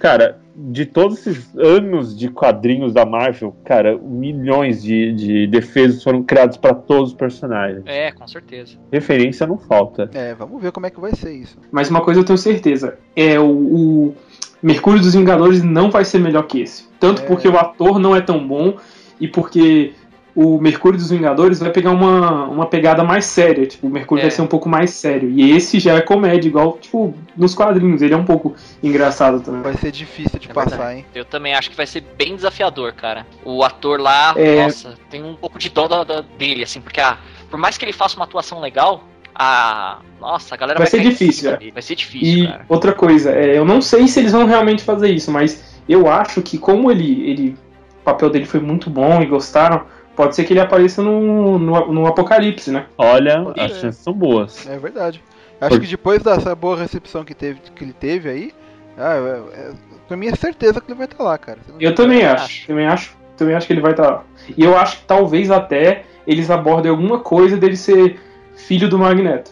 [0.00, 6.22] cara, de todos esses anos de quadrinhos da Marvel, cara, milhões de, de defesas foram
[6.22, 7.82] criados pra todos os personagens.
[7.86, 8.76] É, com certeza.
[8.90, 10.10] Referência não falta.
[10.12, 11.56] É, vamos ver como é que vai ser isso.
[11.70, 14.14] Mas uma coisa eu tenho certeza: é o, o
[14.62, 16.88] Mercúrio dos Vingadores não vai ser melhor que esse.
[16.98, 17.26] Tanto É.
[17.26, 18.76] porque o ator não é tão bom
[19.20, 19.92] e porque
[20.34, 23.66] o Mercúrio dos Vingadores vai pegar uma, uma pegada mais séria.
[23.66, 24.24] Tipo, o Mercúrio É.
[24.24, 25.28] vai ser um pouco mais sério.
[25.30, 28.00] E esse já é comédia, igual, tipo, nos quadrinhos.
[28.02, 29.62] Ele é um pouco engraçado também.
[29.62, 30.98] Vai ser difícil de É passar, verdade.
[30.98, 31.06] hein?
[31.14, 33.26] Eu também acho que vai ser bem desafiador, cara.
[33.44, 34.62] O ator lá, É.
[34.64, 37.18] nossa, tem um pouco de dó da- da- dele, assim, porque ah,
[37.50, 39.04] por mais que ele faça uma atuação legal,
[39.34, 39.98] a.
[40.20, 41.70] Nossa, a galera Vai vai, ser difícil, é.
[41.72, 42.64] Vai ser difícil, E cara.
[42.68, 46.42] outra coisa, é, eu não sei se eles vão realmente fazer isso, mas eu acho
[46.42, 47.56] que como ele, ele
[48.00, 49.82] o papel dele foi muito bom e gostaram,
[50.20, 52.84] pode ser que ele apareça no, no, no Apocalipse, né?
[52.98, 53.80] Olha, Pode as ser.
[53.80, 54.66] chances são boas.
[54.68, 55.22] É verdade.
[55.58, 58.52] Acho Por- que depois dessa boa recepção que, teve, que ele teve aí,
[58.98, 59.72] ah, é, é,
[60.06, 61.58] pra mim é certeza que ele vai estar lá, cara.
[61.78, 62.44] Eu também acho.
[62.44, 64.24] acho, também acho, também acho que ele vai estar lá.
[64.56, 68.20] E eu acho que talvez até eles abordem alguma coisa dele ser
[68.56, 69.50] filho do Magneto.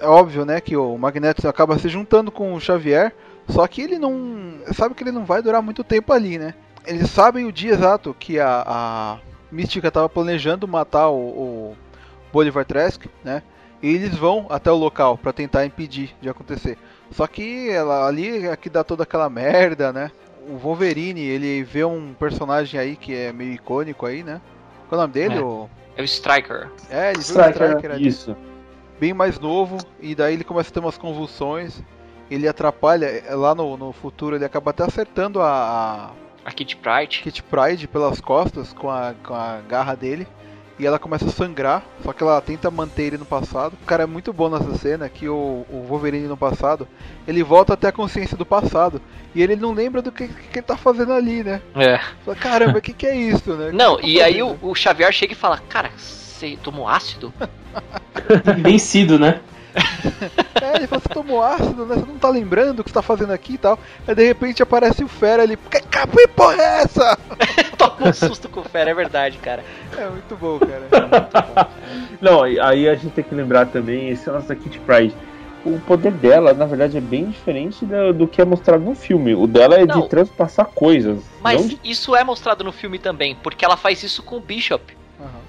[0.00, 3.12] É óbvio, né, que o Magneto acaba se juntando com o Xavier,
[3.48, 4.56] só que ele não.
[4.72, 6.54] Sabe que ele não vai durar muito tempo ali, né?
[6.86, 9.18] Eles sabem o dia exato que a, a
[9.50, 11.76] Mística tava planejando matar o, o
[12.32, 13.42] Bolivar Trask, né?
[13.82, 16.76] E eles vão até o local pra tentar impedir de acontecer.
[17.10, 20.10] Só que ela ali é que dá toda aquela merda, né?
[20.48, 24.40] O Wolverine, ele vê um personagem aí que é meio icônico aí, né?
[24.88, 25.38] Qual é o nome dele?
[25.38, 25.40] É.
[25.40, 25.68] O...
[25.96, 26.68] É o Striker.
[26.90, 28.36] É, ele vê o Striker, Striker ali Isso.
[28.98, 31.82] bem mais novo, e daí ele começa a ter umas convulsões,
[32.30, 36.10] ele atrapalha, é, lá no, no futuro ele acaba até acertando a, a
[36.50, 37.20] A Kit Pride.
[37.22, 40.26] Kit Pride pelas costas com a, com a garra dele,
[40.80, 43.74] e ela começa a sangrar, só que ela tenta manter ele no passado.
[43.80, 46.88] O cara é muito bom nessa cena, que o, o Wolverine no passado,
[47.28, 49.00] ele volta até a consciência do passado,
[49.32, 51.62] e ele não lembra do que, que ele tá fazendo ali, né?
[51.76, 51.98] É.
[52.24, 53.68] Fala, caramba, o que, que é isso, né?
[53.70, 55.92] O que Não, que tá e aí o, fazendo?" o Xavier chega e fala: Cara,
[55.96, 57.32] você tomou ácido?
[58.58, 59.40] Vencido, né?
[60.60, 61.94] É, ele fala, você tomou ácido, né?
[61.94, 63.78] Você não tá lembrando o que você tá fazendo aqui e tal.
[64.06, 67.18] Aí de repente aparece o Fera ali, que que porra é essa?
[67.78, 69.64] Toma um susto com o Fera, é verdade, cara.
[69.96, 71.68] É muito bom, cara.
[72.20, 75.14] Não, e aí a gente tem que lembrar também esse lance da Kitty Pryde.
[75.64, 79.34] O poder dela, na verdade, é bem diferente do, do que é mostrado no filme.
[79.34, 80.00] O dela é Não.
[80.02, 81.22] de transpassar coisas.
[81.42, 84.40] Mas não de- isso é mostrado no filme também, porque ela faz isso com o
[84.40, 84.99] Bishop.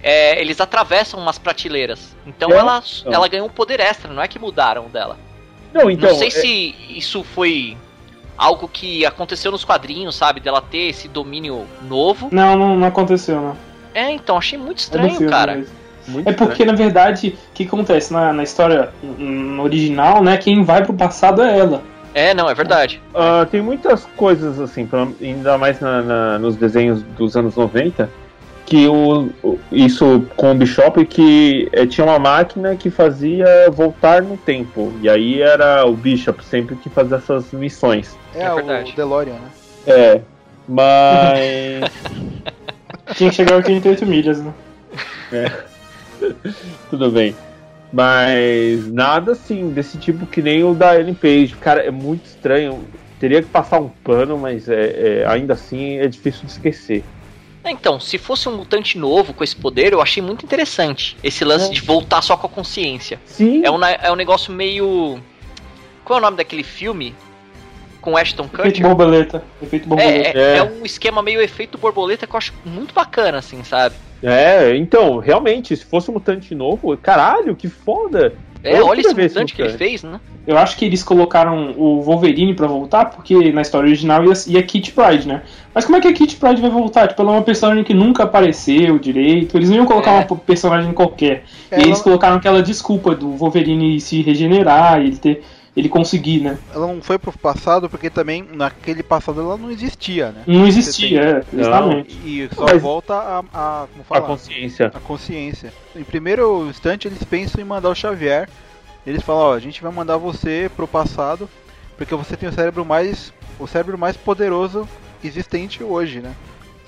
[0.04, 2.16] É, eles atravessam umas prateleiras.
[2.26, 2.58] Então É?
[2.58, 3.14] ela, Não.
[3.14, 5.18] ela ganhou um poder extra, não é que mudaram dela.
[5.74, 6.10] Não, então.
[6.10, 7.78] não sei é- se isso foi
[8.38, 10.40] algo que aconteceu nos quadrinhos, sabe?
[10.40, 12.30] Dela ter esse domínio novo.
[12.32, 13.56] Não, não, não aconteceu, não.
[13.94, 15.64] É, então, achei muito estranho, filme cara.
[16.08, 18.92] muito É porque, na verdade, o que acontece na, na história
[19.60, 20.38] original, né?
[20.38, 21.82] Quem vai pro passado é ela.
[22.14, 23.02] É, não, é verdade.
[23.14, 28.10] Ah, tem muitas coisas assim, pelo- ainda mais na- na- nos desenhos dos anos 90,
[28.72, 34.22] que o, o- isso com o Bishop que eh, tinha uma máquina que fazia voltar
[34.22, 34.94] no tempo.
[35.02, 38.18] E aí era o Bishop sempre que fazia essas missões.
[38.34, 38.94] É, É o verdade.
[38.96, 39.50] DeLorean, né?
[39.86, 40.22] É.
[40.70, 41.92] Mas.
[43.18, 44.54] Tinha que chegar a 88 milhas, né?
[46.90, 47.36] Tudo bem.
[47.92, 51.58] Mas nada assim, desse tipo que nem o da Ellen Page.
[51.60, 52.86] Cara, é muito estranho.
[53.20, 57.04] Teria que passar um pano, mas é, é- ainda assim é difícil de esquecer.
[57.64, 61.16] Então, se fosse um mutante novo com esse poder, eu achei muito interessante.
[61.24, 61.74] Esse lance É.
[61.74, 63.20] de voltar só com a consciência.
[63.26, 63.62] Sim.
[63.64, 65.20] É um, é um negócio meio.
[66.04, 67.16] Qual é o nome daquele filme?
[68.02, 68.88] Com Ashton Efeito Kutcher?
[68.88, 69.44] borboleta.
[69.62, 70.30] Efeito borboleta.
[70.30, 70.58] É, é, É.
[70.58, 73.96] é um esquema meio efeito borboleta que eu acho muito bacana, assim, sabe?
[74.24, 78.34] É, então, realmente, se fosse um mutante novo, caralho, que foda!
[78.64, 80.20] É, olha esse mutante que ele fez, né?
[80.46, 84.64] Eu acho que eles colocaram o Wolverine pra voltar, porque na história original ia, ia
[84.64, 85.42] Kitty Pryde, né?
[85.74, 87.08] Mas como é que a Kitty Pryde vai voltar?
[87.08, 89.56] Tipo, ela é uma personagem que nunca apareceu direito.
[89.58, 90.28] Eles não iam colocar É.
[90.30, 91.44] uma personagem qualquer.
[91.72, 95.44] E eles colocaram aquela desculpa do Wolverine se regenerar, ele ter.
[95.76, 96.58] Ele conseguir, né?
[96.74, 100.44] Ela não foi pro passado porque também naquele passado ela não existia, né?
[100.46, 102.14] Não existia, é, justamente.
[102.26, 104.92] E só Mas- volta a, a A consciência.
[104.94, 105.74] a consciência.
[105.96, 108.50] Em primeiro instante, eles pensam em mandar o Xavier.
[109.08, 111.50] Eles falam, ó, a gente vai mandar você pro passado,
[111.98, 114.88] porque você tem o cérebro mais o cérebro mais poderoso
[115.24, 116.34] existente hoje, né?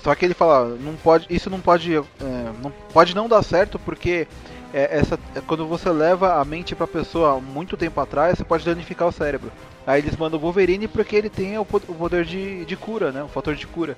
[0.02, 2.00] Só que ele fala, não pode, isso não pode, é,
[2.62, 4.26] não pode não dar certo porque
[4.74, 8.64] é, essa, é quando você leva a mente pra pessoa muito tempo atrás, você pode
[8.64, 9.50] danificar o cérebro.
[9.86, 13.12] Aí eles mandam o Wolverine porque ele tem o po- o poder de, de cura,
[13.12, 13.22] né?
[13.22, 13.96] O fator de cura.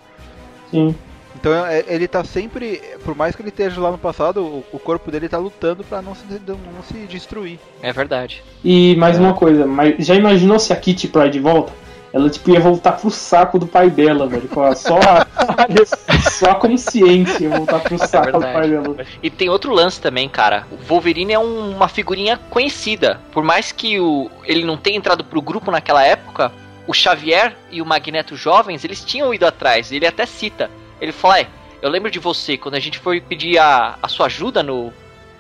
[0.71, 0.95] Sim.
[1.39, 4.79] Então é- ele tá sempre, por mais que ele esteja lá no passado, o, o
[4.79, 7.59] corpo dele tá lutando pra não se, não se destruir.
[7.83, 8.43] É verdade.
[8.65, 11.73] E mais uma coisa, mas já imaginou se a Kitty Pryde volta?
[12.17, 14.49] Ela tipo ia voltar pro saco do pai dela, velho.
[14.59, 15.27] A- Só a,
[16.31, 18.53] só a consciência ia voltar pro saco do verdade.
[18.55, 19.07] pai dela.
[19.23, 20.67] E tem outro lance também, cara.
[20.71, 23.21] O Wolverine é um- uma figurinha conhecida.
[23.33, 26.51] Por mais que o, ele não tenha entrado pro grupo naquela época,
[26.87, 29.93] o Xavier e o Magneto jovens, eles tinham ido atrás.
[29.93, 30.71] Ele até cita.
[31.01, 31.47] Ele fala, é,
[31.83, 34.91] eu lembro de você, quando a gente foi pedir a, a sua ajuda no,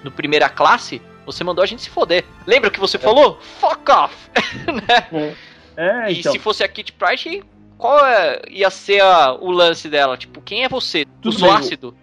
[0.04, 2.24] no primeira classe, você mandou a gente se foder.
[2.46, 3.38] Lembra que você falou?
[3.60, 4.14] Fuck off!
[4.66, 5.06] Né?
[5.12, 5.32] É,
[5.76, 6.32] E então.
[6.32, 7.42] se fosse a Kit Pride,
[7.76, 10.16] qual é- ia ser a- o lance dela?
[10.16, 11.04] Tipo, quem é você?
[11.20, 11.94] Tudo bem, ácido?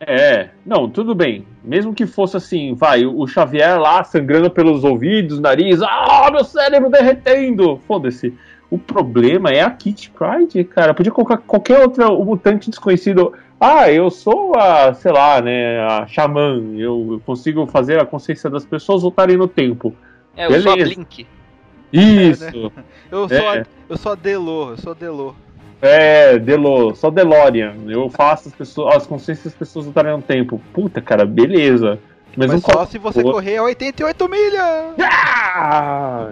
[0.00, 1.46] É, não, tudo bem.
[1.62, 6.90] Mesmo que fosse assim, vai, o Xavier lá sangrando pelos ouvidos, nariz, ah, meu cérebro
[6.90, 7.80] derretendo.
[7.86, 8.34] Foda-se.
[8.68, 10.92] O problema é a Kitty Pride, cara.
[10.94, 13.32] Podia colocar qualquer outro mutante desconhecido.
[13.60, 16.60] Ah, eu sou a, sei lá, né, a xamã.
[16.76, 19.94] Eu consigo fazer a consciência das pessoas voltarem no tempo.
[20.36, 20.76] É, eu sou a.
[20.76, 21.26] Blink.
[21.92, 22.72] Isso.
[23.10, 23.60] Eu sou, É.
[23.60, 25.36] a, eu sou a Delo, eu sou a Delo.
[25.82, 27.74] É, Delo, só DeLorean.
[27.88, 30.62] Eu faço as pessoas, as consciências das pessoas voltarem no tempo.
[30.72, 31.98] Puta, cara, beleza.
[32.36, 34.94] Mas, Mas só se você correr a 88 milhas!
[35.00, 36.30] Ah!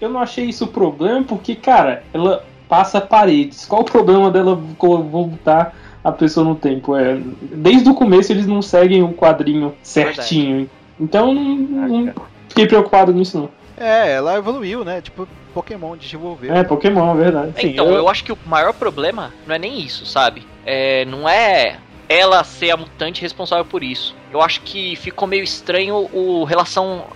[0.00, 3.64] Eu não achei isso problema porque, cara, ela passa paredes.
[3.64, 5.74] Qual o problema dela voltar
[6.04, 6.94] a pessoa no tempo?
[6.94, 10.68] É, desde o começo eles não seguem o quadrinho certinho.
[11.00, 12.12] Então não, não
[12.52, 13.50] fiquei preocupado nisso não.
[13.76, 15.00] É, ela evoluiu, né?
[15.00, 16.54] Tipo, Pokémon desenvolveu.
[16.54, 17.52] É, Pokémon, é verdade.
[17.60, 18.08] Sim, então, eu- eu...
[18.08, 20.46] acho que o maior problema não é nem isso, sabe?
[20.64, 24.14] É, não é ela ser a mutante responsável por isso.
[24.30, 27.06] Eu acho que ficou meio estranho o relação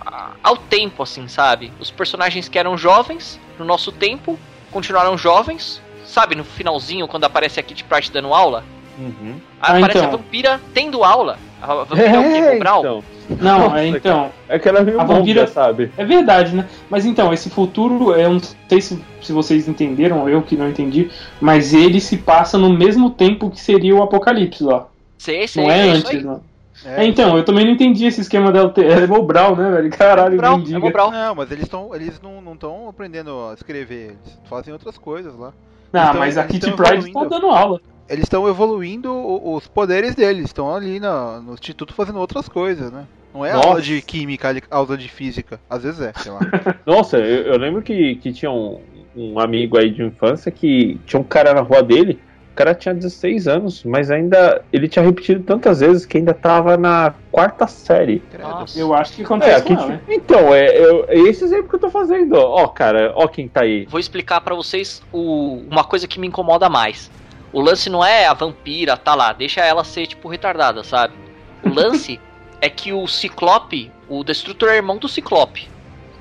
[0.43, 1.71] ao tempo, assim, sabe?
[1.79, 4.37] Os personagens que eram jovens no nosso tempo
[4.71, 6.35] continuaram jovens, sabe?
[6.35, 8.63] No finalzinho, quando aparece a Kitty Pryde dando aula,
[8.99, 9.39] Uhum.
[9.61, 10.09] Ah, aparece então.
[10.09, 11.37] a vampira tendo aula.
[11.59, 12.51] Vampira é, o quê?
[12.53, 12.79] Cobral?
[12.79, 13.03] então.
[13.41, 14.29] Não, Nossa, é então.
[14.47, 15.91] É que ela é meio A vampira- sabe?
[15.97, 16.65] É verdade, né?
[16.89, 18.39] Mas então, esse futuro, eu não
[18.69, 21.09] sei se, se vocês entenderam, eu que não entendi,
[21.41, 24.87] mas ele se passa no mesmo tempo que seria o Apocalipse lá.
[25.17, 26.41] Sei, sei, Não é, isso antes, não.
[26.85, 28.85] É, então, eu também não entendi esse esquema dela ter.
[28.85, 29.89] É Mobral, né, velho?
[29.89, 31.11] Caralho, Mobral, é Mobral.
[31.11, 35.35] Não, mas eles, tão, eles não não estão aprendendo a escrever, eles fazem outras coisas
[35.35, 35.53] lá.
[35.91, 37.81] Ah, Então, mas a Kitty tão Pryde tá dando aula.
[38.09, 39.11] Eles estão evoluindo
[39.53, 43.05] os poderes deles, estão ali na- no instituto fazendo outras coisas, né?
[43.33, 43.67] Não é Nossa.
[43.67, 45.59] aula de química, ali- aula de física.
[45.69, 46.39] Às vezes é, sei lá.
[46.85, 48.79] Nossa, eu, eu lembro que, que tinha um,
[49.15, 52.19] um amigo aí de infância que tinha um cara na rua dele.
[52.53, 56.75] O cara tinha 16 anos, mas ainda ele tinha repetido tantas vezes que ainda tava
[56.75, 58.23] na quarta série.
[58.39, 58.79] Nossa.
[58.79, 60.01] Eu acho que É, acontece aqui, com ela, né?
[60.09, 62.33] então, é, eu- é esse exemplo que eu tô fazendo.
[62.33, 63.85] Ó, cara, ó quem tá aí.
[63.85, 67.11] Vou explicar pra vocês o- uma coisa que me incomoda mais.
[67.57, 71.15] O lance não é a vampira, tá lá, deixa ela ser, tipo, retardada, sabe?
[71.63, 72.19] O lance
[72.61, 75.67] é que o Ciclope, o Destrutor é irmão do Ciclope.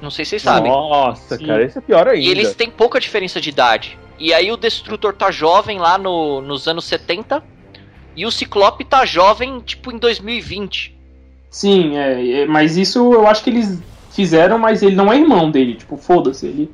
[0.01, 0.73] Não sei se vocês sabem.
[0.73, 1.45] Nossa, Sim.
[1.45, 2.27] cara, esse é pior ainda.
[2.27, 3.99] E eles têm pouca diferença de idade.
[4.19, 7.45] E aí o Destrutor tá jovem lá no, nos anos 70.
[8.17, 10.99] E o Ciclope tá jovem, tipo, em 2020.
[11.51, 13.79] Sim, é, é, mas isso eu acho que eles
[14.11, 15.75] fizeram, mas ele não é irmão dele.
[15.75, 16.47] Tipo, foda-se.
[16.47, 16.73] Ele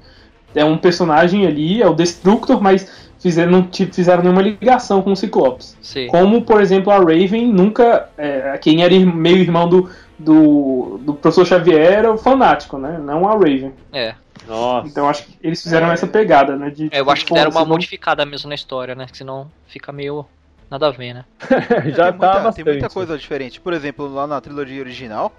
[0.54, 5.16] é um personagem ali, é o Destructor, mas fizeram, não fizeram nenhuma ligação com o
[5.16, 5.76] Ciclopes.
[5.80, 6.08] Sim.
[6.08, 8.08] Como, por exemplo, a Raven nunca.
[8.18, 9.88] é, quem era meio irmão do,
[10.18, 12.98] do, do professor Xavier era o fanático, né?
[12.98, 13.72] Não a Raven.
[13.92, 14.14] É.
[14.46, 14.88] Nossa.
[14.88, 16.70] Então acho que eles fizeram essa pegada, né?
[16.70, 19.06] De, É, Eu acho que deram uma modificada mesmo na história, né?
[19.08, 20.26] Que senão fica meio
[20.68, 21.24] nada a ver, né?
[21.94, 22.54] Já tem, tá muita, bastante.
[22.64, 23.60] tem muita coisa diferente.
[23.60, 25.32] Por exemplo, lá na trilogia original,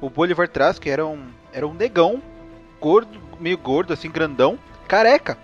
[0.00, 1.20] o Bolivar Trask era um,
[1.52, 2.20] era um negão,
[2.80, 5.38] gordo, meio gordo, assim, grandão, careca.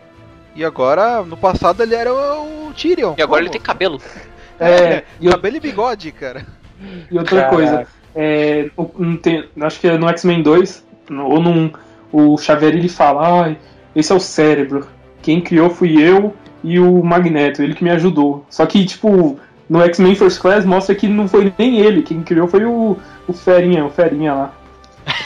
[0.56, 3.14] E agora, no passado, ele era o, Tyrion.
[3.18, 3.58] E agora ele Como?
[3.58, 4.00] tem cabelo.
[4.58, 6.46] É, e, eu- Cabelo e bigode, cara.
[7.10, 7.54] e outra Caraca.
[7.54, 7.86] coisa.
[8.14, 11.70] é, o- não tem- acho que é no X-Men 2, no- ou num,
[12.10, 13.54] o Xavier ele fala, ah,
[13.94, 14.86] esse é o cérebro.
[15.20, 16.34] Quem criou fui eu
[16.64, 18.46] e o Magneto, ele que me ajudou.
[18.48, 19.38] Só que, tipo,
[19.68, 22.96] no X-Men First Class mostra que não foi nem ele, quem criou foi o,
[23.28, 24.52] o Ferinha, o Ferinha lá.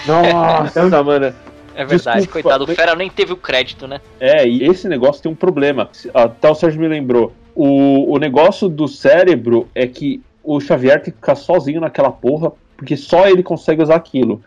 [0.08, 1.32] Nossa, mano.
[1.80, 2.64] É verdade, Desculpa, coitado.
[2.64, 4.02] O Fera nem teve o crédito, né?
[4.20, 5.88] É, e esse negócio tem um problema.
[6.12, 7.32] Até o Sérgio me lembrou.
[7.54, 12.52] O, o negócio do cérebro é que o Xavier tem que ficar sozinho naquela porra,
[12.76, 14.42] porque só ele consegue usar aquilo.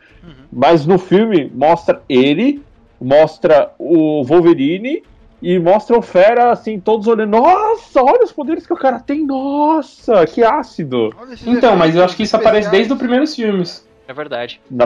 [0.52, 2.62] Mas no filme mostra ele,
[3.02, 5.02] mostra o Wolverine
[5.42, 7.32] e mostra o Fera, assim, todos olhando.
[7.32, 9.26] Nossa, olha os poderes que o cara tem.
[9.26, 11.12] Nossa, que ácido.
[11.48, 13.84] Então, mas eu acho que isso aparece desde os primeiros filmes.
[14.08, 14.60] É verdade.
[14.70, 14.86] Na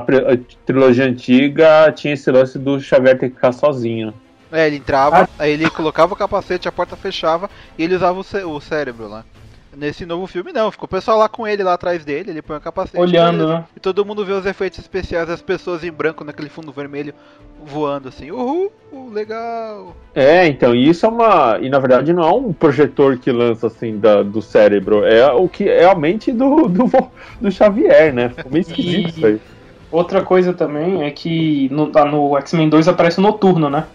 [0.65, 4.13] trilogia antiga tinha esse lance do Xavier ter que ficar sozinho.
[4.51, 8.23] É, ele entrava, aí ele colocava o capacete, a porta fechava e ele usava o,
[8.23, 9.25] cé- o cérebro lá.
[9.77, 12.57] Nesse novo filme não, ficou o pessoal lá com ele, lá atrás dele, ele põe
[12.57, 12.99] o capacete.
[12.99, 13.57] Olhando, beleza.
[13.59, 13.65] né?
[13.75, 17.13] E todo mundo vê os efeitos especiais, as pessoas em branco naquele fundo vermelho
[17.63, 18.31] voando assim.
[18.31, 19.95] Uhul, uh, legal.
[20.15, 21.59] É, então, e isso é uma.
[21.61, 25.47] E na verdade não é um projetor que lança assim da, do cérebro, é o
[25.47, 26.89] que é a mente do, do,
[27.39, 28.29] do Xavier, né?
[28.29, 29.39] Ficou meio esquisito isso aí.
[29.91, 33.85] Outra coisa também é que no, tá no X-Men 2 aparece o Noturno, né?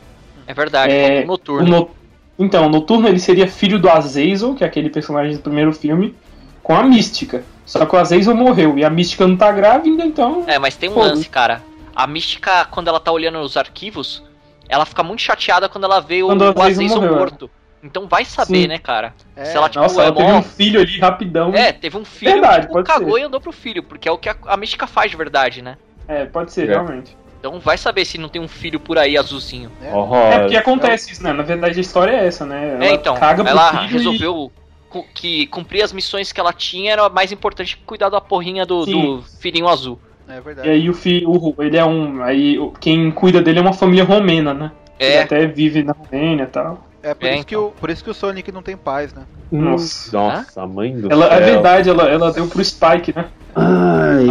[0.47, 0.93] É verdade.
[0.93, 1.67] É, o noturno.
[1.67, 2.02] O No-
[2.39, 6.15] Então, o Noturno ele seria filho do Azazel, que é aquele personagem do primeiro filme,
[6.63, 7.45] com a Mística.
[7.65, 10.45] Só que o Azazel morreu e a Mística não tá grávida, então.
[10.47, 11.09] É, mas tem um Foda.
[11.09, 11.63] lance, cara.
[11.95, 14.23] A Mística, quando ela tá olhando os arquivos,
[14.69, 17.11] ela fica muito chateada quando ela vê o, Quando o o Azazel é.
[17.11, 17.51] morto.
[17.85, 18.69] Então vai saber, Sim.
[18.69, 19.13] né, cara?
[19.37, 21.53] É, Se ela, tipo, Nossa, é ela teve mó- um filho ali rapidão.
[21.53, 23.21] É, teve um filho Verdade, tipo, pode cagou ser.
[23.21, 25.77] e andou pro filho, porque é o que a, a Mística faz de verdade, né?
[26.09, 26.73] É, pode ser, É.
[26.75, 27.17] realmente.
[27.43, 29.69] Então vai saber se não tem um filho por aí azulzinho.
[29.83, 29.91] É.
[29.93, 31.33] Ó, É porque acontece isso, né?
[31.33, 32.75] Na verdade a história é essa, né?
[32.77, 34.53] Ela é, então, caga pro ela filho resolveu
[34.89, 38.65] cu- que cumprir as missões que ela tinha era mais importante que cuidar da porrinha
[38.65, 39.99] do, do filhinho azul.
[40.29, 40.69] É E, verdade.
[40.69, 42.23] e aí o filho, ele é um.
[42.23, 44.71] Aí quem cuida dele é uma família romena, né?
[45.01, 46.87] Ele É, até vive na Romênia e tal.
[47.03, 49.25] É por, É, isso que o, por isso que o Sonic não tem paz, né?
[49.51, 50.17] Nossa.
[50.17, 51.37] Nossa, mãe do Ela, céu.
[51.37, 53.29] é verdade, ela, ela deu pro Spike, né?
[53.55, 54.27] Ai,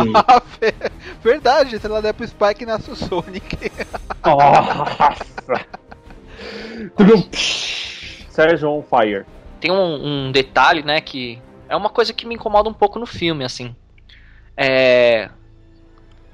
[1.22, 3.72] verdade, se ela der pro Spike nasce o Sonic.
[4.26, 5.66] nossa.
[6.96, 7.30] Tudo-
[8.30, 9.26] Sérgio on fire.
[9.60, 13.06] tem um, um detalhe, né, que é uma coisa que me incomoda um pouco no
[13.06, 13.76] filme, assim.
[14.56, 15.30] É.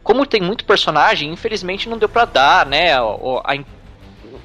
[0.04, 3.58] Como tem muito personagem, infelizmente não deu pra dar, né, o- a-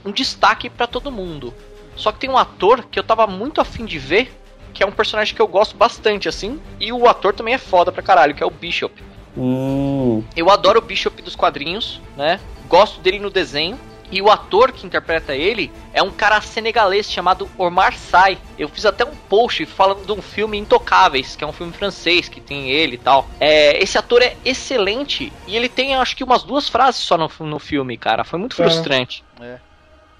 [0.04, 1.54] um destaque pra todo mundo.
[2.02, 4.34] Só que tem um ator que eu tava muito afim de ver,
[4.74, 7.92] que é um personagem que eu gosto bastante, assim, e o ator também é foda
[7.92, 9.00] pra caralho, que é o Bishop.
[9.36, 12.40] Hum, Eu adoro o Bishop dos quadrinhos, né?
[12.68, 13.78] Gosto dele no desenho.
[14.10, 18.36] E o ator que interpreta ele é um cara senegalês chamado Omar Sy.
[18.58, 22.28] Eu fiz até um post falando de um filme Intocáveis, que é um filme francês
[22.28, 23.30] que tem ele e tal.
[23.40, 27.30] É, esse ator é excelente e ele tem acho que umas duas frases só no,
[27.46, 28.24] no filme, cara.
[28.24, 28.64] Foi muito É.
[28.64, 29.24] frustrante.
[29.40, 29.58] É.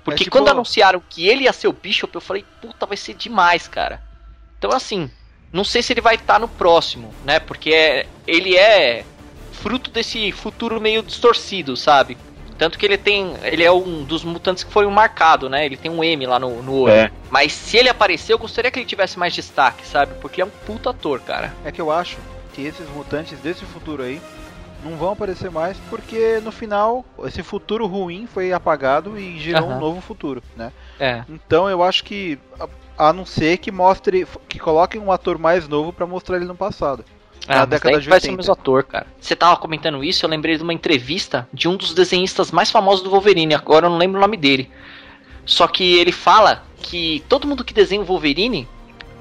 [0.05, 2.97] Porque É tipo- quando anunciaram que ele ia ser o Bishop, eu falei, puta, vai
[2.97, 4.01] ser demais, cara.
[4.59, 5.11] Então assim,
[5.53, 7.39] não sei se ele vai estar no próximo, né?
[7.39, 9.05] Porque é- ele é
[9.53, 12.17] fruto desse futuro meio distorcido, sabe?
[12.59, 13.35] Tanto que ele tem.
[13.43, 15.65] Ele é um dos mutantes que foi marcado, né?
[15.67, 16.93] Ele tem um M lá no, no olho.
[16.93, 17.11] É.
[17.31, 20.15] Mas se ele aparecer, eu gostaria que ele tivesse mais destaque, sabe?
[20.21, 21.53] Porque ele é um puta ator, cara.
[21.65, 22.19] É que eu acho
[22.53, 24.21] que esses mutantes desse futuro aí
[24.83, 29.79] não vão aparecer mais porque no final esse futuro ruim foi apagado e gerou um
[29.79, 30.73] novo futuro, né?
[30.99, 31.25] É.
[31.29, 35.69] Então eu acho que a, a não ser que mostre que coloquem um ator mais
[35.69, 37.05] novo pra mostrar ele no passado.
[37.49, 38.37] Ah, Na década de vai ser o 80.
[38.37, 39.07] mesmo ator, cara.
[39.21, 43.03] Você tava comentando isso, eu lembrei de uma entrevista de um dos desenhistas mais famosos
[43.03, 44.71] do Wolverine, agora eu não lembro o nome dele.
[45.45, 48.69] Só que ele fala que todo mundo que desenha o Wolverine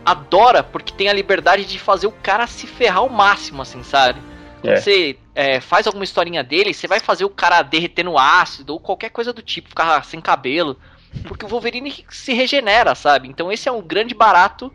[0.05, 4.19] adora porque tem a liberdade de fazer o cara se ferrar ao máximo, assim, sabe?
[4.61, 4.77] Quando É.
[4.77, 8.79] você é, faz alguma historinha dele, você vai fazer o cara derreter no ácido ou
[8.79, 10.77] qualquer coisa do tipo, ficar sem cabelo.
[11.23, 13.27] Porque o Wolverine se regenera, sabe?
[13.27, 14.71] Então esse é um grande barato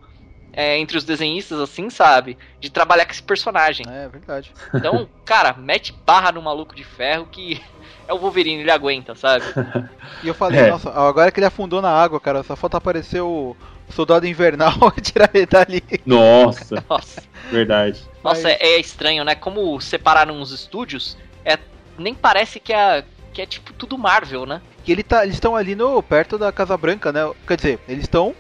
[0.53, 2.37] é, entre os desenhistas, assim, sabe?
[2.61, 3.87] De trabalhar com esse personagem.
[3.89, 4.53] É verdade.
[4.75, 7.63] Então, cara, mete barra no maluco de ferro que
[8.09, 9.45] é o Wolverine, ele aguenta, sabe?
[10.23, 10.71] E eu falei, É.
[10.71, 13.55] nossa, agora que ele afundou na água, cara, só falta aparecer o
[13.91, 15.83] soldado invernal e tirar ele dali.
[16.07, 18.03] Nossa, Nossa, verdade.
[18.25, 19.35] Nossa Mas- é, é estranho, né?
[19.35, 21.59] Como separaram os estúdios, é,
[21.99, 24.63] nem parece que é, que é tipo tudo Marvel, né?
[24.87, 27.31] E ele tá, eles estão ali no perto da Casa Branca, né?
[27.47, 28.35] Quer dizer, eles estão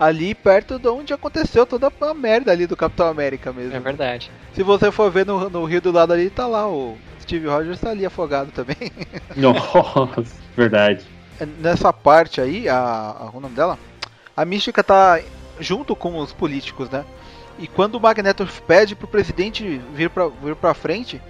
[0.00, 3.76] ali perto de onde aconteceu toda a merda ali do Capitão América mesmo.
[3.76, 4.30] É verdade.
[4.54, 7.78] Se você for ver no, no rio do lado ali, tá lá o Steve Rogers
[7.78, 8.90] tá ali afogado também.
[9.36, 10.24] Nossa,
[10.56, 11.04] verdade.
[11.58, 13.78] Nessa parte aí, a, a o nome dela,
[14.34, 15.20] a Mística tá
[15.58, 17.04] junto com os políticos, né?
[17.58, 21.20] E quando o Magneto pede pro presidente vir pra, vir pra frente,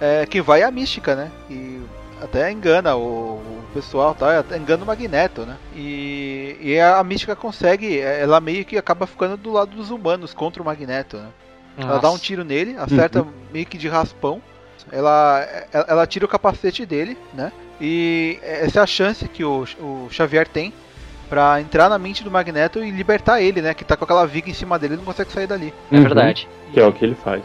[0.00, 1.30] é, quem vai é a mística, né?
[1.48, 1.80] E
[2.22, 4.38] até engana o, o pessoal, tá?
[4.38, 5.56] Até engana o Magneto, né?
[5.74, 10.32] E, e a, a mística consegue, ela meio que acaba ficando do lado dos humanos
[10.34, 11.28] contra o Magneto, né?
[11.78, 14.40] Ela dá um tiro nele, acerta meio que de raspão.
[14.90, 17.52] Ela, ela, ela tira o capacete dele, né?
[17.80, 20.72] E essa é a chance que o, o Xavier tem
[21.28, 23.74] pra entrar na mente do Magneto e libertar ele, né?
[23.74, 25.74] Que tá com aquela viga em cima dele e não consegue sair dali.
[25.92, 26.48] É verdade.
[26.72, 27.42] Que é o que ele faz.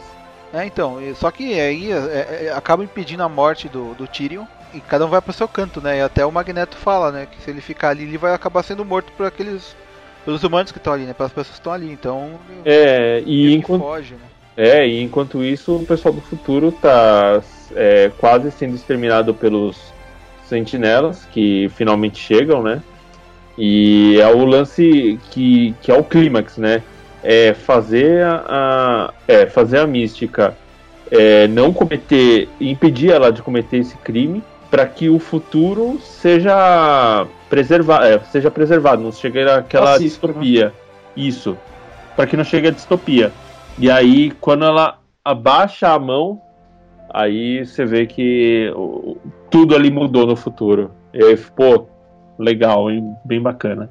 [0.54, 4.44] É, então, e- só que aí é, é, acaba impedindo a morte do, do Tyrion
[4.74, 5.98] e cada um vai pro seu canto, né?
[5.98, 7.26] E até o Magneto fala, né?
[7.30, 9.76] Que se ele ficar ali, ele vai acabar sendo morto por aqueles.
[10.24, 11.12] pelos humanos que estão ali, né?
[11.12, 11.90] Pelas pessoas que estão ali.
[11.90, 12.32] Então.
[12.64, 14.20] É, e enquanto, foge, né?
[14.56, 17.42] é, e enquanto isso, o pessoal do futuro tá
[17.74, 19.92] é, quase sendo exterminado pelos
[20.46, 22.82] sentinelas, que finalmente chegam, né?
[23.56, 26.82] E é o lance que, que é o clímax, né?
[27.22, 30.56] É fazer a, a- é, fazer a mística
[31.10, 34.42] é, não cometer, impedir ela de cometer esse crime
[34.72, 40.32] para que o futuro seja preservado, é, seja preservado, não chegue àquela Pacífico, né?
[40.32, 40.72] distopia.
[41.14, 41.58] Isso,
[42.16, 43.30] para que não chegue a distopia.
[43.78, 46.40] E aí, quando ela abaixa a mão,
[47.12, 48.72] aí você vê que
[49.50, 50.90] tudo ali mudou no futuro.
[51.12, 51.86] E aí, pô,
[52.38, 53.14] legal, hein?
[53.26, 53.90] bem bacana.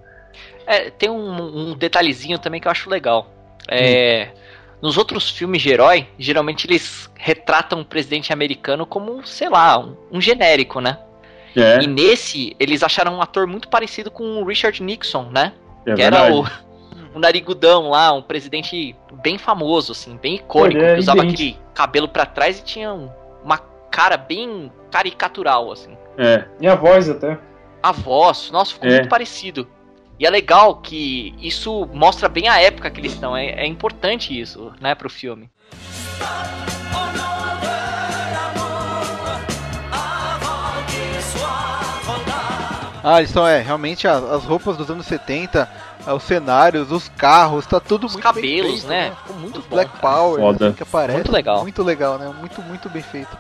[0.66, 3.28] É, tem um, um detalhezinho também que eu acho legal.
[3.70, 4.30] É,
[4.82, 9.96] Nos outros filmes de herói, geralmente eles retratam o presidente americano como, sei lá, um,
[10.12, 10.98] um genérico, né?
[11.56, 15.54] É, E nesse, eles acharam um ator muito parecido com o Richard Nixon, né?
[15.86, 16.50] é que era verdade.
[17.14, 21.58] o, o narigudão lá, um presidente bem famoso, assim, bem icônico, é que usava aquele
[21.74, 23.10] cabelo pra trás e tinha um-
[23.44, 23.58] uma
[23.92, 25.96] cara bem caricatural, assim.
[26.18, 27.38] É, E a voz até.
[27.84, 28.94] A voz, nossa, ficou É.
[28.94, 29.68] muito parecido.
[30.22, 33.36] E é legal que isso mostra bem a época que eles estão.
[33.36, 35.50] É, é importante isso, né, pro filme.
[43.04, 45.68] Ah, eles são, é, realmente as, as roupas dos anos 70,
[46.06, 49.16] ah, os cenários, os carros, tá tudo Os muito cabelos, bem feito, né?
[49.24, 49.76] Ficou muito Os bom.
[49.76, 50.02] Black cara.
[50.02, 51.16] Power, assim, que aparece.
[51.16, 51.62] Muito legal.
[51.64, 52.32] Muito legal, né?
[52.40, 53.36] Muito, muito bem feito.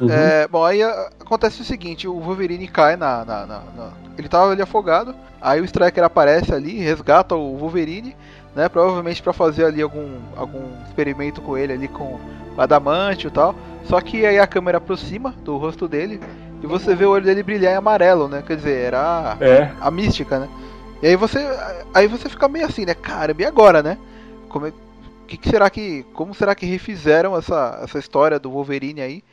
[0.00, 0.10] Uhum.
[0.10, 4.28] É, bom, aí ah, acontece o seguinte, o Wolverine cai na, na- na- na- Ele
[4.28, 8.16] tava ali afogado, aí o Striker aparece ali, resgata o Wolverine,
[8.54, 8.68] né?
[8.68, 12.18] Provavelmente pra fazer ali algum, algum experimento com ele ali com
[12.56, 13.54] o adamante e tal.
[13.84, 16.20] Só que aí a câmera aproxima do rosto dele
[16.62, 18.42] e você vê o olho dele brilhar em amarelo, né?
[18.46, 20.48] Quer dizer, era é, a mística, né?
[21.02, 21.38] E aí você,
[21.94, 22.94] aí você fica meio assim, né?
[22.94, 23.98] Caramba, e agora, né?
[24.48, 24.72] Como é,
[25.26, 29.24] que, que será que, como será que refizeram essa, essa história do Wolverine aí?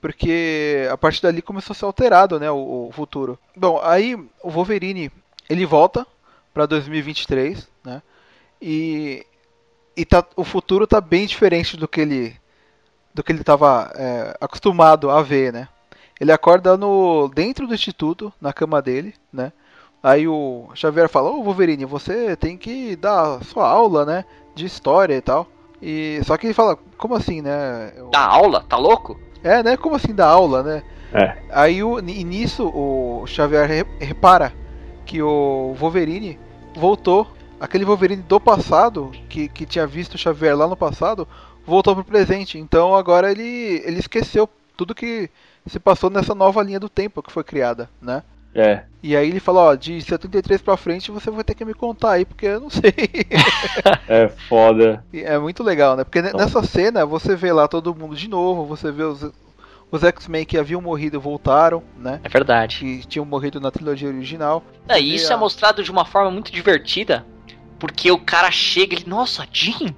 [0.00, 2.50] Porque a partir dali começou a ser alterado, né?
[2.50, 3.38] O, o futuro.
[3.56, 5.10] Bom, aí o Wolverine
[5.48, 6.06] ele volta
[6.52, 8.02] pra 2023, né?
[8.60, 9.24] E
[9.96, 12.36] e tá, o futuro tá bem diferente do que ele
[13.14, 15.68] do que ele tava é, acostumado a ver, né?
[16.20, 19.52] Ele acorda no dentro do instituto, na cama dele, né?
[20.02, 24.24] Aí o Xavier fala: "Ô Wolverine, você tem que dar sua aula, né,
[24.54, 25.46] de história e tal".
[25.80, 28.62] E só que ele fala: "Como assim, né?" Eu- Da aula?
[28.68, 29.18] Tá louco?
[29.46, 29.76] É, né?
[29.76, 30.82] Como assim dar aula, né?
[31.12, 31.36] É.
[31.50, 34.52] Aí o, e nisso o Xavier re- repara
[35.04, 36.38] que o Wolverine
[36.74, 37.26] voltou.
[37.58, 41.26] Aquele Wolverine do passado, que, que tinha visto o Xavier lá no passado,
[41.64, 42.58] voltou pro presente.
[42.58, 45.30] Então agora ele, ele esqueceu tudo que
[45.66, 48.22] se passou nessa nova linha do tempo que foi criada, né?
[48.56, 48.84] É.
[49.02, 52.12] E aí ele fala, ó, de 73 pra frente você vai ter que me contar
[52.12, 52.92] aí, porque eu não sei.
[54.08, 55.04] É foda.
[55.12, 56.04] E é muito legal, né?
[56.04, 59.24] Porque ne- nessa cena você vê lá todo mundo de novo, você vê os,
[59.90, 62.20] os X-Men que haviam morrido voltaram, né?
[62.24, 62.78] É verdade.
[62.78, 64.62] Que tinham morrido na trilogia original.
[64.88, 67.24] É, e isso é mostrado de uma forma muito divertida,
[67.78, 69.94] porque o cara chega e ele, nossa, Jean?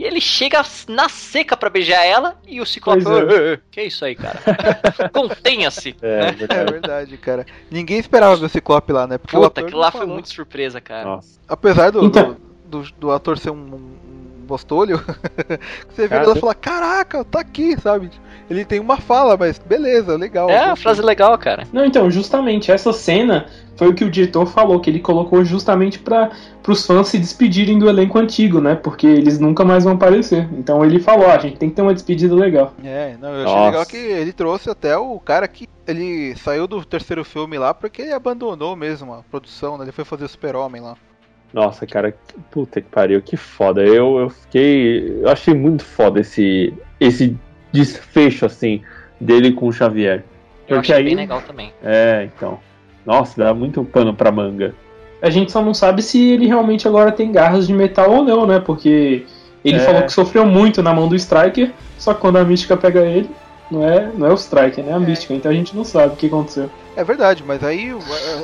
[0.00, 3.10] E ele chega na seca pra beijar ela e o Ciclope é.
[3.10, 4.38] "Ê, ê, ê, que isso aí, cara?
[5.12, 5.94] Contenha-se.
[6.00, 6.72] É, É verdade.
[6.72, 7.44] verdade, cara.
[7.70, 9.18] Ninguém esperava ver o Ciclope lá, né?
[9.18, 11.04] Porque o Puta, ator aquilo lá foi muito surpresa, cara.
[11.04, 11.38] Nossa.
[11.46, 15.04] Apesar do, Então- do, do- do ator ser um, um bostolho,
[15.92, 18.10] você vê Cara, ela tem- fala, caraca, tá aqui, sabe?
[18.50, 20.50] Ele tem uma fala, mas beleza, legal.
[20.50, 21.68] É, frase legal, cara.
[21.72, 23.46] Não, então, justamente essa cena
[23.76, 26.30] foi o que o diretor falou, que ele colocou justamente para
[26.66, 28.74] os fãs se despedirem do elenco antigo, né?
[28.74, 30.48] Porque eles nunca mais vão aparecer.
[30.52, 32.74] Então ele falou, ah, a gente tem que ter uma despedida legal.
[32.82, 33.70] É, não, eu achei Nossa.
[33.70, 38.02] legal que ele trouxe até o cara que ele saiu do terceiro filme lá porque
[38.02, 39.84] ele abandonou mesmo a produção, né?
[39.84, 40.96] Ele foi fazer o Super-Homem lá.
[41.52, 42.14] Nossa, cara,
[42.50, 43.82] puta que pariu, que foda.
[43.82, 45.20] Eu, eu fiquei.
[45.22, 47.36] Eu achei muito foda esse, esse
[47.72, 48.82] desfecho, assim,
[49.20, 50.24] dele com o Xavier.
[50.68, 51.04] Eu Porque achei aí.
[51.04, 51.72] bem legal também.
[51.82, 52.58] É, então.
[53.04, 54.74] Nossa, dá muito pano pra manga.
[55.22, 58.46] A gente só não sabe se ele realmente agora tem garras de metal ou não,
[58.46, 58.58] né?
[58.60, 59.24] Porque
[59.62, 59.80] Ele É.
[59.80, 63.28] falou que sofreu muito na mão do Striker, só que quando a Mística pega ele,
[63.70, 64.94] não é, não é o Striker, né?
[64.94, 65.34] A Mística.
[65.34, 66.70] Então a gente não sabe o que aconteceu.
[66.96, 67.98] É verdade, mas aí eu,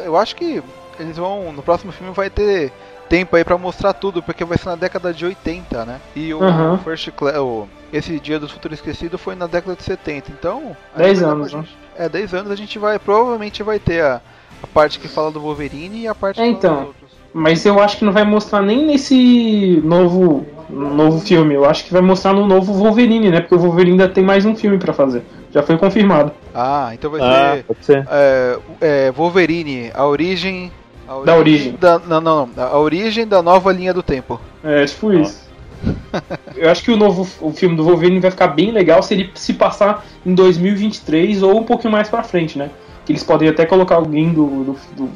[0.04, 0.62] eu acho que
[1.00, 1.52] eles vão.
[1.54, 2.70] No próximo filme vai ter
[3.08, 6.00] tempo aí pra mostrar tudo, porque vai ser na década de 80, né?
[6.14, 6.78] E o Aham.
[6.84, 7.36] First Class.
[7.38, 10.76] o- Esse Dia do Futuro Esquecido foi na década de 70, então.
[10.94, 11.60] aí 10 vai dar anos, né?
[11.60, 12.98] gente- É, 10 anos a gente vai.
[12.98, 14.20] Provavelmente vai ter a,
[14.62, 16.70] a parte que fala do Wolverine e a parte É, que então.
[16.74, 17.10] fala dos outros.
[17.32, 21.54] Mas eu acho que não vai mostrar nem nesse novo, novo filme.
[21.54, 23.40] Eu acho que vai mostrar no novo Wolverine, né?
[23.40, 25.22] Porque o Wolverine ainda tem mais um filme pra fazer.
[25.52, 26.32] Já foi confirmado.
[26.54, 27.64] Ah, então vai Ah, ser.
[27.64, 28.04] pode ser.
[28.10, 30.72] é, é, Wolverine, a origem.
[31.08, 31.72] A Da origem.
[31.80, 32.64] da- não, não, não.
[32.64, 34.40] A origem da nova linha do tempo.
[34.62, 35.44] É, tipo isso.
[36.56, 39.30] Eu acho que o novo o filme do Wolverine vai ficar bem legal se ele
[39.34, 42.70] se passar em 2023 ou um pouquinho mais pra frente, né?
[43.04, 45.10] Que eles podem até colocar alguém do, do, do- do,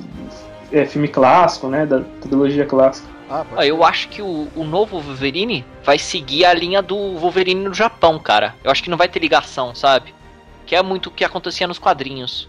[0.71, 1.87] é, filme clássico, né?
[1.87, 3.09] Da trilogia clássica.
[3.29, 7.63] Ah, Ó, eu acho que o, o novo Wolverine vai seguir a linha do Wolverine
[7.65, 8.55] no Japão, cara.
[8.63, 10.13] Eu acho que não vai ter ligação, sabe?
[10.67, 12.49] Que é muito o que acontecia nos quadrinhos.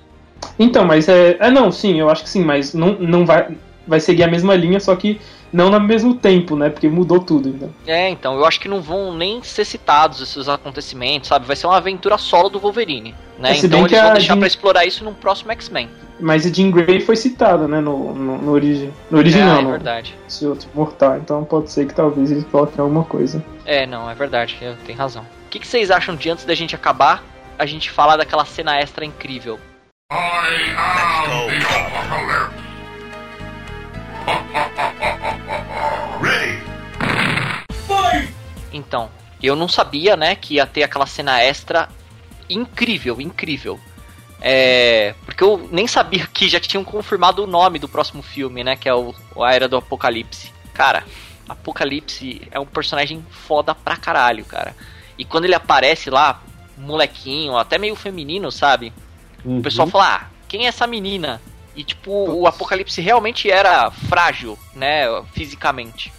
[0.60, 1.38] Então, mas é.
[1.40, 3.50] É não, sim, eu acho que sim, mas não, não vai.
[3.88, 5.20] Vai seguir a mesma linha, só que
[5.52, 6.70] não no mesmo tempo, né?
[6.70, 7.70] Porque mudou tudo, então.
[7.88, 11.48] É, então, eu acho que não vão nem ser citados esses acontecimentos, sabe?
[11.48, 13.54] Vai ser uma aventura solo do Wolverine, né?
[13.54, 15.90] É, então eles vão deixar Jean- pra explorar isso num próximo X-Men.
[16.20, 17.82] Mas a Jean Grey foi citada, né?
[17.82, 18.94] No, no, no origem.
[19.10, 20.16] No É, original, é no- verdade.
[20.30, 21.18] esse outro mortal.
[21.18, 23.44] Então pode ser que talvez eles coloquem alguma coisa.
[23.66, 24.56] É, não, é verdade,
[24.86, 25.24] tem razão.
[25.24, 27.24] O que, que vocês acham de antes da gente acabar,
[27.58, 29.60] a gente falar daquela cena extra incrível?
[38.74, 39.10] Então,
[39.42, 41.88] eu não sabia, né, que ia ter aquela cena extra
[42.50, 43.80] incrível, incrível.
[44.42, 48.76] É, porque eu nem sabia que já tinham confirmado o nome do próximo filme, né,
[48.76, 50.52] que é o, o A Era do Apocalipse.
[50.74, 51.06] Cara,
[51.48, 54.76] Apocalipse é um personagem foda pra caralho, cara.
[55.18, 56.42] E quando ele aparece lá,
[56.78, 58.92] molequinho, até meio feminino, sabe?
[59.46, 59.92] O pessoal Uhum.
[59.92, 61.42] fala, ah, quem é essa menina?
[61.76, 65.04] E tipo, o Apocalipse realmente era frágil, né,
[65.34, 66.12] fisicamente.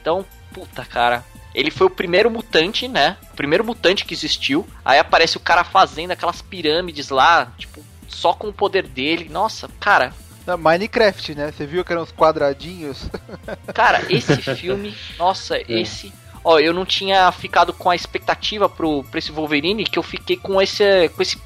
[0.00, 1.24] Então, puta, cara.
[1.54, 3.16] Ele foi o primeiro mutante, né?
[3.32, 4.66] O primeiro mutante que existiu.
[4.84, 9.28] Aí aparece o cara fazendo aquelas pirâmides lá, tipo, só com o poder dele.
[9.30, 10.14] Nossa, cara,
[10.46, 11.52] Na Minecraft, né?
[11.52, 13.06] Você viu que eram uns quadradinhos?
[13.74, 16.12] Cara, esse filme, nossa, esse.
[16.42, 20.36] Ó, eu não tinha ficado com a expectativa pro, pra esse Wolverine que eu fiquei
[20.36, 21.08] com esse.
[21.10, 21.38] com esse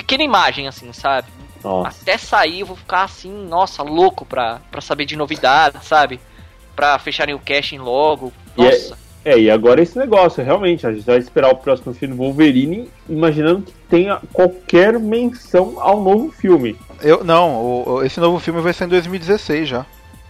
[0.00, 1.28] pequena imagem, assim, sabe?
[1.62, 1.88] Nossa.
[2.02, 6.20] Até sair eu vou ficar assim, nossa, louco pra, pra saber de novidades, sabe?
[6.76, 8.32] Pra fecharem o casting logo.
[8.56, 9.08] E é- Nossa.
[9.24, 12.88] É, e agora esse negócio, realmente, a gente vai esperar o próximo filme do Wolverine,
[13.08, 16.78] imaginando que tenha qualquer menção ao novo filme.
[17.02, 17.56] Eu, não,
[17.86, 19.84] o- esse novo filme vai ser em 2016 já.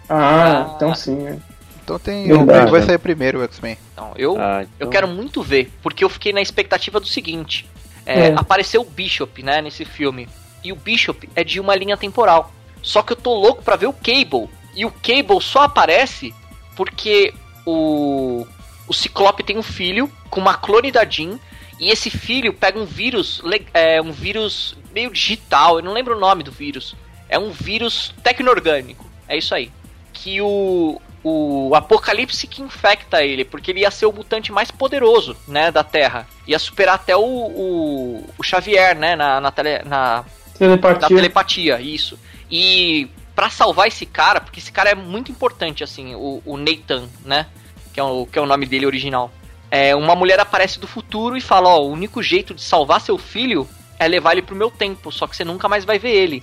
[0.09, 0.73] Ah, Ah.
[0.75, 1.15] então sim.
[1.17, 1.39] né?
[1.85, 2.27] Então tem.
[2.27, 2.71] Verdade.
[2.71, 3.77] vai sair primeiro o X-Men.
[3.93, 7.67] Então, eu, Ah, eu então- quero muito ver, porque eu fiquei na expectativa do seguinte:
[8.09, 8.35] é, É.
[8.35, 10.29] apareceu o Bishop, né, nesse filme.
[10.65, 12.53] E o Bishop é de uma linha temporal.
[12.83, 14.49] Só que eu tô louco pra ver o Cable.
[14.75, 16.35] E o Cable só aparece
[16.75, 17.33] porque
[17.67, 18.47] o.
[18.87, 21.39] O Ciclope tem um filho com uma clone da Jean.
[21.79, 23.43] E esse filho pega um vírus.
[23.75, 25.79] É, um vírus meio digital.
[25.79, 26.97] Eu não lembro o nome do vírus.
[27.29, 29.05] É um vírus tecno-orgânico.
[29.29, 29.71] É isso aí.
[30.13, 31.01] Que o.
[31.23, 35.83] O Apocalipse que infecta ele, porque ele ia ser o mutante mais poderoso, né, da
[35.83, 36.29] Terra.
[36.47, 40.25] Ia superar até o, o, o Xavier, né, na, na, tele, na,
[40.59, 41.09] Telepatia.
[41.09, 42.19] telepatia, isso.
[42.51, 47.09] E pra salvar esse cara, porque esse cara é muito importante, assim, o, o Nathan,
[47.25, 47.47] né?
[47.95, 49.31] Que é o, que é o nome dele original.
[49.71, 53.17] É, uma mulher aparece do futuro e fala, ó, o único jeito de salvar seu
[53.17, 53.69] filho
[53.99, 56.43] é levar ele pro meu tempo, só que você nunca mais vai ver ele.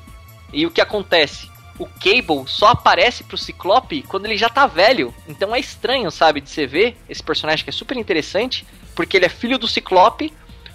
[0.54, 1.50] E o que acontece?
[1.78, 5.14] O Cable só aparece pro Ciclope quando ele já tá velho.
[5.28, 8.66] Então é estranho, sabe, de você ver esse personagem que é super interessante,
[8.96, 10.32] porque ele é filho do Ciclope,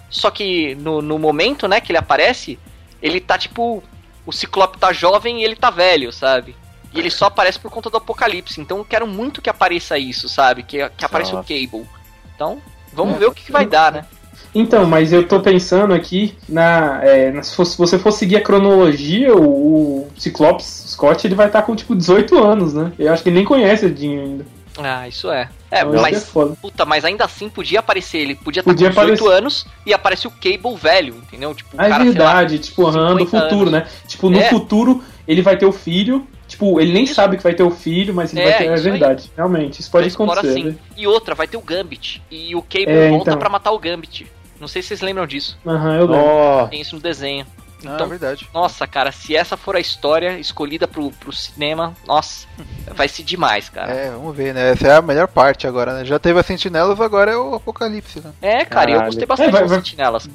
[0.09, 2.59] só que no, no momento, né, que ele aparece,
[3.01, 3.83] ele tá tipo.
[4.23, 6.55] O Ciclope tá jovem e ele tá velho, sabe?
[6.93, 8.61] E ele só aparece por conta do apocalipse.
[8.61, 10.61] Então eu quero muito que apareça isso, sabe?
[10.61, 11.47] Que, que apareça o Nossa.
[11.47, 11.89] Cable.
[12.35, 12.61] Então,
[12.93, 14.05] vamos ver o que, que vai dar, né?
[14.53, 16.99] Então, mas eu tô pensando aqui na.
[17.03, 21.47] é, se, fosse- se você for seguir a cronologia, o, o Ciclopes Scott ele vai
[21.47, 22.91] estar com tipo 18 anos, né?
[22.99, 24.45] Eu acho que ele nem conhece a Jean ainda.
[24.77, 25.49] Ah, isso é.
[25.69, 26.25] É, Então, é mas.
[26.25, 26.55] foda.
[26.61, 28.35] Puta, mas ainda assim podia aparecer ele.
[28.35, 29.37] Podia estar com Podia 18 aparecer.
[29.37, 31.53] anos e aparece o Cable velho, entendeu?
[31.53, 33.71] Tipo, o Ah, é sei lá, verdade, tipo, aham, do 50 futuro, anos.
[33.71, 33.87] né?
[34.07, 34.49] Tipo, no É.
[34.49, 36.25] futuro ele vai ter o filho.
[36.47, 37.13] Tipo, ele nem Isso.
[37.15, 38.63] sabe que vai ter o filho, mas ele É, vai ter.
[38.69, 38.91] É isso aí.
[38.91, 39.79] verdade, realmente.
[39.79, 40.47] Isso pode acontecer.
[40.47, 40.63] assim.
[40.65, 40.75] né?
[40.97, 42.21] E outra, vai ter o Gambit.
[42.29, 43.39] E o Cable É, volta então.
[43.39, 44.29] pra matar o Gambit.
[44.61, 45.57] Não sei se vocês lembram disso.
[45.65, 46.67] Aham, eu lembro.
[46.69, 47.45] Tem isso no desenho.
[47.83, 48.47] Ah, Então, verdade.
[48.53, 52.45] nossa, cara, se essa for a história escolhida pro, pro cinema, nossa,
[52.93, 53.91] vai ser demais, cara.
[53.91, 54.69] É, vamos ver, né?
[54.71, 56.05] Essa é a melhor parte agora, né?
[56.05, 58.31] Já teve a Sentinelas, agora é o Apocalipse, né?
[58.39, 59.05] É, cara, e eu Caralho.
[59.07, 60.29] gostei bastante É, vai- das sentinelas.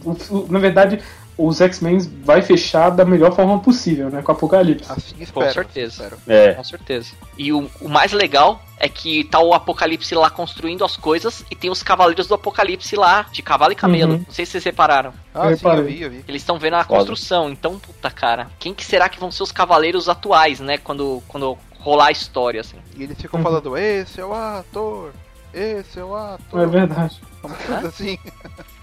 [0.50, 1.00] Na verdade,
[1.38, 4.22] os X-Men vai fechar da melhor forma possível, né?
[4.22, 4.90] Com o Apocalipse.
[4.90, 5.52] Assim Com espero.
[5.52, 6.02] certeza.
[6.04, 6.18] espero.
[6.26, 6.54] É.
[6.54, 7.12] Com certeza.
[7.36, 11.54] E o, o mais legal é que tá o Apocalipse lá construindo as coisas e
[11.54, 14.12] tem os Cavaleiros do Apocalipse lá, de cavalo e camelo.
[14.12, 14.18] Uhum.
[14.26, 15.12] Não sei se vocês repararam.
[15.34, 16.24] Ah, Eu sim, eu vi, eu vi.
[16.28, 16.98] Eles estão vendo a Foda.
[17.00, 17.50] construção.
[17.50, 20.78] Então, puta cara, quem que será que vão ser os cavaleiros atuais, né?
[20.78, 22.76] Quando, quando rolar a história, assim.
[22.96, 23.44] E eles ficam Uhum.
[23.44, 25.12] falando, esse é o ator,
[25.56, 26.60] esse é o ator.
[26.62, 27.20] É verdade.
[27.40, 28.18] Coisa assim.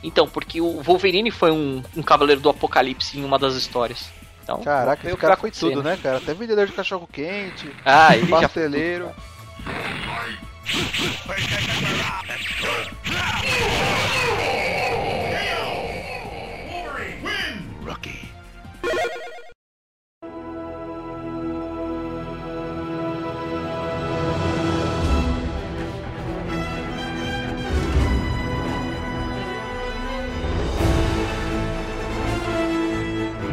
[0.02, 4.10] Então, porque o Wolverine foi um, um cavaleiro do Apocalipse em uma das histórias.
[4.44, 6.18] Então, Caraca, esse que cara foi tudo, né, cara?
[6.18, 9.10] Até vendedor de cachorro quente, Ah, ele já pasteleiro.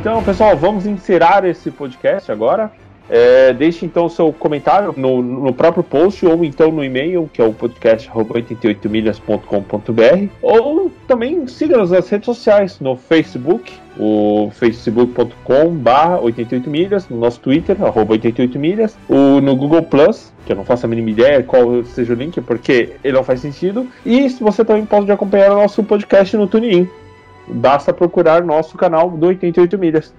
[0.01, 2.73] Então, pessoal, vamos encerrar esse podcast agora.
[3.07, 7.43] É, deixe então o seu comentário no, no próprio post ou então no e-mail, que
[7.43, 17.19] é o podcast.88milhas.com.br ou também siga-nos nas redes sociais, no Facebook, o facebook.com.br 88milhas, no
[17.19, 21.43] nosso Twitter, arroba 88milhas, o, no Google Plus, que eu não faço a mínima ideia
[21.43, 25.57] qual seja o link, porque ele não faz sentido, e você também pode acompanhar o
[25.57, 26.89] nosso podcast no TuneIn.
[27.53, 30.15] Basta procurar nosso canal do 88 milhas.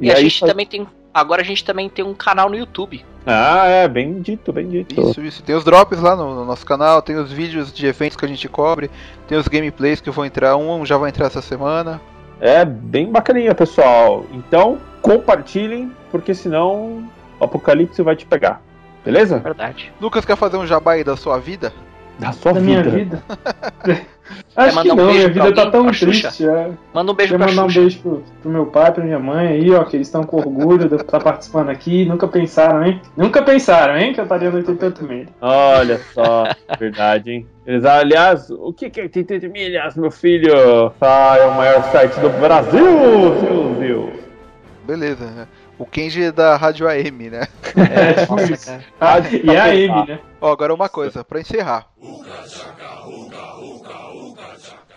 [0.00, 0.86] E, a aí gente faz- também tem.
[1.14, 3.04] Agora a gente também tem um canal no YouTube.
[3.26, 4.98] Ah, é, bem dito, bem dito.
[5.00, 5.42] Isso, isso.
[5.42, 8.28] Tem os drops lá no, no nosso canal, tem os vídeos de eventos que a
[8.28, 8.90] gente cobre,
[9.28, 12.00] tem os gameplays que vão entrar, um já vai entrar essa semana.
[12.40, 14.24] É bem bacaninha, pessoal.
[14.32, 18.60] Então, compartilhem, porque senão o apocalipse vai te pegar.
[19.04, 19.38] Beleza?
[19.38, 19.92] Verdade.
[20.00, 21.72] Lucas quer fazer um jabá aí da sua vida?
[22.18, 22.70] Da sua Da vida.
[22.82, 23.22] minha vida.
[24.56, 25.70] Acho que um não, beijo minha vida tá alguém?
[25.72, 26.28] tão Pra Xuxa?
[26.28, 26.48] triste.
[26.48, 26.70] É.
[26.94, 27.80] Manda um beijo pra mandar um Xuxa.
[27.80, 30.88] beijo pro, pro meu pai, pra minha mãe aí, ó, que eles estão com orgulho
[30.88, 32.04] de eu estar participando aqui.
[32.06, 33.00] Nunca pensaram, hein?
[33.16, 34.12] Nunca pensaram, hein?
[34.14, 35.28] Que eu estaria no 88 milhas.
[35.40, 36.44] Olha só,
[36.78, 37.46] verdade, hein?
[37.66, 40.92] Eles, aliás, o que que é 88 milhas, meu filho?
[41.00, 42.86] Ah, é o maior site do Brasil,
[43.40, 44.10] seu Deus.
[44.86, 45.24] Beleza.
[45.26, 45.46] né?
[45.78, 47.48] O Kenji é da Rádio AM, né?
[47.76, 48.84] É, tipo Nossa, cara.
[49.00, 50.20] Ah, e é a M, né?
[50.40, 51.86] Ó, agora uma coisa, pra encerrar.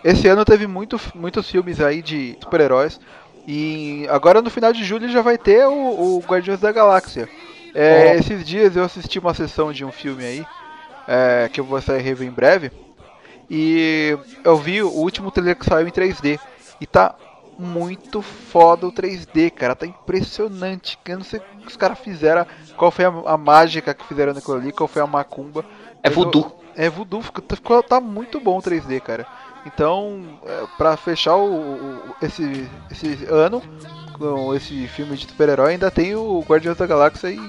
[0.04, 3.00] Esse ano teve muito, muitos filmes aí de super-heróis.
[3.48, 7.28] E agora no final de julho já vai ter o, o Guardiões da Galáxia.
[7.74, 8.16] É.
[8.16, 10.46] Esses dias eu assisti uma sessão de um filme aí,
[11.06, 12.70] é, que eu vou sair review em breve.
[13.50, 16.38] E eu vi o último trailer que saiu em 3D.
[16.80, 17.14] E tá
[17.58, 19.74] muito foda o 3D, cara.
[19.74, 20.98] Tá impressionante.
[21.06, 22.46] Eu não sei o que os caras fizeram,
[22.76, 25.64] qual foi a, a mágica que fizeram naquilo ali, qual foi a macumba.
[26.02, 26.56] É voodoo.
[26.76, 29.26] É voodoo, ficou, ficou- tá muito bom o 3D, cara.
[29.64, 33.62] Então, é, pra fechar o, o- esse, esse ano
[34.18, 37.40] com esse filme de super-herói, ainda tem o Guardiões da Galáxia e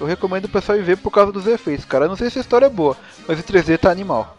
[0.00, 2.04] eu recomendo o pessoal ir ver por causa dos efeitos, cara.
[2.04, 2.96] Eu não sei se a história é boa,
[3.26, 4.36] mas o 3D tá animal.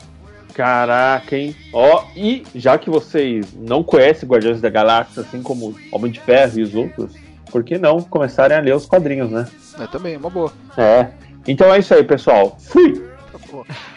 [0.60, 1.56] Caraca, hein?
[1.72, 6.60] Ó, e já que vocês não conhecem Guardiões da Galáxia, assim como Homem de Ferro
[6.60, 7.14] e os outros,
[7.50, 9.48] por que não começarem a ler os quadrinhos, né?
[9.80, 10.52] É também, uma boa.
[10.78, 11.12] É.
[11.48, 12.58] Então é isso aí, pessoal.
[12.60, 13.08] Fui!
[13.32, 13.40] Tá.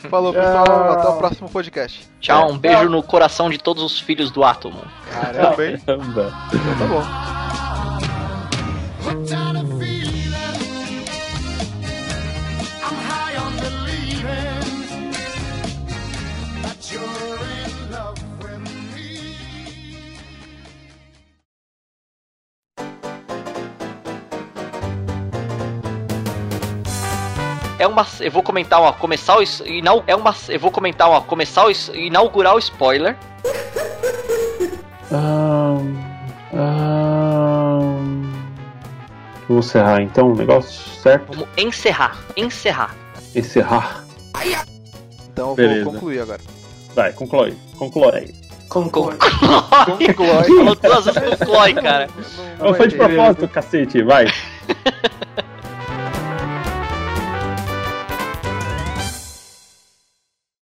[0.09, 0.93] Falou, pessoal.
[0.93, 2.09] Até o próximo podcast.
[2.21, 2.53] Tchau, É.
[2.53, 4.79] um beijo no coração de todos os filhos do átomo.
[5.11, 5.79] Caramba, hein?
[5.85, 6.33] Caramba.
[6.55, 7.03] Então tá bom.
[27.83, 28.07] É uma.
[28.21, 28.93] Eu vou comentar uma.
[28.93, 29.43] Começar o.
[29.43, 30.33] is- Inau, é uma.
[30.49, 31.21] Eu vou comentar uma.
[31.21, 31.71] Começar o.
[31.97, 33.17] Inaugurar o spoiler.
[35.11, 35.97] Ahn,
[36.55, 38.23] ahn.
[39.49, 41.33] Vamos encerrar então o negócio, certo?
[41.33, 42.17] Vamos encerrar.
[42.37, 42.95] Encerrar.
[43.35, 44.05] Encerrar.
[45.33, 45.85] Então eu Beleza.
[45.85, 46.41] vou concluir agora.
[46.95, 47.57] Vai, conclui.
[47.77, 48.35] Conclui aí.
[48.69, 49.19] Concordo.
[49.19, 50.45] Conclui.
[50.45, 52.07] Falou duas vezes conclui, cara.
[52.07, 54.27] Não- não Não foi de propósito, cacete, vai.